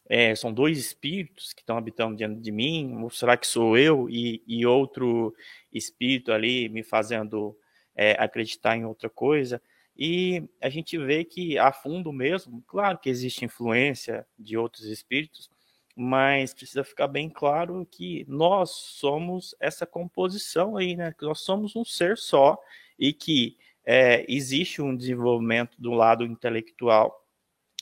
é, 0.09 0.33
são 0.35 0.51
dois 0.51 0.79
espíritos 0.79 1.53
que 1.53 1.61
estão 1.61 1.77
habitando 1.77 2.17
dentro 2.17 2.41
de 2.41 2.51
mim? 2.51 2.97
Ou 3.03 3.11
será 3.11 3.37
que 3.37 3.45
sou 3.45 3.77
eu 3.77 4.09
e, 4.09 4.41
e 4.47 4.65
outro 4.65 5.35
espírito 5.71 6.31
ali 6.31 6.67
me 6.67 6.81
fazendo 6.83 7.55
é, 7.95 8.13
acreditar 8.19 8.75
em 8.75 8.85
outra 8.85 9.07
coisa? 9.07 9.61
E 9.95 10.43
a 10.59 10.69
gente 10.69 10.97
vê 10.97 11.23
que 11.23 11.59
a 11.59 11.71
fundo 11.71 12.11
mesmo, 12.11 12.63
claro 12.65 12.97
que 12.97 13.09
existe 13.09 13.45
influência 13.45 14.25
de 14.37 14.57
outros 14.57 14.85
espíritos, 14.85 15.49
mas 15.95 16.53
precisa 16.53 16.83
ficar 16.83 17.07
bem 17.07 17.29
claro 17.29 17.85
que 17.91 18.25
nós 18.27 18.71
somos 18.71 19.53
essa 19.59 19.85
composição 19.85 20.77
aí, 20.77 20.95
né? 20.95 21.13
Que 21.15 21.25
nós 21.25 21.41
somos 21.41 21.75
um 21.75 21.83
ser 21.83 22.17
só 22.17 22.57
e 22.97 23.13
que 23.13 23.57
é, 23.85 24.25
existe 24.27 24.81
um 24.81 24.95
desenvolvimento 24.95 25.75
do 25.79 25.91
lado 25.91 26.23
intelectual, 26.23 27.25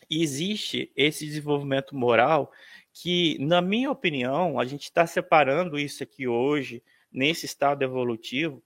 existe 0.10 0.92
esse 0.96 1.26
desenvolvimento 1.26 1.96
moral 1.96 2.52
que, 2.94 3.38
na 3.40 3.62
minha 3.62 3.92
opinião, 3.92 4.60
a 4.60 4.66
gente 4.66 4.84
está 4.84 5.06
separando 5.06 5.78
isso 5.78 6.04
aqui 6.04 6.28
hoje 6.28 6.84
nesse 7.12 7.46
estado 7.46 7.84
evolutivo 7.84 8.64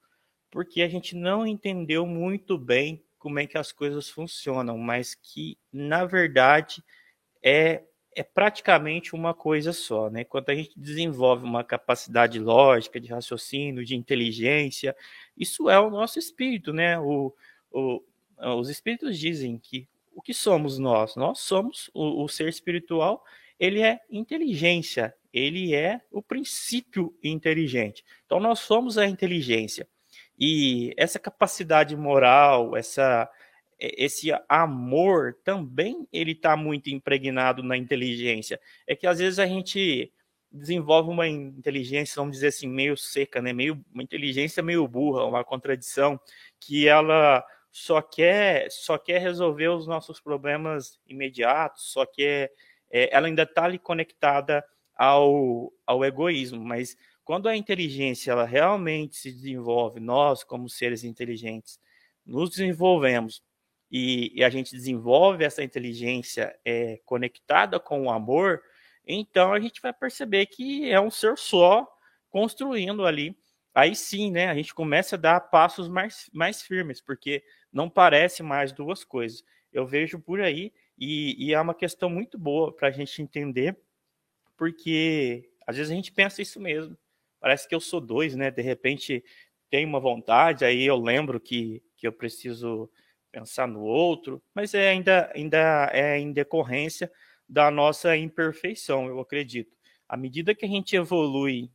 porque 0.52 0.82
a 0.82 0.90
gente 0.90 1.16
não 1.16 1.48
entendeu 1.48 2.06
muito 2.06 2.58
bem 2.58 3.02
como 3.18 3.40
é 3.40 3.48
que 3.48 3.58
as 3.58 3.72
coisas 3.72 4.10
funcionam, 4.10 4.78
mas 4.78 5.16
que 5.16 5.58
na 5.72 6.06
verdade 6.06 6.84
é 7.42 7.84
é 8.14 8.24
praticamente 8.24 9.16
uma 9.16 9.34
coisa 9.34 9.72
só, 9.72 10.10
né? 10.10 10.26
Quando 10.26 10.50
a 10.50 10.54
gente 10.54 10.78
desenvolve 10.78 11.46
uma 11.46 11.64
capacidade 11.64 12.38
lógica, 12.40 13.00
de 13.00 13.08
raciocínio, 13.08 13.86
de 13.86 13.96
inteligência, 13.96 14.94
isso 15.38 15.70
é 15.70 15.80
o 15.80 15.90
nosso 15.90 16.20
espírito, 16.20 16.74
né? 16.74 17.00
O, 17.00 17.34
o, 17.72 18.04
os 18.58 18.70
espíritos 18.70 19.18
dizem 19.18 19.58
que 19.58 19.88
o 20.14 20.22
que 20.22 20.34
somos 20.34 20.78
nós? 20.78 21.16
Nós 21.16 21.40
somos 21.40 21.90
o, 21.94 22.24
o 22.24 22.28
ser 22.28 22.48
espiritual, 22.48 23.24
ele 23.60 23.82
é 23.82 24.00
inteligência, 24.10 25.14
ele 25.34 25.74
é 25.74 26.02
o 26.12 26.22
princípio 26.22 27.16
inteligente. 27.24 28.04
Então 28.26 28.40
nós 28.40 28.60
somos 28.60 28.98
a 28.98 29.06
inteligência. 29.06 29.88
E 30.38 30.94
essa 30.98 31.20
capacidade 31.20 31.96
moral, 31.96 32.76
essa 32.76 33.30
esse 33.80 34.30
amor 34.48 35.36
também 35.44 36.08
ele 36.14 36.34
está 36.34 36.56
muito 36.56 36.90
impregnado 36.92 37.64
na 37.64 37.76
inteligência. 37.76 38.60
É 38.86 38.96
que 38.96 39.08
às 39.08 39.18
vezes 39.18 39.40
a 39.40 39.48
gente 39.48 40.12
desenvolve 40.52 41.10
uma 41.10 41.28
inteligência, 41.28 42.16
vamos 42.16 42.34
dizer 42.34 42.48
assim, 42.48 42.68
meio 42.68 42.96
seca, 42.98 43.42
né? 43.42 43.54
Meio 43.54 43.84
uma 43.94 44.04
inteligência 44.04 44.62
meio 44.62 44.88
burra, 44.88 45.26
uma 45.26 45.44
contradição 45.44 46.20
que 46.60 46.88
ela 46.88 47.44
só 47.72 48.02
quer 48.02 48.70
só 48.70 48.98
quer 48.98 49.20
resolver 49.22 49.70
os 49.70 49.88
nossos 49.88 50.20
problemas 50.20 51.00
imediatos, 51.08 51.92
só 51.92 52.06
quer 52.06 52.52
é, 52.92 53.16
ela 53.16 53.28
ainda 53.28 53.44
está 53.44 53.64
ali 53.64 53.80
conectada 53.80 54.64
ao, 54.96 55.72
ao 55.86 56.04
egoísmo, 56.04 56.64
mas 56.64 56.98
quando 57.24 57.48
a 57.48 57.56
inteligência 57.56 58.32
ela 58.32 58.46
realmente 58.46 59.16
se 59.16 59.32
desenvolve, 59.32 60.00
nós 60.00 60.44
como 60.44 60.70
seres 60.70 61.04
inteligentes 61.04 61.80
nos 62.26 62.50
desenvolvemos 62.52 63.42
e, 63.90 64.32
e 64.36 64.44
a 64.44 64.50
gente 64.50 64.76
desenvolve 64.76 65.44
essa 65.44 65.64
inteligência 65.64 66.54
é, 66.66 67.00
conectada 67.06 67.80
com 67.80 68.04
o 68.06 68.12
amor, 68.12 68.62
então 69.06 69.54
a 69.54 69.60
gente 69.60 69.82
vai 69.82 69.94
perceber 69.94 70.46
que 70.48 70.90
é 70.90 71.00
um 71.00 71.10
ser 71.10 71.38
só 71.38 71.88
construindo 72.30 73.06
ali. 73.06 73.36
Aí 73.74 73.96
sim, 73.96 74.32
né? 74.32 74.50
A 74.50 74.56
gente 74.56 74.74
começa 74.74 75.16
a 75.16 75.20
dar 75.20 75.40
passos 75.40 75.88
mais, 75.88 76.30
mais 76.34 76.62
firmes, 76.62 77.02
porque 77.02 77.44
não 77.72 77.90
parece 77.90 78.44
mais 78.44 78.72
duas 78.72 79.04
coisas. 79.04 79.44
Eu 79.72 79.86
vejo 79.86 80.20
por 80.20 80.42
aí, 80.42 80.74
e, 80.98 81.48
e 81.48 81.54
é 81.54 81.60
uma 81.60 81.74
questão 81.74 82.10
muito 82.10 82.38
boa 82.38 82.72
para 82.72 82.90
a 82.90 82.92
gente 82.92 83.22
entender, 83.22 83.78
porque 84.58 85.50
às 85.66 85.78
vezes 85.78 85.92
a 85.92 85.96
gente 85.96 86.12
pensa 86.12 86.42
isso 86.42 86.60
mesmo. 86.60 86.98
Parece 87.40 87.68
que 87.68 87.74
eu 87.74 87.80
sou 87.80 88.00
dois, 88.00 88.36
né? 88.36 88.52
De 88.52 88.62
repente 88.62 89.24
tem 89.70 89.86
uma 89.86 90.00
vontade, 90.00 90.66
aí 90.66 90.84
eu 90.84 90.98
lembro 90.98 91.40
que, 91.40 91.82
que 91.98 92.06
eu 92.06 92.12
preciso 92.12 92.92
pensar 93.32 93.68
no 93.68 93.82
outro, 93.82 94.44
mas 94.54 94.74
é 94.74 94.90
ainda, 94.90 95.32
ainda 95.34 95.90
é 95.94 96.20
em 96.20 96.34
decorrência 96.34 97.10
da 97.48 97.72
nossa 97.72 98.16
imperfeição, 98.16 99.08
eu 99.08 99.20
acredito. 99.20 99.76
À 100.08 100.18
medida 100.18 100.54
que 100.54 100.66
a 100.66 100.68
gente 100.68 100.96
evolui, 100.96 101.72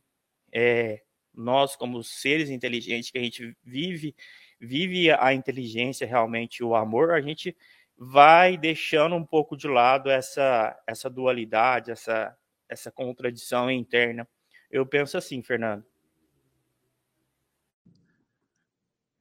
é, 0.53 1.01
nós 1.33 1.75
como 1.75 2.03
seres 2.03 2.49
inteligentes, 2.49 3.11
que 3.11 3.17
a 3.17 3.23
gente 3.23 3.57
vive, 3.63 4.15
vive 4.59 5.11
a 5.11 5.33
inteligência 5.33 6.07
realmente, 6.07 6.63
o 6.63 6.75
amor, 6.75 7.11
a 7.11 7.21
gente 7.21 7.55
vai 7.97 8.57
deixando 8.57 9.15
um 9.15 9.25
pouco 9.25 9.57
de 9.57 9.67
lado 9.67 10.09
essa, 10.09 10.77
essa 10.85 11.09
dualidade, 11.09 11.91
essa, 11.91 12.35
essa 12.69 12.91
contradição 12.91 13.71
interna. 13.71 14.27
Eu 14.69 14.85
penso 14.85 15.17
assim, 15.17 15.41
Fernando. 15.41 15.83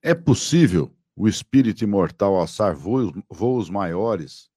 É 0.02 0.14
possível 0.14 0.94
o 1.16 1.26
espírito 1.26 1.82
imortal 1.82 2.36
alçar 2.36 2.74
voos, 2.74 3.12
voos 3.30 3.70
maiores, 3.70 4.50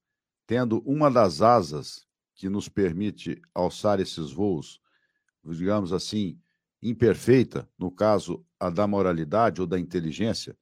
tendo 0.45 0.79
uma 0.85 1.09
das 1.09 1.41
asas 1.41 2.05
que 2.35 2.49
nos 2.49 2.67
permite 2.67 3.41
alçar 3.53 3.99
esses 3.99 4.31
voos, 4.31 4.81
digamos 5.43 5.93
assim, 5.93 6.39
imperfeita, 6.81 7.67
no 7.77 7.89
caso 7.89 8.45
a 8.59 8.69
da 8.69 8.85
moralidade 8.85 9.61
ou 9.61 9.67
da 9.67 9.79
inteligência, 9.79 10.57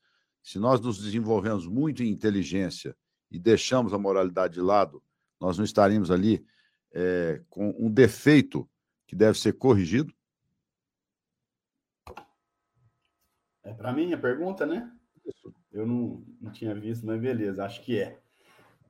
se 0.47 0.59
nós 0.59 0.79
nos 0.79 0.97
desenvolvemos 1.03 1.67
muito 1.67 2.01
em 2.01 2.07
inteligência 2.07 2.95
e 3.29 3.37
deixamos 3.37 3.93
a 3.93 3.99
moralidade 3.99 4.53
de 4.53 4.61
lado, 4.61 5.03
nós 5.41 5.57
não 5.57 5.65
estaríamos 5.65 6.09
ali 6.09 6.47
é, 6.93 7.41
com 7.49 7.75
um 7.77 7.91
defeito 7.91 8.65
que 9.05 9.13
deve 9.13 9.37
ser 9.37 9.57
corrigido? 9.57 10.13
É 13.61 13.73
para 13.73 13.91
mim 13.91 14.13
a 14.13 14.17
pergunta, 14.17 14.65
né? 14.65 14.89
Eu 15.69 15.85
não, 15.85 16.23
não 16.39 16.49
tinha 16.49 16.73
visto, 16.73 17.05
mas 17.05 17.19
beleza, 17.19 17.65
acho 17.65 17.83
que 17.83 17.99
é. 17.99 18.17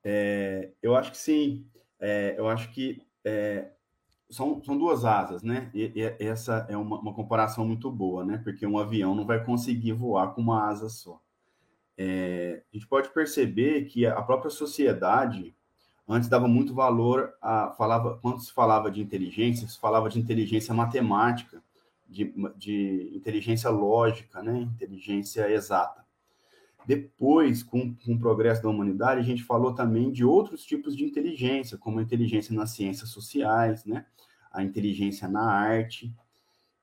é 0.03 0.74
eu 0.80 0.95
acho 0.95 1.10
que 1.10 1.18
sim. 1.18 1.68
É, 1.99 2.36
eu 2.38 2.47
acho 2.47 2.72
que 2.72 3.01
é, 3.26 3.72
são, 4.30 4.64
são 4.64 4.78
duas 4.78 5.03
asas, 5.03 5.41
né? 5.41 5.72
E, 5.74 5.91
e 5.95 6.24
essa 6.24 6.68
é 6.70 6.78
uma, 6.78 6.99
uma, 6.99 7.16
comparação 7.16 7.66
muito 7.66 7.91
boa, 7.91 8.24
né? 8.24 8.38
Porque 8.43 8.64
um 8.64 8.78
avião 8.78 9.16
não 9.16 9.26
vai 9.26 9.43
conseguir 9.43 9.93
voar 9.93 10.36
com 10.36 10.41
uma 10.41 10.70
asa 10.70 10.88
só. 10.88 11.20
É, 11.98 12.62
a 12.72 12.76
gente 12.76 12.88
pode 12.88 13.10
perceber 13.10 13.86
que 13.86 14.06
a 14.06 14.22
própria 14.22 14.52
sociedade 14.52 15.56
antes 16.08 16.30
dava 16.30 16.48
muito 16.48 16.74
valor 16.74 17.34
a 17.41 17.72
falava 17.72 18.18
quando 18.22 18.39
se 18.39 18.54
falava 18.54 18.89
de 18.89 19.02
inteligência, 19.02 19.68
se 19.68 19.80
falava 19.80 20.10
de 20.10 20.20
inteligência 20.20 20.74
matemática, 20.74 21.62
de, 22.08 22.34
de 22.56 23.12
inteligência 23.14 23.70
lógica, 23.70 24.41
né? 24.41 24.60
Inteligência 24.60 25.52
exata. 25.52 26.06
Depois, 26.86 27.64
com, 27.64 27.93
com 27.93 28.14
o 28.14 28.20
progresso 28.20 28.64
da 28.64 28.70
humanidade, 28.70 29.20
a 29.20 29.24
gente 29.24 29.43
falou 29.43 29.74
também 29.74 30.10
de 30.10 30.24
outros 30.24 30.64
tipos 30.64 30.95
de 30.95 31.04
inteligência, 31.04 31.78
como 31.78 32.00
a 32.00 32.02
inteligência 32.02 32.56
nas 32.56 32.70
ciências 32.72 33.10
sociais, 33.10 33.84
né? 33.84 34.06
a 34.54 34.64
inteligência 34.64 35.28
na 35.28 35.52
arte. 35.52 36.14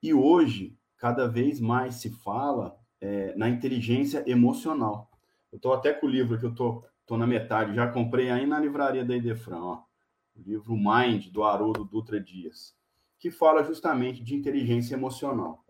E 0.03 0.13
hoje, 0.13 0.77
cada 0.99 1.27
vez 1.27 1.59
mais 1.59 1.95
se 1.97 2.11
fala 2.11 2.79
é, 3.05 3.35
na 3.37 3.51
inteligência 3.51 4.25
emocional. 4.27 5.11
Eu 5.53 5.57
estou 5.57 5.75
até 5.75 5.93
com 5.93 6.07
o 6.07 6.11
livro 6.11 6.39
que 6.39 6.47
eu 6.47 6.51
estou 6.51 6.81
tô, 6.81 6.89
tô 7.05 7.17
na 7.19 7.27
metade, 7.27 7.75
já 7.75 7.87
comprei 7.87 8.31
aí 8.31 8.47
na 8.47 8.59
livraria 8.59 9.05
da 9.05 9.15
Idefran, 9.15 9.61
ó, 9.61 9.83
o 10.35 10.41
livro 10.41 10.75
Mind, 10.75 11.27
do 11.29 11.45
Haroldo 11.45 11.85
Dutra 11.85 12.19
Dias, 12.19 12.75
que 13.19 13.31
fala 13.31 13.63
justamente 13.63 14.25
de 14.25 14.35
inteligência 14.35 14.95
emocional. 14.95 15.63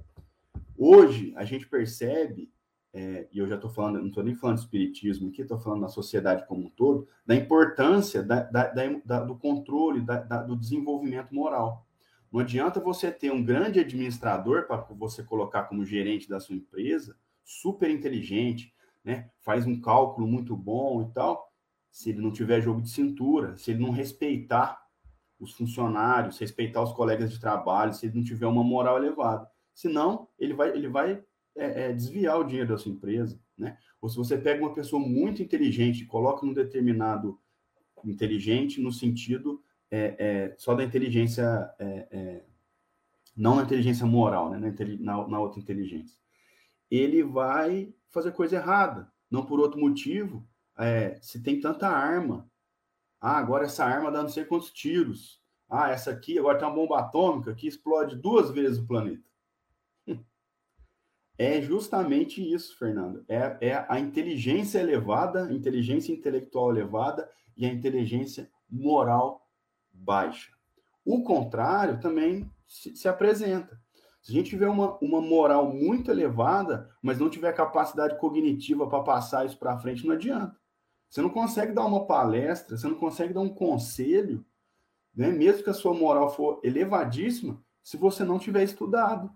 Hoje, 0.78 1.34
a 1.36 1.44
gente 1.44 1.66
percebe 1.66 2.52
é, 2.92 3.26
e 3.32 3.38
eu 3.40 3.48
já 3.48 3.56
estou 3.56 3.68
falando, 3.68 3.98
não 3.98 4.06
estou 4.06 4.22
nem 4.22 4.36
falando 4.36 4.58
de 4.58 4.62
espiritismo 4.62 5.28
aqui, 5.28 5.42
estou 5.42 5.58
falando 5.58 5.80
da 5.80 5.88
sociedade 5.88 6.46
como 6.46 6.66
um 6.66 6.70
todo, 6.70 7.08
da 7.26 7.34
importância 7.34 8.22
da, 8.22 8.44
da, 8.44 8.72
da, 9.04 9.24
do 9.24 9.34
controle, 9.34 10.06
do 10.46 10.56
desenvolvimento 10.56 11.34
moral. 11.34 11.84
Não 12.30 12.38
adianta 12.38 12.78
você 12.78 13.10
ter 13.10 13.32
um 13.32 13.44
grande 13.44 13.80
administrador 13.80 14.68
para 14.68 14.76
você 14.90 15.24
colocar 15.24 15.64
como 15.64 15.84
gerente 15.84 16.28
da 16.28 16.38
sua 16.38 16.54
empresa, 16.54 17.16
super 17.44 17.90
inteligente, 17.90 18.74
né? 19.04 19.30
faz 19.40 19.66
um 19.66 19.80
cálculo 19.80 20.26
muito 20.26 20.56
bom 20.56 21.02
e 21.02 21.12
tal, 21.12 21.52
se 21.90 22.10
ele 22.10 22.20
não 22.20 22.32
tiver 22.32 22.60
jogo 22.60 22.82
de 22.82 22.90
cintura, 22.90 23.56
se 23.56 23.70
ele 23.70 23.80
não 23.80 23.90
respeitar 23.90 24.82
os 25.38 25.52
funcionários, 25.52 26.38
respeitar 26.38 26.82
os 26.82 26.92
colegas 26.92 27.30
de 27.30 27.38
trabalho, 27.38 27.92
se 27.92 28.06
ele 28.06 28.16
não 28.16 28.24
tiver 28.24 28.46
uma 28.46 28.64
moral 28.64 28.96
elevada. 28.96 29.48
Senão, 29.74 30.28
ele 30.38 30.54
vai, 30.54 30.70
ele 30.70 30.88
vai 30.88 31.22
é, 31.56 31.84
é, 31.84 31.92
desviar 31.92 32.38
o 32.38 32.44
dinheiro 32.44 32.68
da 32.68 32.78
sua 32.78 32.92
empresa, 32.92 33.40
né? 33.56 33.76
Ou 34.00 34.08
se 34.08 34.16
você 34.16 34.36
pega 34.36 34.62
uma 34.62 34.74
pessoa 34.74 35.00
muito 35.00 35.42
inteligente 35.42 36.04
coloca 36.04 36.44
num 36.44 36.52
determinado 36.52 37.40
inteligente 38.04 38.80
no 38.80 38.92
sentido 38.92 39.62
é, 39.90 40.16
é 40.18 40.54
só 40.58 40.74
da 40.74 40.82
inteligência, 40.82 41.42
é, 41.78 42.08
é, 42.10 42.44
não 43.36 43.54
na 43.56 43.62
inteligência 43.62 44.04
moral, 44.04 44.50
né? 44.50 44.74
Na, 45.00 45.28
na, 45.28 45.40
outra 45.40 45.60
inteligência, 45.60 46.18
ele 46.90 47.22
vai 47.22 47.94
fazer 48.10 48.32
coisa 48.32 48.56
errada, 48.56 49.10
não 49.30 49.44
por 49.44 49.60
outro 49.60 49.80
motivo. 49.80 50.46
se 51.20 51.42
tem 51.42 51.60
tanta 51.60 51.88
arma, 51.88 52.48
ah, 53.26 53.38
agora 53.38 53.64
essa 53.64 53.82
arma 53.86 54.10
dá 54.10 54.22
não 54.22 54.28
sei 54.28 54.44
quantos 54.44 54.70
tiros. 54.70 55.40
Ah, 55.66 55.88
essa 55.88 56.10
aqui 56.10 56.38
agora 56.38 56.58
tem 56.58 56.68
uma 56.68 56.74
bomba 56.74 56.98
atômica 56.98 57.54
que 57.54 57.66
explode 57.66 58.16
duas 58.16 58.50
vezes 58.50 58.78
o 58.78 58.86
planeta. 58.86 59.24
É 61.36 61.60
justamente 61.60 62.40
isso, 62.40 62.78
Fernando. 62.78 63.24
É, 63.26 63.56
é 63.60 63.86
a 63.88 63.98
inteligência 63.98 64.78
elevada, 64.78 65.52
inteligência 65.52 66.12
intelectual 66.12 66.70
elevada 66.70 67.28
e 67.56 67.66
a 67.66 67.72
inteligência 67.72 68.48
moral 68.70 69.44
baixa. 69.92 70.52
O 71.04 71.24
contrário 71.24 71.98
também 71.98 72.48
se, 72.68 72.94
se 72.94 73.08
apresenta. 73.08 73.82
Se 74.24 74.32
a 74.32 74.34
gente 74.34 74.48
tiver 74.48 74.68
uma, 74.70 74.96
uma 75.02 75.20
moral 75.20 75.70
muito 75.70 76.10
elevada, 76.10 76.90
mas 77.02 77.18
não 77.18 77.28
tiver 77.28 77.52
capacidade 77.52 78.18
cognitiva 78.18 78.88
para 78.88 79.02
passar 79.02 79.44
isso 79.44 79.58
para 79.58 79.76
frente, 79.76 80.06
não 80.06 80.14
adianta. 80.14 80.56
Você 81.10 81.20
não 81.20 81.28
consegue 81.28 81.74
dar 81.74 81.84
uma 81.84 82.06
palestra, 82.06 82.78
você 82.78 82.88
não 82.88 82.94
consegue 82.94 83.34
dar 83.34 83.42
um 83.42 83.50
conselho, 83.50 84.42
né? 85.14 85.30
mesmo 85.30 85.62
que 85.62 85.68
a 85.68 85.74
sua 85.74 85.92
moral 85.92 86.34
for 86.34 86.58
elevadíssima, 86.64 87.62
se 87.82 87.98
você 87.98 88.24
não 88.24 88.38
tiver 88.38 88.62
estudado. 88.62 89.30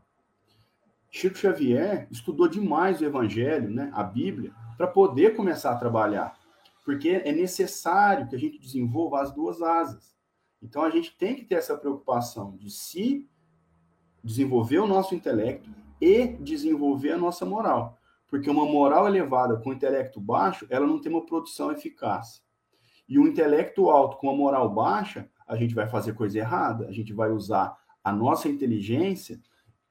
Chico 1.11 1.37
Xavier 1.37 2.09
estudou 2.11 2.49
demais 2.49 2.99
o 3.03 3.05
Evangelho, 3.05 3.69
né, 3.69 3.91
a 3.93 4.03
Bíblia, 4.03 4.55
para 4.79 4.87
poder 4.87 5.37
começar 5.37 5.73
a 5.73 5.79
trabalhar. 5.79 6.39
Porque 6.83 7.11
é 7.11 7.33
necessário 7.33 8.27
que 8.27 8.35
a 8.35 8.39
gente 8.39 8.59
desenvolva 8.59 9.21
as 9.21 9.35
duas 9.35 9.61
asas. 9.61 10.17
Então 10.63 10.83
a 10.83 10.89
gente 10.89 11.15
tem 11.15 11.37
que 11.37 11.45
ter 11.45 11.57
essa 11.57 11.77
preocupação 11.77 12.57
de 12.57 12.71
se 12.71 13.29
desenvolver 14.23 14.79
o 14.79 14.87
nosso 14.87 15.15
intelecto 15.15 15.71
e 16.01 16.29
desenvolver 16.41 17.13
a 17.13 17.19
nossa 17.19 17.45
moral. 17.45 17.99
Porque 18.29 18.51
uma 18.51 18.67
moral 18.67 19.07
elevada 19.07 19.57
com 19.57 19.73
intelecto 19.73 20.21
baixo, 20.21 20.67
ela 20.69 20.87
não 20.87 21.01
tem 21.01 21.11
uma 21.11 21.25
produção 21.25 21.73
eficaz. 21.73 22.43
E 23.09 23.19
um 23.19 23.27
intelecto 23.27 23.89
alto 23.89 24.19
com 24.19 24.27
uma 24.29 24.37
moral 24.37 24.69
baixa, 24.69 25.29
a 25.47 25.57
gente 25.57 25.75
vai 25.75 25.89
fazer 25.89 26.13
coisa 26.13 26.39
errada, 26.39 26.87
a 26.87 26.93
gente 26.93 27.13
vai 27.13 27.31
usar 27.31 27.77
a 28.05 28.13
nossa 28.13 28.49
inteligência 28.49 29.41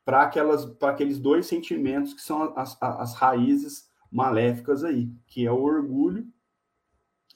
para 0.06 0.22
aquelas 0.22 0.66
para 0.66 0.92
aqueles 0.92 1.20
dois 1.20 1.48
sentimentos 1.48 2.14
que 2.14 2.22
são 2.22 2.54
as, 2.56 2.78
as, 2.82 3.14
raízes 3.16 3.90
maléficas 4.10 4.84
aí, 4.84 5.12
que 5.26 5.46
é 5.46 5.52
o 5.52 5.62
orgulho 5.62 6.26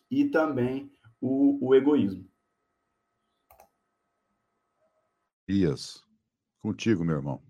e 0.09 0.25
também 0.25 0.89
o, 1.19 1.67
o 1.67 1.75
egoísmo. 1.75 2.25
Ias, 5.49 6.01
contigo, 6.61 7.03
meu 7.03 7.17
irmão. 7.17 7.41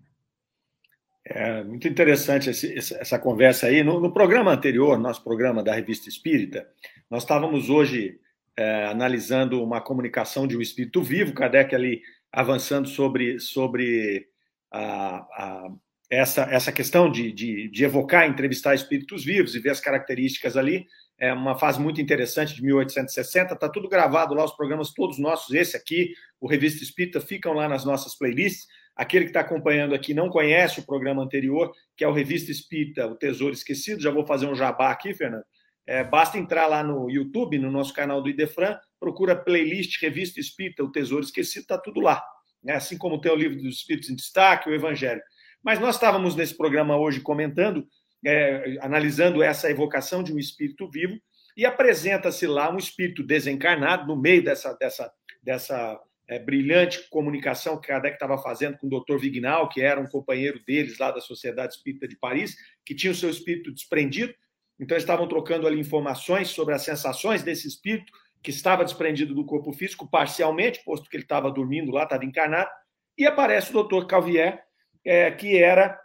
É 1.24 1.62
muito 1.62 1.86
interessante 1.86 2.50
esse, 2.50 2.74
essa 2.76 3.18
conversa 3.18 3.66
aí. 3.66 3.84
No, 3.84 4.00
no, 4.00 4.12
programa 4.12 4.52
anterior, 4.52 4.98
nosso 4.98 5.22
programa 5.22 5.62
da 5.62 5.74
Revista 5.74 6.08
Espírita, 6.08 6.68
nós 7.08 7.22
estávamos 7.22 7.70
hoje 7.70 8.18
é, 8.56 8.86
analisando 8.86 9.62
uma 9.62 9.80
comunicação 9.80 10.46
de 10.46 10.56
um 10.56 10.60
espírito 10.60 11.00
vivo, 11.02 11.32
Kardec 11.32 11.74
ali 11.74 12.02
avançando 12.32 12.88
sobre, 12.88 13.38
sobre 13.38 14.26
a, 14.72 15.16
a, 15.16 15.70
essa, 16.10 16.42
essa 16.42 16.72
questão 16.72 17.10
de, 17.10 17.30
de, 17.30 17.68
de 17.68 17.84
evocar, 17.84 18.26
entrevistar 18.26 18.74
espíritos 18.74 19.24
vivos 19.24 19.54
e 19.54 19.60
ver 19.60 19.70
as 19.70 19.80
características 19.80 20.56
ali. 20.56 20.86
É 21.18 21.32
uma 21.32 21.56
fase 21.56 21.80
muito 21.80 22.00
interessante 22.00 22.54
de 22.54 22.62
1860, 22.64 23.54
está 23.54 23.68
tudo 23.68 23.88
gravado 23.88 24.34
lá, 24.34 24.44
os 24.44 24.56
programas 24.56 24.92
todos 24.92 25.18
nossos, 25.18 25.54
esse 25.54 25.76
aqui, 25.76 26.12
o 26.40 26.48
Revista 26.48 26.82
Espírita, 26.82 27.20
ficam 27.20 27.52
lá 27.52 27.68
nas 27.68 27.84
nossas 27.84 28.16
playlists. 28.16 28.66
Aquele 28.94 29.24
que 29.24 29.30
está 29.30 29.40
acompanhando 29.40 29.94
aqui 29.94 30.12
não 30.12 30.28
conhece 30.28 30.80
o 30.80 30.86
programa 30.86 31.22
anterior, 31.22 31.72
que 31.96 32.04
é 32.04 32.08
o 32.08 32.12
Revista 32.12 32.50
Espírita, 32.50 33.06
o 33.06 33.16
Tesouro 33.16 33.54
Esquecido. 33.54 34.02
Já 34.02 34.10
vou 34.10 34.26
fazer 34.26 34.46
um 34.46 34.54
jabá 34.54 34.90
aqui, 34.90 35.14
Fernando. 35.14 35.44
É, 35.86 36.04
basta 36.04 36.38
entrar 36.38 36.66
lá 36.66 36.82
no 36.82 37.10
YouTube, 37.10 37.58
no 37.58 37.70
nosso 37.70 37.92
canal 37.92 38.22
do 38.22 38.28
Idefran, 38.28 38.78
procura 39.00 39.34
playlist 39.34 40.00
Revista 40.00 40.38
Espírita, 40.38 40.84
o 40.84 40.92
Tesouro 40.92 41.24
Esquecido, 41.24 41.62
está 41.62 41.76
tudo 41.76 42.00
lá. 42.00 42.22
Né? 42.62 42.74
Assim 42.74 42.96
como 42.96 43.20
tem 43.20 43.32
o 43.32 43.36
livro 43.36 43.56
dos 43.56 43.76
Espíritos 43.76 44.08
em 44.08 44.14
Destaque, 44.14 44.68
o 44.68 44.74
Evangelho. 44.74 45.20
Mas 45.62 45.80
nós 45.80 45.96
estávamos 45.96 46.36
nesse 46.36 46.56
programa 46.56 46.96
hoje 46.96 47.20
comentando, 47.20 47.86
é, 48.24 48.78
analisando 48.80 49.42
essa 49.42 49.70
evocação 49.70 50.22
de 50.22 50.32
um 50.32 50.38
espírito 50.38 50.88
vivo, 50.88 51.18
e 51.56 51.66
apresenta-se 51.66 52.46
lá 52.46 52.72
um 52.72 52.78
espírito 52.78 53.22
desencarnado 53.22 54.06
no 54.06 54.16
meio 54.16 54.42
dessa, 54.42 54.72
dessa, 54.74 55.12
dessa 55.42 56.00
é, 56.32 56.38
brilhante 56.38 57.08
comunicação 57.10 57.78
que 57.78 57.88
Kardec 57.88 58.14
estava 58.14 58.38
fazendo 58.38 58.78
com 58.78 58.86
o 58.86 58.90
Dr. 58.90 59.18
Vignal, 59.18 59.68
que 59.68 59.82
era 59.82 60.00
um 60.00 60.06
companheiro 60.06 60.58
deles 60.66 60.98
lá 60.98 61.10
da 61.10 61.20
Sociedade 61.20 61.74
Espírita 61.74 62.08
de 62.08 62.16
Paris, 62.16 62.56
que 62.86 62.94
tinha 62.94 63.12
o 63.12 63.14
seu 63.14 63.28
espírito 63.28 63.70
desprendido. 63.70 64.34
Então, 64.80 64.96
estavam 64.96 65.28
trocando 65.28 65.66
ali 65.66 65.78
informações 65.78 66.48
sobre 66.48 66.74
as 66.74 66.82
sensações 66.82 67.42
desse 67.42 67.68
espírito 67.68 68.10
que 68.42 68.50
estava 68.50 68.82
desprendido 68.82 69.34
do 69.34 69.44
corpo 69.44 69.72
físico 69.74 70.08
parcialmente, 70.08 70.82
posto 70.84 71.08
que 71.08 71.16
ele 71.16 71.22
estava 71.22 71.50
dormindo 71.50 71.92
lá, 71.92 72.04
estava 72.04 72.24
encarnado. 72.24 72.70
E 73.16 73.26
aparece 73.26 73.76
o 73.76 73.82
Dr. 73.82 74.06
Calvier, 74.06 74.64
é, 75.04 75.30
que 75.30 75.58
era 75.58 76.00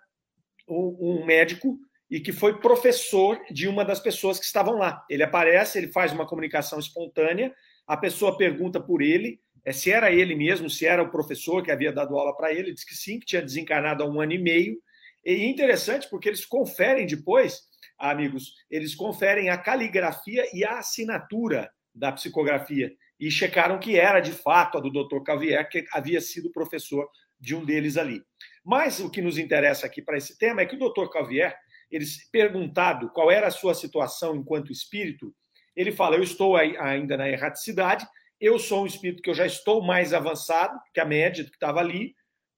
um 0.68 1.26
médico 1.26 1.80
e 2.12 2.20
que 2.20 2.34
foi 2.34 2.60
professor 2.60 3.40
de 3.50 3.70
uma 3.70 3.86
das 3.86 4.02
pessoas 4.02 4.38
que 4.38 4.46
estavam 4.46 4.78
lá. 4.78 5.06
Ele 5.10 5.24
aparece, 5.24 5.78
ele 5.78 5.88
faz 5.88 6.12
uma 6.12 6.28
comunicação 6.28 6.80
espontânea, 6.80 7.54
a 7.88 7.96
pessoa 7.96 8.38
pergunta 8.38 8.82
por 8.82 9.02
ele, 9.02 9.40
é, 9.68 9.74
se 9.74 9.92
era 9.92 10.10
ele 10.10 10.34
mesmo, 10.34 10.70
se 10.70 10.86
era 10.86 11.04
o 11.04 11.12
professor 11.12 11.62
que 11.62 11.70
havia 11.70 11.92
dado 11.92 12.18
aula 12.18 12.34
para 12.34 12.54
ele, 12.54 12.72
disse 12.72 12.86
que 12.86 12.96
sim, 12.96 13.20
que 13.20 13.26
tinha 13.26 13.42
desencarnado 13.42 14.02
há 14.02 14.08
um 14.08 14.22
ano 14.22 14.32
e 14.32 14.38
meio. 14.38 14.82
E 15.26 15.46
interessante 15.46 16.10
porque 16.10 16.30
eles 16.30 16.46
conferem 16.46 17.06
depois, 17.06 17.64
amigos, 18.00 18.54
eles 18.72 18.96
conferem 18.96 19.50
a 19.50 19.58
caligrafia 19.58 20.46
e 20.54 20.64
a 20.64 20.80
assinatura 20.80 21.70
da 21.94 22.14
psicografia 22.14 22.94
e 23.20 23.30
checaram 23.30 23.78
que 23.78 24.00
era 24.00 24.22
de 24.22 24.32
fato 24.32 24.78
a 24.78 24.82
do 24.82 24.90
Dr. 24.90 25.22
Cavier, 25.22 25.68
que 25.68 25.86
havia 25.92 26.22
sido 26.22 26.50
professor 26.50 27.06
de 27.38 27.54
um 27.54 27.66
deles 27.66 27.98
ali. 27.98 28.24
Mas 28.64 29.02
o 29.02 29.10
que 29.10 29.22
nos 29.22 29.38
interessa 29.38 29.86
aqui 29.86 30.02
para 30.02 30.16
esse 30.16 30.38
tema 30.38 30.62
é 30.62 30.66
que 30.66 30.78
o 30.78 30.80
Dr. 30.80 31.10
Cavier, 31.12 31.54
ele 31.92 32.06
perguntado 32.32 33.10
qual 33.10 33.30
era 33.30 33.48
a 33.48 33.52
sua 33.52 33.74
situação 33.74 34.34
enquanto 34.34 34.72
espírito, 34.72 35.36
ele 35.76 35.92
fala: 35.92 36.16
Eu 36.16 36.24
estou 36.24 36.56
ainda 36.56 37.18
na 37.18 37.28
erraticidade, 37.28 38.08
eu 38.40 38.60
sou 38.60 38.84
um 38.84 38.86
espírito 38.86 39.22
que 39.22 39.30
eu 39.30 39.34
já 39.34 39.46
estou 39.46 39.82
mais 39.82 40.14
avançado 40.14 40.80
que 40.94 41.00
a 41.00 41.06
média 41.06 41.44
que 41.44 41.52
estava 41.52 41.80
ali, 41.80 42.16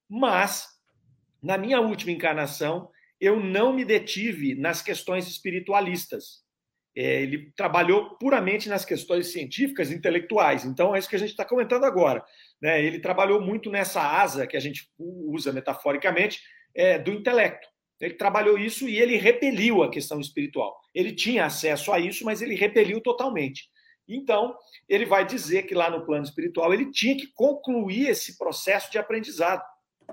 mas 0.08 0.66
na 1.42 1.56
minha 1.56 1.80
última 1.80 2.12
encarnação 2.12 2.90
eu 3.20 3.38
não 3.38 3.72
me 3.72 3.84
detive 3.84 4.54
nas 4.54 4.80
questões 4.80 5.28
espiritualistas. 5.28 6.42
É, 6.96 7.22
ele 7.22 7.52
trabalhou 7.52 8.16
puramente 8.16 8.68
nas 8.68 8.84
questões 8.84 9.30
científicas 9.30 9.92
intelectuais. 9.92 10.64
Então, 10.64 10.94
é 10.94 10.98
isso 10.98 11.08
que 11.08 11.16
a 11.16 11.18
gente 11.18 11.30
está 11.30 11.44
comentando 11.44 11.84
agora. 11.84 12.24
Né? 12.60 12.82
Ele 12.82 12.98
trabalhou 12.98 13.40
muito 13.40 13.70
nessa 13.70 14.02
asa 14.02 14.46
que 14.46 14.56
a 14.56 14.60
gente 14.60 14.90
usa 14.98 15.52
metaforicamente 15.52 16.40
é, 16.74 16.98
do 16.98 17.12
intelecto. 17.12 17.68
Ele 18.00 18.14
trabalhou 18.14 18.58
isso 18.58 18.88
e 18.88 18.98
ele 18.98 19.16
repeliu 19.16 19.82
a 19.82 19.90
questão 19.90 20.18
espiritual. 20.20 20.80
Ele 20.94 21.12
tinha 21.12 21.44
acesso 21.44 21.92
a 21.92 22.00
isso, 22.00 22.24
mas 22.24 22.40
ele 22.40 22.54
repeliu 22.54 23.00
totalmente. 23.00 23.68
Então, 24.14 24.56
ele 24.88 25.06
vai 25.06 25.24
dizer 25.24 25.62
que 25.62 25.74
lá 25.74 25.88
no 25.88 26.04
plano 26.04 26.24
espiritual 26.24 26.72
ele 26.74 26.90
tinha 26.90 27.16
que 27.16 27.28
concluir 27.28 28.08
esse 28.08 28.36
processo 28.36 28.90
de 28.90 28.98
aprendizado, 28.98 29.62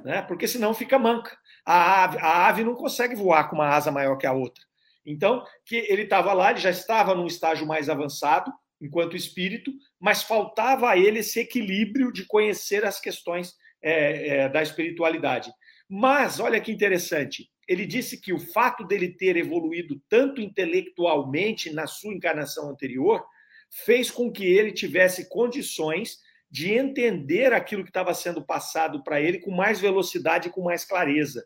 né? 0.03 0.21
porque 0.21 0.47
senão 0.47 0.73
fica 0.73 0.99
manca. 0.99 1.37
A 1.65 2.03
ave, 2.03 2.17
a 2.19 2.47
ave 2.47 2.63
não 2.63 2.75
consegue 2.75 3.15
voar 3.15 3.49
com 3.49 3.55
uma 3.55 3.69
asa 3.69 3.91
maior 3.91 4.17
que 4.17 4.27
a 4.27 4.33
outra. 4.33 4.63
Então, 5.05 5.43
que 5.65 5.75
ele 5.89 6.03
estava 6.03 6.33
lá, 6.33 6.51
ele 6.51 6.59
já 6.59 6.69
estava 6.69 7.15
num 7.15 7.25
estágio 7.25 7.65
mais 7.65 7.89
avançado, 7.89 8.51
enquanto 8.79 9.15
espírito, 9.15 9.71
mas 9.99 10.21
faltava 10.21 10.89
a 10.89 10.97
ele 10.97 11.19
esse 11.19 11.39
equilíbrio 11.39 12.11
de 12.11 12.25
conhecer 12.25 12.85
as 12.85 12.99
questões 12.99 13.55
é, 13.81 14.27
é, 14.27 14.49
da 14.49 14.61
espiritualidade. 14.61 15.51
Mas, 15.89 16.39
olha 16.39 16.59
que 16.59 16.71
interessante, 16.71 17.49
ele 17.67 17.85
disse 17.85 18.19
que 18.19 18.33
o 18.33 18.39
fato 18.39 18.85
dele 18.85 19.09
ter 19.09 19.35
evoluído 19.35 20.01
tanto 20.09 20.41
intelectualmente 20.41 21.71
na 21.71 21.87
sua 21.87 22.13
encarnação 22.13 22.69
anterior 22.69 23.25
fez 23.69 24.09
com 24.09 24.31
que 24.31 24.45
ele 24.45 24.71
tivesse 24.71 25.29
condições 25.29 26.19
de 26.49 26.73
entender 26.73 27.53
aquilo 27.53 27.83
que 27.83 27.89
estava 27.89 28.13
sendo 28.13 28.41
passado 28.41 29.03
para 29.03 29.21
ele 29.21 29.39
com 29.39 29.51
mais 29.51 29.79
velocidade 29.79 30.47
e 30.47 30.51
com 30.51 30.63
mais 30.63 30.85
clareza. 30.85 31.45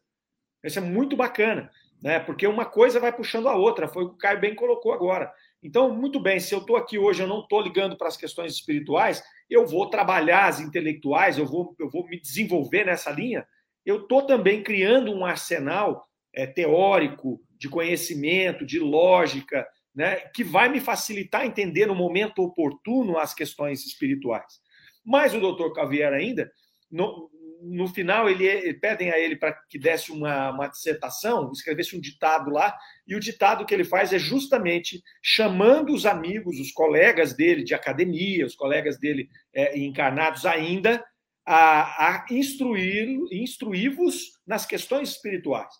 Isso 0.64 0.78
é 0.78 0.82
muito 0.82 1.16
bacana, 1.16 1.72
né? 2.02 2.20
Porque 2.20 2.46
uma 2.46 2.66
coisa 2.66 3.00
vai 3.00 3.12
puxando 3.12 3.50
a 3.50 3.56
outra, 3.56 3.88
foi 3.88 4.04
o 4.04 4.10
que 4.10 4.16
o 4.16 4.18
Caio 4.18 4.40
bem 4.40 4.54
colocou 4.54 4.94
agora. 4.94 5.32
Então, 5.64 5.94
muito 5.94 6.20
bem, 6.20 6.40
se 6.40 6.54
eu 6.54 6.60
estou 6.60 6.76
aqui 6.76 6.98
hoje, 6.98 7.22
eu 7.22 7.28
não 7.28 7.42
estou 7.42 7.62
ligando 7.62 7.98
para 7.98 8.08
as 8.08 8.18
questões 8.18 8.54
espirituais, 8.54 9.24
eu 9.50 9.66
vou 9.66 9.90
trabalhar 9.90 10.48
as 10.48 10.60
intelectuais, 10.60 11.38
eu 11.38 11.46
vou, 11.46 11.76
eu 11.80 11.90
vou 11.90 12.08
me 12.08 12.20
desenvolver 12.20 12.86
nessa 12.86 13.12
linha, 13.12 13.46
eu 13.86 14.04
estou 14.04 14.26
também 14.26 14.64
criando 14.64 15.12
um 15.12 15.26
arsenal 15.26 16.08
é, 16.34 16.46
teórico, 16.46 17.42
de 17.58 17.70
conhecimento, 17.70 18.66
de 18.66 18.80
lógica, 18.80 19.68
né, 19.94 20.18
que 20.34 20.44
vai 20.44 20.70
me 20.70 20.80
facilitar 20.80 21.46
entender 21.46 21.86
no 21.86 21.96
momento 21.96 22.44
oportuno 22.44 23.18
as 23.18 23.34
questões 23.34 23.86
espirituais. 23.86 24.60
Mas 25.06 25.34
o 25.34 25.40
doutor 25.40 25.74
Cavier 25.74 26.14
ainda, 26.14 26.52
no, 26.90 27.30
no 27.62 27.88
final, 27.88 28.30
ele, 28.30 28.74
pedem 28.76 29.12
a 29.12 29.20
ele 29.20 29.36
para 29.36 29.54
que 29.70 29.78
desse 29.78 30.12
uma, 30.12 30.52
uma 30.52 30.68
dissertação, 30.68 31.52
escrevesse 31.52 31.96
um 31.96 32.02
ditado 32.02 32.50
lá, 32.50 32.76
e 33.08 33.16
o 33.16 33.20
ditado 33.20 33.66
que 33.66 33.74
ele 33.74 33.84
faz 33.84 34.12
é 34.14 34.20
justamente 34.20 35.02
chamando 35.22 35.94
os 35.94 36.06
amigos, 36.06 36.60
os 36.60 36.72
colegas 36.72 37.36
dele 37.36 37.64
de 37.64 37.74
academia, 37.74 38.46
os 38.46 38.56
colegas 38.56 38.98
dele 39.00 39.30
é, 39.54 39.78
encarnados 39.78 40.46
ainda, 40.46 41.04
a, 41.46 42.08
a 42.08 42.26
instruir, 42.32 43.20
instruí-vos 43.32 44.40
nas 44.46 44.66
questões 44.66 45.10
espirituais. 45.10 45.74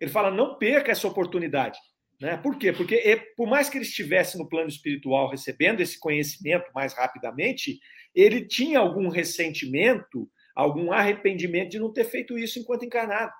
Ele 0.00 0.10
fala: 0.10 0.30
não 0.30 0.58
perca 0.58 0.90
essa 0.90 1.06
oportunidade. 1.06 1.78
Né? 2.22 2.36
Por 2.36 2.56
quê? 2.56 2.72
Porque 2.72 3.34
por 3.36 3.48
mais 3.48 3.68
que 3.68 3.76
ele 3.76 3.84
estivesse 3.84 4.38
no 4.38 4.48
plano 4.48 4.68
espiritual 4.68 5.28
recebendo 5.28 5.80
esse 5.80 5.98
conhecimento 5.98 6.70
mais 6.72 6.94
rapidamente, 6.94 7.80
ele 8.14 8.46
tinha 8.46 8.78
algum 8.78 9.08
ressentimento, 9.08 10.30
algum 10.54 10.92
arrependimento 10.92 11.70
de 11.72 11.80
não 11.80 11.92
ter 11.92 12.04
feito 12.04 12.38
isso 12.38 12.60
enquanto 12.60 12.84
encarnado. 12.84 13.32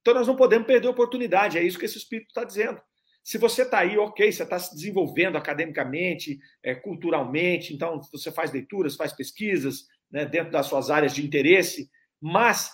Então 0.00 0.14
nós 0.14 0.26
não 0.26 0.34
podemos 0.34 0.66
perder 0.66 0.88
a 0.88 0.92
oportunidade, 0.92 1.58
é 1.58 1.62
isso 1.62 1.78
que 1.78 1.84
esse 1.84 1.98
espírito 1.98 2.28
está 2.28 2.42
dizendo. 2.42 2.80
Se 3.22 3.36
você 3.36 3.64
está 3.64 3.80
aí, 3.80 3.98
ok, 3.98 4.32
você 4.32 4.44
está 4.44 4.58
se 4.58 4.74
desenvolvendo 4.74 5.36
academicamente, 5.36 6.38
é, 6.62 6.74
culturalmente, 6.74 7.74
então 7.74 8.00
você 8.10 8.32
faz 8.32 8.50
leituras, 8.50 8.96
faz 8.96 9.12
pesquisas 9.12 9.88
né, 10.10 10.24
dentro 10.24 10.52
das 10.52 10.64
suas 10.68 10.88
áreas 10.88 11.14
de 11.14 11.22
interesse, 11.22 11.90
mas 12.18 12.70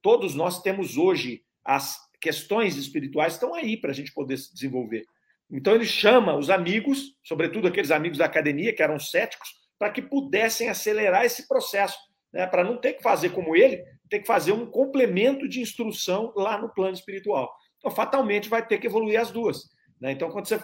todos 0.00 0.34
nós 0.34 0.62
temos 0.62 0.96
hoje 0.96 1.42
as 1.62 1.98
questões 2.20 2.76
espirituais 2.76 3.34
estão 3.34 3.54
aí 3.54 3.76
para 3.76 3.90
a 3.90 3.94
gente 3.94 4.12
poder 4.12 4.36
se 4.36 4.52
desenvolver. 4.52 5.04
Então 5.50 5.74
ele 5.74 5.86
chama 5.86 6.36
os 6.36 6.48
amigos, 6.48 7.16
sobretudo 7.24 7.66
aqueles 7.66 7.90
amigos 7.90 8.18
da 8.18 8.26
academia 8.26 8.74
que 8.74 8.82
eram 8.82 8.98
céticos, 8.98 9.48
para 9.78 9.90
que 9.90 10.02
pudessem 10.02 10.68
acelerar 10.68 11.24
esse 11.24 11.48
processo, 11.48 11.98
né? 12.32 12.46
para 12.46 12.62
não 12.62 12.76
ter 12.76 12.92
que 12.92 13.02
fazer 13.02 13.30
como 13.30 13.56
ele, 13.56 13.82
ter 14.08 14.20
que 14.20 14.26
fazer 14.26 14.52
um 14.52 14.66
complemento 14.66 15.48
de 15.48 15.60
instrução 15.60 16.32
lá 16.36 16.58
no 16.58 16.72
plano 16.72 16.94
espiritual. 16.94 17.50
Então, 17.78 17.90
fatalmente, 17.90 18.48
vai 18.48 18.64
ter 18.64 18.78
que 18.78 18.86
evoluir 18.86 19.18
as 19.18 19.30
duas. 19.30 19.70
Né? 20.00 20.12
Então, 20.12 20.30
quando 20.30 20.46
você 20.46 20.62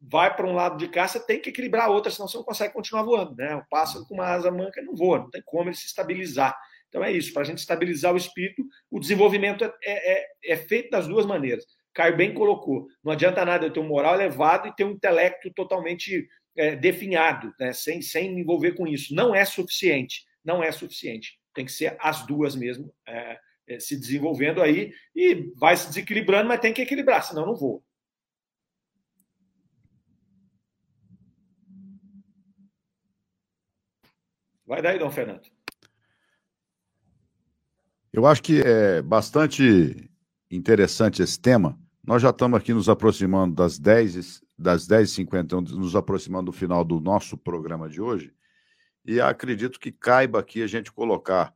vai 0.00 0.34
para 0.34 0.46
um 0.46 0.54
lado 0.54 0.76
de 0.78 0.88
cá, 0.88 1.06
você 1.06 1.20
tem 1.20 1.40
que 1.40 1.50
equilibrar 1.50 1.86
a 1.86 1.90
outra, 1.90 2.10
senão 2.10 2.26
você 2.26 2.36
não 2.36 2.44
consegue 2.44 2.72
continuar 2.72 3.02
voando. 3.02 3.34
Né? 3.36 3.54
O 3.54 3.64
pássaro 3.68 4.06
com 4.06 4.14
uma 4.14 4.26
asa 4.26 4.50
manca 4.50 4.82
não 4.82 4.94
voa, 4.94 5.18
não 5.18 5.30
tem 5.30 5.42
como 5.44 5.68
ele 5.68 5.76
se 5.76 5.86
estabilizar. 5.86 6.56
Então, 6.94 7.02
é 7.02 7.10
isso. 7.10 7.32
Para 7.32 7.42
a 7.42 7.44
gente 7.44 7.58
estabilizar 7.58 8.14
o 8.14 8.16
espírito, 8.16 8.64
o 8.88 9.00
desenvolvimento 9.00 9.64
é, 9.64 9.72
é, 9.82 10.12
é, 10.12 10.26
é 10.52 10.56
feito 10.56 10.90
das 10.90 11.08
duas 11.08 11.26
maneiras. 11.26 11.66
Caio 11.92 12.16
bem 12.16 12.32
colocou. 12.32 12.86
Não 13.02 13.10
adianta 13.10 13.44
nada 13.44 13.66
eu 13.66 13.72
ter 13.72 13.80
um 13.80 13.88
moral 13.88 14.14
elevado 14.14 14.68
e 14.68 14.76
ter 14.76 14.84
um 14.84 14.92
intelecto 14.92 15.52
totalmente 15.52 16.28
é, 16.56 16.76
definhado, 16.76 17.52
né? 17.58 17.72
sem, 17.72 18.00
sem 18.00 18.32
me 18.32 18.42
envolver 18.42 18.76
com 18.76 18.86
isso. 18.86 19.12
Não 19.12 19.34
é 19.34 19.44
suficiente. 19.44 20.24
Não 20.44 20.62
é 20.62 20.70
suficiente. 20.70 21.36
Tem 21.52 21.64
que 21.64 21.72
ser 21.72 21.96
as 21.98 22.24
duas 22.24 22.54
mesmo, 22.54 22.94
é, 23.08 23.40
é, 23.66 23.80
se 23.80 23.98
desenvolvendo 23.98 24.62
aí 24.62 24.92
e 25.16 25.52
vai 25.56 25.76
se 25.76 25.88
desequilibrando, 25.88 26.46
mas 26.46 26.60
tem 26.60 26.72
que 26.72 26.82
equilibrar, 26.82 27.24
senão 27.24 27.44
não 27.44 27.56
vou. 27.56 27.82
Vai 34.64 34.80
daí, 34.80 34.96
Dom 34.96 35.10
Fernando. 35.10 35.54
Eu 38.16 38.26
acho 38.26 38.44
que 38.44 38.60
é 38.60 39.02
bastante 39.02 40.08
interessante 40.48 41.20
esse 41.20 41.36
tema. 41.36 41.76
Nós 42.06 42.22
já 42.22 42.30
estamos 42.30 42.56
aqui 42.56 42.72
nos 42.72 42.88
aproximando 42.88 43.56
das 43.56 43.76
10 43.76 44.40
das 44.56 44.86
10h50, 44.86 45.68
nos 45.70 45.96
aproximando 45.96 46.52
do 46.52 46.56
final 46.56 46.84
do 46.84 47.00
nosso 47.00 47.36
programa 47.36 47.88
de 47.88 48.00
hoje. 48.00 48.32
E 49.04 49.20
acredito 49.20 49.80
que 49.80 49.90
caiba 49.90 50.38
aqui 50.38 50.62
a 50.62 50.68
gente 50.68 50.92
colocar 50.92 51.52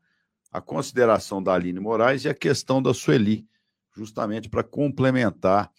a 0.51 0.61
consideração 0.61 1.41
da 1.41 1.55
Aline 1.55 1.79
Moraes 1.79 2.25
e 2.25 2.29
a 2.29 2.35
questão 2.35 2.83
da 2.83 2.93
Sueli, 2.93 3.47
justamente 3.97 4.49
para 4.49 4.65
complementar 4.65 5.71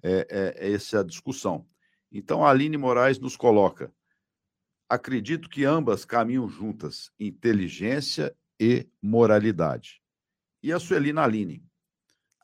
é, 0.00 0.54
é, 0.56 0.72
essa 0.72 1.04
discussão. 1.04 1.66
Então, 2.12 2.46
a 2.46 2.50
Aline 2.50 2.76
Moraes 2.76 3.18
nos 3.18 3.36
coloca: 3.36 3.92
acredito 4.88 5.50
que 5.50 5.64
ambas 5.64 6.04
caminham 6.04 6.48
juntas, 6.48 7.10
inteligência 7.18 8.32
e 8.60 8.86
moralidade. 9.02 10.00
E 10.62 10.72
a 10.72 10.78
Sueli 10.78 11.12
na 11.12 11.24
Aline. 11.24 11.64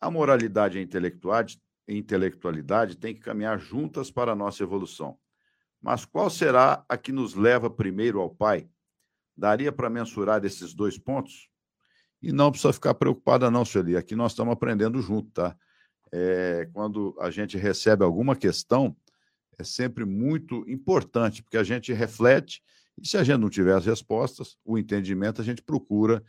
A 0.01 0.11
moralidade 0.11 0.77
e 0.77 0.81
a 0.81 0.83
intelectualidade, 0.83 1.61
intelectualidade 1.89 2.97
têm 2.97 3.15
que 3.15 3.21
caminhar 3.21 3.59
juntas 3.59 4.11
para 4.11 4.33
a 4.33 4.37
nossa 4.37 4.63
evolução. 4.63 5.19
Mas 5.83 6.05
qual 6.05 6.31
será 6.31 6.85
a 6.89 6.97
que 6.97 7.13
nos 7.13 7.35
leva 7.35 7.69
primeiro 7.69 8.21
ao 8.21 8.31
Pai? 8.31 8.69
Daria 9.37 9.73
para 9.73 9.91
mensurar 9.91 10.45
esses 10.45 10.73
dois 10.73 10.97
pontos? 10.97 11.49
E 12.23 12.33
não 12.33 12.51
precisa 12.51 12.73
ficar 12.73 12.95
preocupada, 12.95 13.51
não, 13.51 13.65
Sueli. 13.65 13.97
Aqui 13.97 14.15
nós 14.15 14.33
estamos 14.33 14.53
aprendendo 14.53 15.03
junto, 15.03 15.31
tá? 15.31 15.57
É, 16.13 16.69
quando 16.73 17.15
a 17.21 17.31
gente 17.31 17.59
recebe 17.59 18.05
alguma 18.05 18.37
questão, 18.37 18.97
é 19.59 19.65
sempre 19.65 20.05
muito 20.05 20.65
importante, 20.69 21.43
porque 21.43 21.57
a 21.57 21.65
gente 21.65 21.93
reflete, 21.93 22.63
e 22.97 23.07
se 23.07 23.17
a 23.17 23.25
gente 23.25 23.41
não 23.41 23.51
tiver 23.51 23.75
as 23.75 23.85
respostas, 23.85 24.57
o 24.65 24.79
entendimento 24.79 25.41
a 25.41 25.45
gente 25.45 25.63
procura 25.63 26.25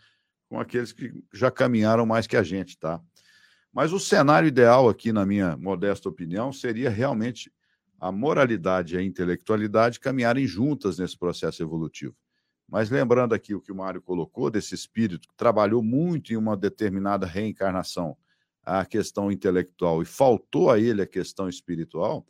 com 0.48 0.60
aqueles 0.60 0.92
que 0.92 1.12
já 1.34 1.50
caminharam 1.50 2.06
mais 2.06 2.28
que 2.28 2.38
a 2.38 2.44
gente, 2.44 2.78
tá? 2.78 3.02
Mas 3.74 3.92
o 3.92 4.00
cenário 4.00 4.48
ideal 4.48 4.88
aqui, 4.88 5.12
na 5.12 5.26
minha 5.26 5.58
modesta 5.58 6.08
opinião, 6.08 6.54
seria 6.54 6.90
realmente 6.90 7.52
a 8.00 8.12
moralidade 8.12 8.96
e 8.96 8.98
a 8.98 9.04
intelectualidade 9.04 10.00
caminharem 10.00 10.48
juntas 10.48 10.98
nesse 10.98 11.18
processo 11.18 11.62
evolutivo. 11.62 12.16
Mas 12.68 12.90
lembrando 12.90 13.34
aqui 13.34 13.54
o 13.54 13.62
que 13.62 13.72
o 13.72 13.76
Mário 13.76 14.02
colocou, 14.02 14.50
desse 14.50 14.74
espírito 14.74 15.28
que 15.28 15.36
trabalhou 15.36 15.84
muito 15.84 16.34
em 16.34 16.36
uma 16.36 16.58
determinada 16.58 17.26
reencarnação, 17.26 18.18
a 18.64 18.84
questão 18.86 19.32
intelectual, 19.32 20.02
e 20.02 20.06
faltou 20.06 20.72
a 20.72 20.80
ele 20.80 21.02
a 21.02 21.08
questão 21.08 21.48
espiritual, 21.48 22.26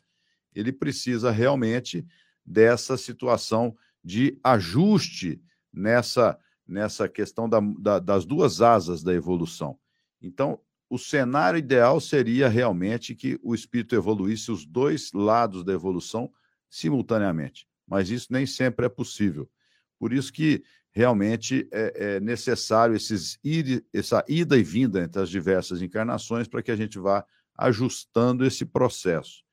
ele 0.54 0.72
precisa 0.72 1.32
realmente 1.32 2.06
dessa 2.46 2.98
situação 2.98 3.76
de 4.04 4.38
ajuste 4.44 5.42
nessa, 5.72 6.38
nessa 6.68 7.08
questão 7.08 7.48
da, 7.48 7.60
da, 7.60 8.00
das 8.00 8.26
duas 8.26 8.62
asas 8.62 9.04
da 9.04 9.14
evolução. 9.14 9.78
Então, 10.22 10.60
o 10.90 10.98
cenário 10.98 11.58
ideal 11.58 12.00
seria 12.00 12.48
realmente 12.48 13.16
que 13.16 13.40
o 13.44 13.56
espírito 13.56 13.96
evoluísse 13.96 14.52
os 14.52 14.66
dois 14.66 15.12
lados 15.14 15.64
da 15.64 15.74
evolução 15.74 16.32
simultaneamente, 16.70 17.68
mas 17.88 18.10
isso 18.10 18.28
nem 18.32 18.46
sempre 18.46 18.86
é 18.86 18.90
possível. 18.90 19.50
Por 19.98 20.14
isso 20.14 20.32
que 20.32 20.64
realmente 20.92 21.68
é, 21.72 22.16
é 22.16 22.20
necessário 22.20 22.96
esses 22.96 23.38
ir, 23.44 23.86
essa 23.94 24.24
ida 24.28 24.58
e 24.58 24.64
vinda 24.64 25.04
entre 25.04 25.22
as 25.22 25.30
diversas 25.30 25.82
encarnações 25.82 26.48
para 26.48 26.62
que 26.62 26.72
a 26.72 26.76
gente 26.76 26.98
vá 26.98 27.26
ajustando 27.58 28.46
esse 28.46 28.66
processo. 28.66 29.44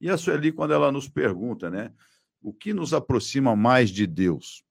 E 0.00 0.08
a 0.08 0.16
Sueli, 0.16 0.52
quando 0.52 0.72
ela 0.72 0.92
nos 0.92 1.08
pergunta, 1.08 1.70
né, 1.70 1.92
o 2.40 2.52
que 2.52 2.72
nos 2.72 2.94
aproxima 2.94 3.54
mais 3.56 3.90
de 3.90 4.06
Deus? 4.06 4.64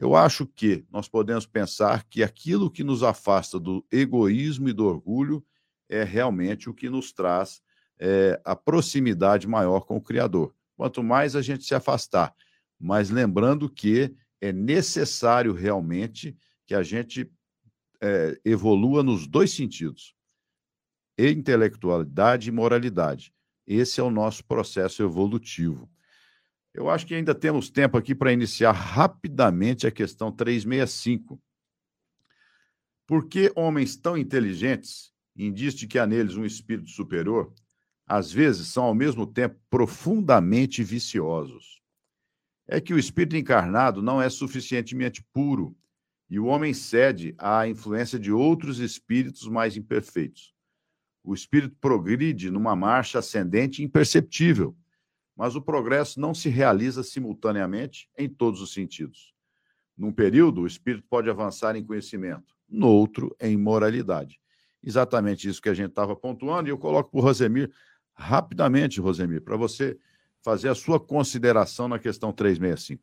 Eu 0.00 0.16
acho 0.16 0.46
que 0.46 0.82
nós 0.90 1.06
podemos 1.06 1.44
pensar 1.44 2.04
que 2.04 2.22
aquilo 2.22 2.70
que 2.70 2.82
nos 2.82 3.02
afasta 3.02 3.60
do 3.60 3.84
egoísmo 3.92 4.70
e 4.70 4.72
do 4.72 4.86
orgulho 4.86 5.44
é 5.90 6.02
realmente 6.02 6.70
o 6.70 6.74
que 6.74 6.88
nos 6.88 7.12
traz 7.12 7.60
é, 7.98 8.40
a 8.42 8.56
proximidade 8.56 9.46
maior 9.46 9.80
com 9.80 9.98
o 9.98 10.00
Criador. 10.00 10.54
Quanto 10.74 11.02
mais 11.02 11.36
a 11.36 11.42
gente 11.42 11.64
se 11.64 11.74
afastar, 11.74 12.34
mas 12.78 13.10
lembrando 13.10 13.68
que 13.68 14.16
é 14.40 14.50
necessário 14.50 15.52
realmente 15.52 16.34
que 16.66 16.74
a 16.74 16.82
gente 16.82 17.30
é, 18.00 18.40
evolua 18.42 19.02
nos 19.02 19.26
dois 19.26 19.52
sentidos, 19.52 20.14
intelectualidade 21.18 22.48
e 22.48 22.52
moralidade. 22.52 23.34
Esse 23.66 24.00
é 24.00 24.02
o 24.02 24.10
nosso 24.10 24.46
processo 24.46 25.02
evolutivo. 25.02 25.90
Eu 26.72 26.88
acho 26.88 27.06
que 27.06 27.14
ainda 27.14 27.34
temos 27.34 27.68
tempo 27.68 27.96
aqui 27.96 28.14
para 28.14 28.32
iniciar 28.32 28.72
rapidamente 28.72 29.86
a 29.86 29.90
questão 29.90 30.30
365. 30.30 31.40
Por 33.06 33.28
que 33.28 33.52
homens 33.56 33.96
tão 33.96 34.16
inteligentes, 34.16 35.12
indício 35.36 35.88
que 35.88 35.98
há 35.98 36.06
neles 36.06 36.36
um 36.36 36.44
espírito 36.44 36.90
superior, 36.90 37.52
às 38.06 38.30
vezes 38.30 38.68
são 38.68 38.84
ao 38.84 38.94
mesmo 38.94 39.26
tempo 39.26 39.58
profundamente 39.68 40.82
viciosos? 40.82 41.80
é 42.70 42.80
que 42.80 42.94
o 42.94 42.98
espírito 42.98 43.36
encarnado 43.36 44.00
não 44.00 44.22
é 44.22 44.30
suficientemente 44.30 45.24
puro 45.32 45.76
e 46.30 46.38
o 46.38 46.44
homem 46.44 46.72
cede 46.72 47.34
à 47.36 47.66
influência 47.66 48.16
de 48.16 48.30
outros 48.30 48.78
espíritos 48.78 49.48
mais 49.48 49.76
imperfeitos. 49.76 50.54
O 51.24 51.34
espírito 51.34 51.76
progride 51.80 52.48
numa 52.48 52.76
marcha 52.76 53.18
ascendente 53.18 53.82
imperceptível, 53.82 54.76
mas 55.36 55.56
o 55.56 55.62
progresso 55.62 56.20
não 56.20 56.34
se 56.34 56.48
realiza 56.48 57.02
simultaneamente 57.02 58.08
em 58.16 58.28
todos 58.28 58.60
os 58.60 58.72
sentidos. 58.72 59.34
Num 59.96 60.12
período, 60.12 60.62
o 60.62 60.66
espírito 60.66 61.06
pode 61.08 61.28
avançar 61.28 61.76
em 61.76 61.84
conhecimento, 61.84 62.54
no 62.68 62.88
outro, 62.88 63.34
em 63.40 63.56
moralidade. 63.56 64.40
Exatamente 64.82 65.48
isso 65.48 65.60
que 65.60 65.68
a 65.68 65.74
gente 65.74 65.90
estava 65.90 66.16
pontuando, 66.16 66.68
e 66.68 66.72
eu 66.72 66.78
coloco 66.78 67.10
para 67.10 67.20
o 67.20 67.22
Rosemir 67.22 67.70
rapidamente, 68.14 69.00
Rosemir, 69.00 69.42
para 69.42 69.56
você 69.56 69.98
fazer 70.42 70.68
a 70.68 70.74
sua 70.74 70.98
consideração 70.98 71.86
na 71.88 71.98
questão 71.98 72.32
365. 72.32 73.02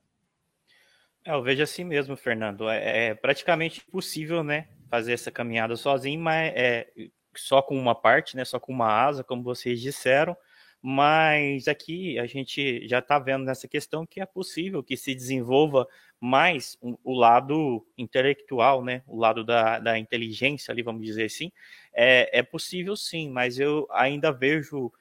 É, 1.24 1.34
eu 1.34 1.44
vejo 1.44 1.62
assim 1.62 1.84
mesmo, 1.84 2.16
Fernando. 2.16 2.70
É, 2.70 3.08
é 3.08 3.16
praticamente 3.16 3.84
impossível, 3.88 4.44
né, 4.44 4.70
fazer 4.90 5.14
essa 5.14 5.30
caminhada 5.30 5.76
sozinho, 5.76 6.20
mas 6.22 6.54
é 6.56 6.88
só 7.36 7.62
com 7.62 7.78
uma 7.78 7.94
parte, 7.94 8.36
né, 8.36 8.46
só 8.46 8.60
com 8.60 8.72
uma 8.72 8.88
asa, 8.88 9.24
como 9.24 9.44
vocês 9.44 9.82
disseram. 9.82 10.36
Mas 10.82 11.68
aqui 11.68 12.20
a 12.20 12.26
gente 12.26 12.88
já 12.88 13.00
está 13.00 13.18
vendo 13.20 13.44
nessa 13.44 13.68
questão 13.68 14.06
que 14.06 14.22
é 14.22 14.26
possível 14.26 14.84
que 14.84 14.96
se 14.96 15.14
desenvolva 15.14 15.88
mais 16.20 16.78
o 17.04 17.14
lado 17.14 17.86
intelectual, 17.98 18.84
né, 18.84 19.04
o 19.08 19.18
lado 19.18 19.44
da, 19.44 19.80
da 19.80 20.00
inteligência 20.00 20.72
ali, 20.72 20.82
vamos 20.82 21.06
dizer 21.06 21.26
assim. 21.26 21.52
É, 21.94 22.40
é 22.40 22.44
possível 22.44 22.96
sim, 22.96 23.30
mas 23.30 23.60
eu 23.60 23.88
ainda 23.92 24.32
vejo 24.32 24.92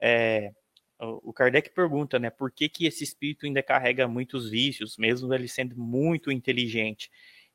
é, 0.00 0.52
o 0.98 1.32
Kardec 1.32 1.70
pergunta, 1.70 2.18
né, 2.18 2.30
por 2.30 2.50
que, 2.50 2.68
que 2.68 2.86
esse 2.86 3.04
espírito 3.04 3.46
ainda 3.46 3.62
carrega 3.62 4.08
muitos 4.08 4.50
vícios, 4.50 4.96
mesmo 4.96 5.32
ele 5.32 5.48
sendo 5.48 5.76
muito 5.76 6.30
inteligente? 6.30 7.10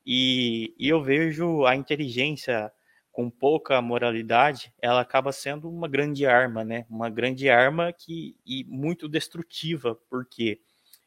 E, 0.05 0.73
e 0.77 0.89
eu 0.89 1.01
vejo 1.03 1.65
a 1.65 1.75
inteligência 1.75 2.71
com 3.12 3.30
pouca 3.30 3.82
moralidade, 3.82 4.74
ela 4.82 5.01
acaba 5.01 5.32
sendo 5.32 5.70
uma 5.70 5.88
grande 5.88 6.26
arma, 6.26 6.64
né? 6.64 6.86
Uma 6.89 7.09
grande 7.09 7.49
arma 7.49 7.91
que 7.91 8.36
e 8.45 8.64
muito 8.66 9.09
destrutiva, 9.09 9.97
porque 10.09 10.59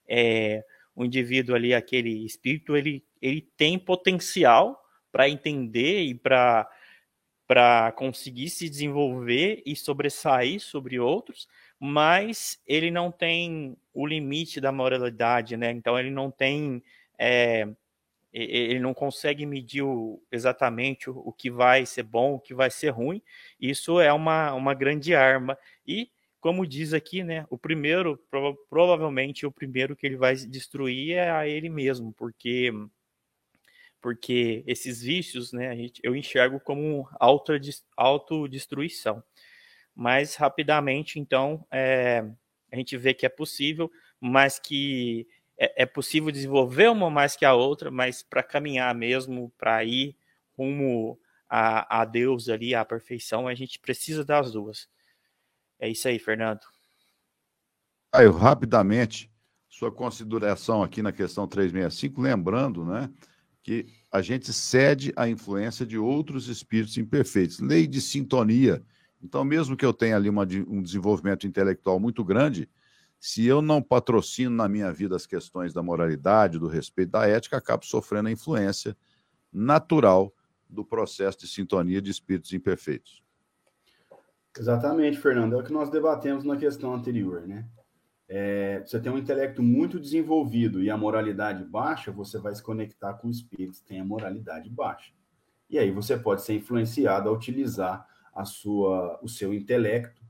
é, 0.09 0.63
o 0.95 1.05
indivíduo 1.05 1.55
ali, 1.57 1.75
aquele 1.75 2.25
espírito, 2.25 2.77
ele, 2.77 3.03
ele 3.21 3.41
tem 3.57 3.79
potencial 3.79 4.81
para 5.11 5.29
entender 5.29 6.03
e 6.03 6.15
para 6.15 6.69
para 7.47 7.93
conseguir 7.93 8.49
se 8.49 8.69
desenvolver 8.69 9.63
e 9.67 9.77
sobressair 9.77 10.61
sobre 10.61 10.99
outros, 10.99 11.47
mas 11.79 12.59
ele 12.67 12.91
não 12.91 13.13
tem 13.13 13.77
o 13.93 14.07
limite 14.07 14.61
da 14.61 14.73
moralidade, 14.73 15.57
né? 15.57 15.71
Então 15.71 15.99
ele 15.99 16.11
não 16.11 16.31
tem, 16.31 16.83
é, 17.19 17.69
ele 18.35 18.81
não 18.81 18.93
consegue 18.93 19.47
medir 19.47 19.83
o, 19.83 20.21
exatamente 20.31 21.09
o, 21.09 21.17
o, 21.19 21.33
que 21.33 21.51
vai 21.51 21.87
ser 21.87 22.03
bom, 22.03 22.35
o 22.35 22.41
que 22.41 22.53
vai 22.53 22.71
ser 22.71 22.91
ruim. 22.91 23.23
Isso 23.61 24.01
é 24.01 24.13
uma, 24.13 24.53
uma 24.53 24.75
grande 24.75 25.15
arma 25.15 25.57
e 25.87 26.11
como 26.41 26.67
diz 26.67 26.93
aqui, 26.93 27.23
né, 27.25 27.47
o 27.49 27.57
primeiro, 27.57 28.19
prova 28.31 28.55
provavelmente 28.69 29.47
o 29.47 29.51
primeiro 29.51 29.97
que 29.97 30.07
ele 30.07 30.19
vai 30.19 30.37
destruir 30.37 31.13
é 31.13 31.31
a 31.31 31.49
ele 31.49 31.71
mesmo, 31.71 32.13
porque 32.13 32.71
porque 33.99 34.63
esses 34.67 35.01
vícios, 35.01 35.51
né, 35.55 35.75
gente, 35.75 35.99
eu 36.05 36.15
enxergo 36.15 36.61
como 36.61 37.09
autodestruição. 37.97 39.25
Mas 39.95 40.35
rapidamente, 40.35 41.19
então, 41.19 41.67
é, 41.73 42.23
a 42.71 42.77
gente 42.77 42.99
vê 42.99 43.15
que 43.15 43.25
é 43.25 43.31
possível, 43.31 43.91
mas 44.21 44.59
que 44.59 45.27
é, 45.59 45.83
é 45.83 45.87
possível 45.87 46.31
desenvolver 46.31 46.89
uma 46.91 47.11
mais 47.11 47.37
que 47.37 47.45
a 47.45 47.55
outra, 47.55 47.91
mas 47.91 48.23
para 48.23 48.43
caminhar 48.43 48.95
mesmo, 48.95 49.53
para 49.57 49.85
ir 49.85 50.17
rumo 50.57 51.19
a, 51.49 52.01
a 52.01 52.05
Deus 52.05 52.49
ali, 52.49 52.75
à 52.75 52.85
perfeição, 52.85 53.47
a 53.47 53.55
gente 53.55 53.79
precisa 53.79 54.25
das 54.25 54.53
duas. 54.53 54.89
É 55.79 55.89
isso 55.89 56.09
aí, 56.09 56.19
Fernando. 56.19 56.63
Aí, 58.13 58.29
rapidamente, 58.29 59.31
sua 59.69 59.91
consideração 59.91 60.83
aqui 60.83 61.03
na 61.03 61.13
questão 61.13 61.47
365, 61.49 62.21
lembrando, 62.21 62.85
né, 62.85 63.11
que 63.63 63.87
a 64.11 64.23
gente 64.23 64.53
cede 64.53 65.13
à 65.17 65.29
influência 65.29 65.85
de 65.85 65.99
outros 65.99 66.49
espíritos 66.49 66.97
imperfeitos. 66.97 67.59
Lei 67.59 67.87
de 67.87 68.01
sintonia. 68.01 68.85
Então, 69.23 69.45
mesmo 69.45 69.77
que 69.77 69.85
eu 69.85 69.93
tenha 69.93 70.17
ali 70.17 70.29
uma, 70.29 70.47
um 70.69 70.83
desenvolvimento 70.83 71.47
intelectual 71.47 71.99
muito 71.99 72.23
grande, 72.23 72.69
se 73.27 73.47
eu 73.47 73.63
não 73.63 73.81
patrocino 73.81 74.55
na 74.55 74.69
minha 74.69 74.93
vida 74.93 75.17
as 75.17 75.27
questões 75.27 75.73
da 75.73 75.83
moralidade, 75.83 76.59
do 76.59 76.69
respeito, 76.69 77.13
da 77.13 77.27
ética, 77.27 77.57
acabo 77.57 77.83
sofrendo 77.87 78.29
a 78.29 78.31
influência 78.31 78.95
natural 79.51 80.31
do 80.69 80.85
processo 80.85 81.39
de 81.39 81.49
sintonia 81.49 82.03
de 82.03 82.11
espíritos 82.11 82.53
imperfeitos. 82.53 83.25
Exatamente, 84.59 85.19
Fernando. 85.19 85.55
É 85.55 85.57
o 85.57 85.63
que 85.65 85.73
nós 85.73 85.89
debatemos 85.89 86.45
na 86.45 86.55
questão 86.55 86.93
anterior, 86.93 87.49
né? 87.49 87.67
É, 88.29 88.83
você 88.85 89.01
tem 89.01 89.11
um 89.11 89.17
intelecto 89.17 89.63
muito 89.63 89.99
desenvolvido 89.99 90.83
e 90.83 90.91
a 90.91 90.97
moralidade 90.99 91.65
baixa, 91.65 92.13
você 92.13 92.39
vai 92.39 92.55
se 92.55 92.63
conectar 92.63 93.15
com 93.15 93.31
espíritos 93.31 93.81
que 93.81 93.87
têm 93.87 94.01
a 94.01 94.05
moralidade 94.05 94.69
baixa. 94.69 95.15
E 95.71 95.79
aí 95.79 95.91
você 95.91 96.15
pode 96.15 96.43
ser 96.43 96.57
influenciado 96.57 97.31
a 97.31 97.33
utilizar 97.33 98.07
a 98.35 98.45
sua, 98.45 99.19
o 99.23 99.29
seu 99.31 99.55
intelecto 99.55 100.23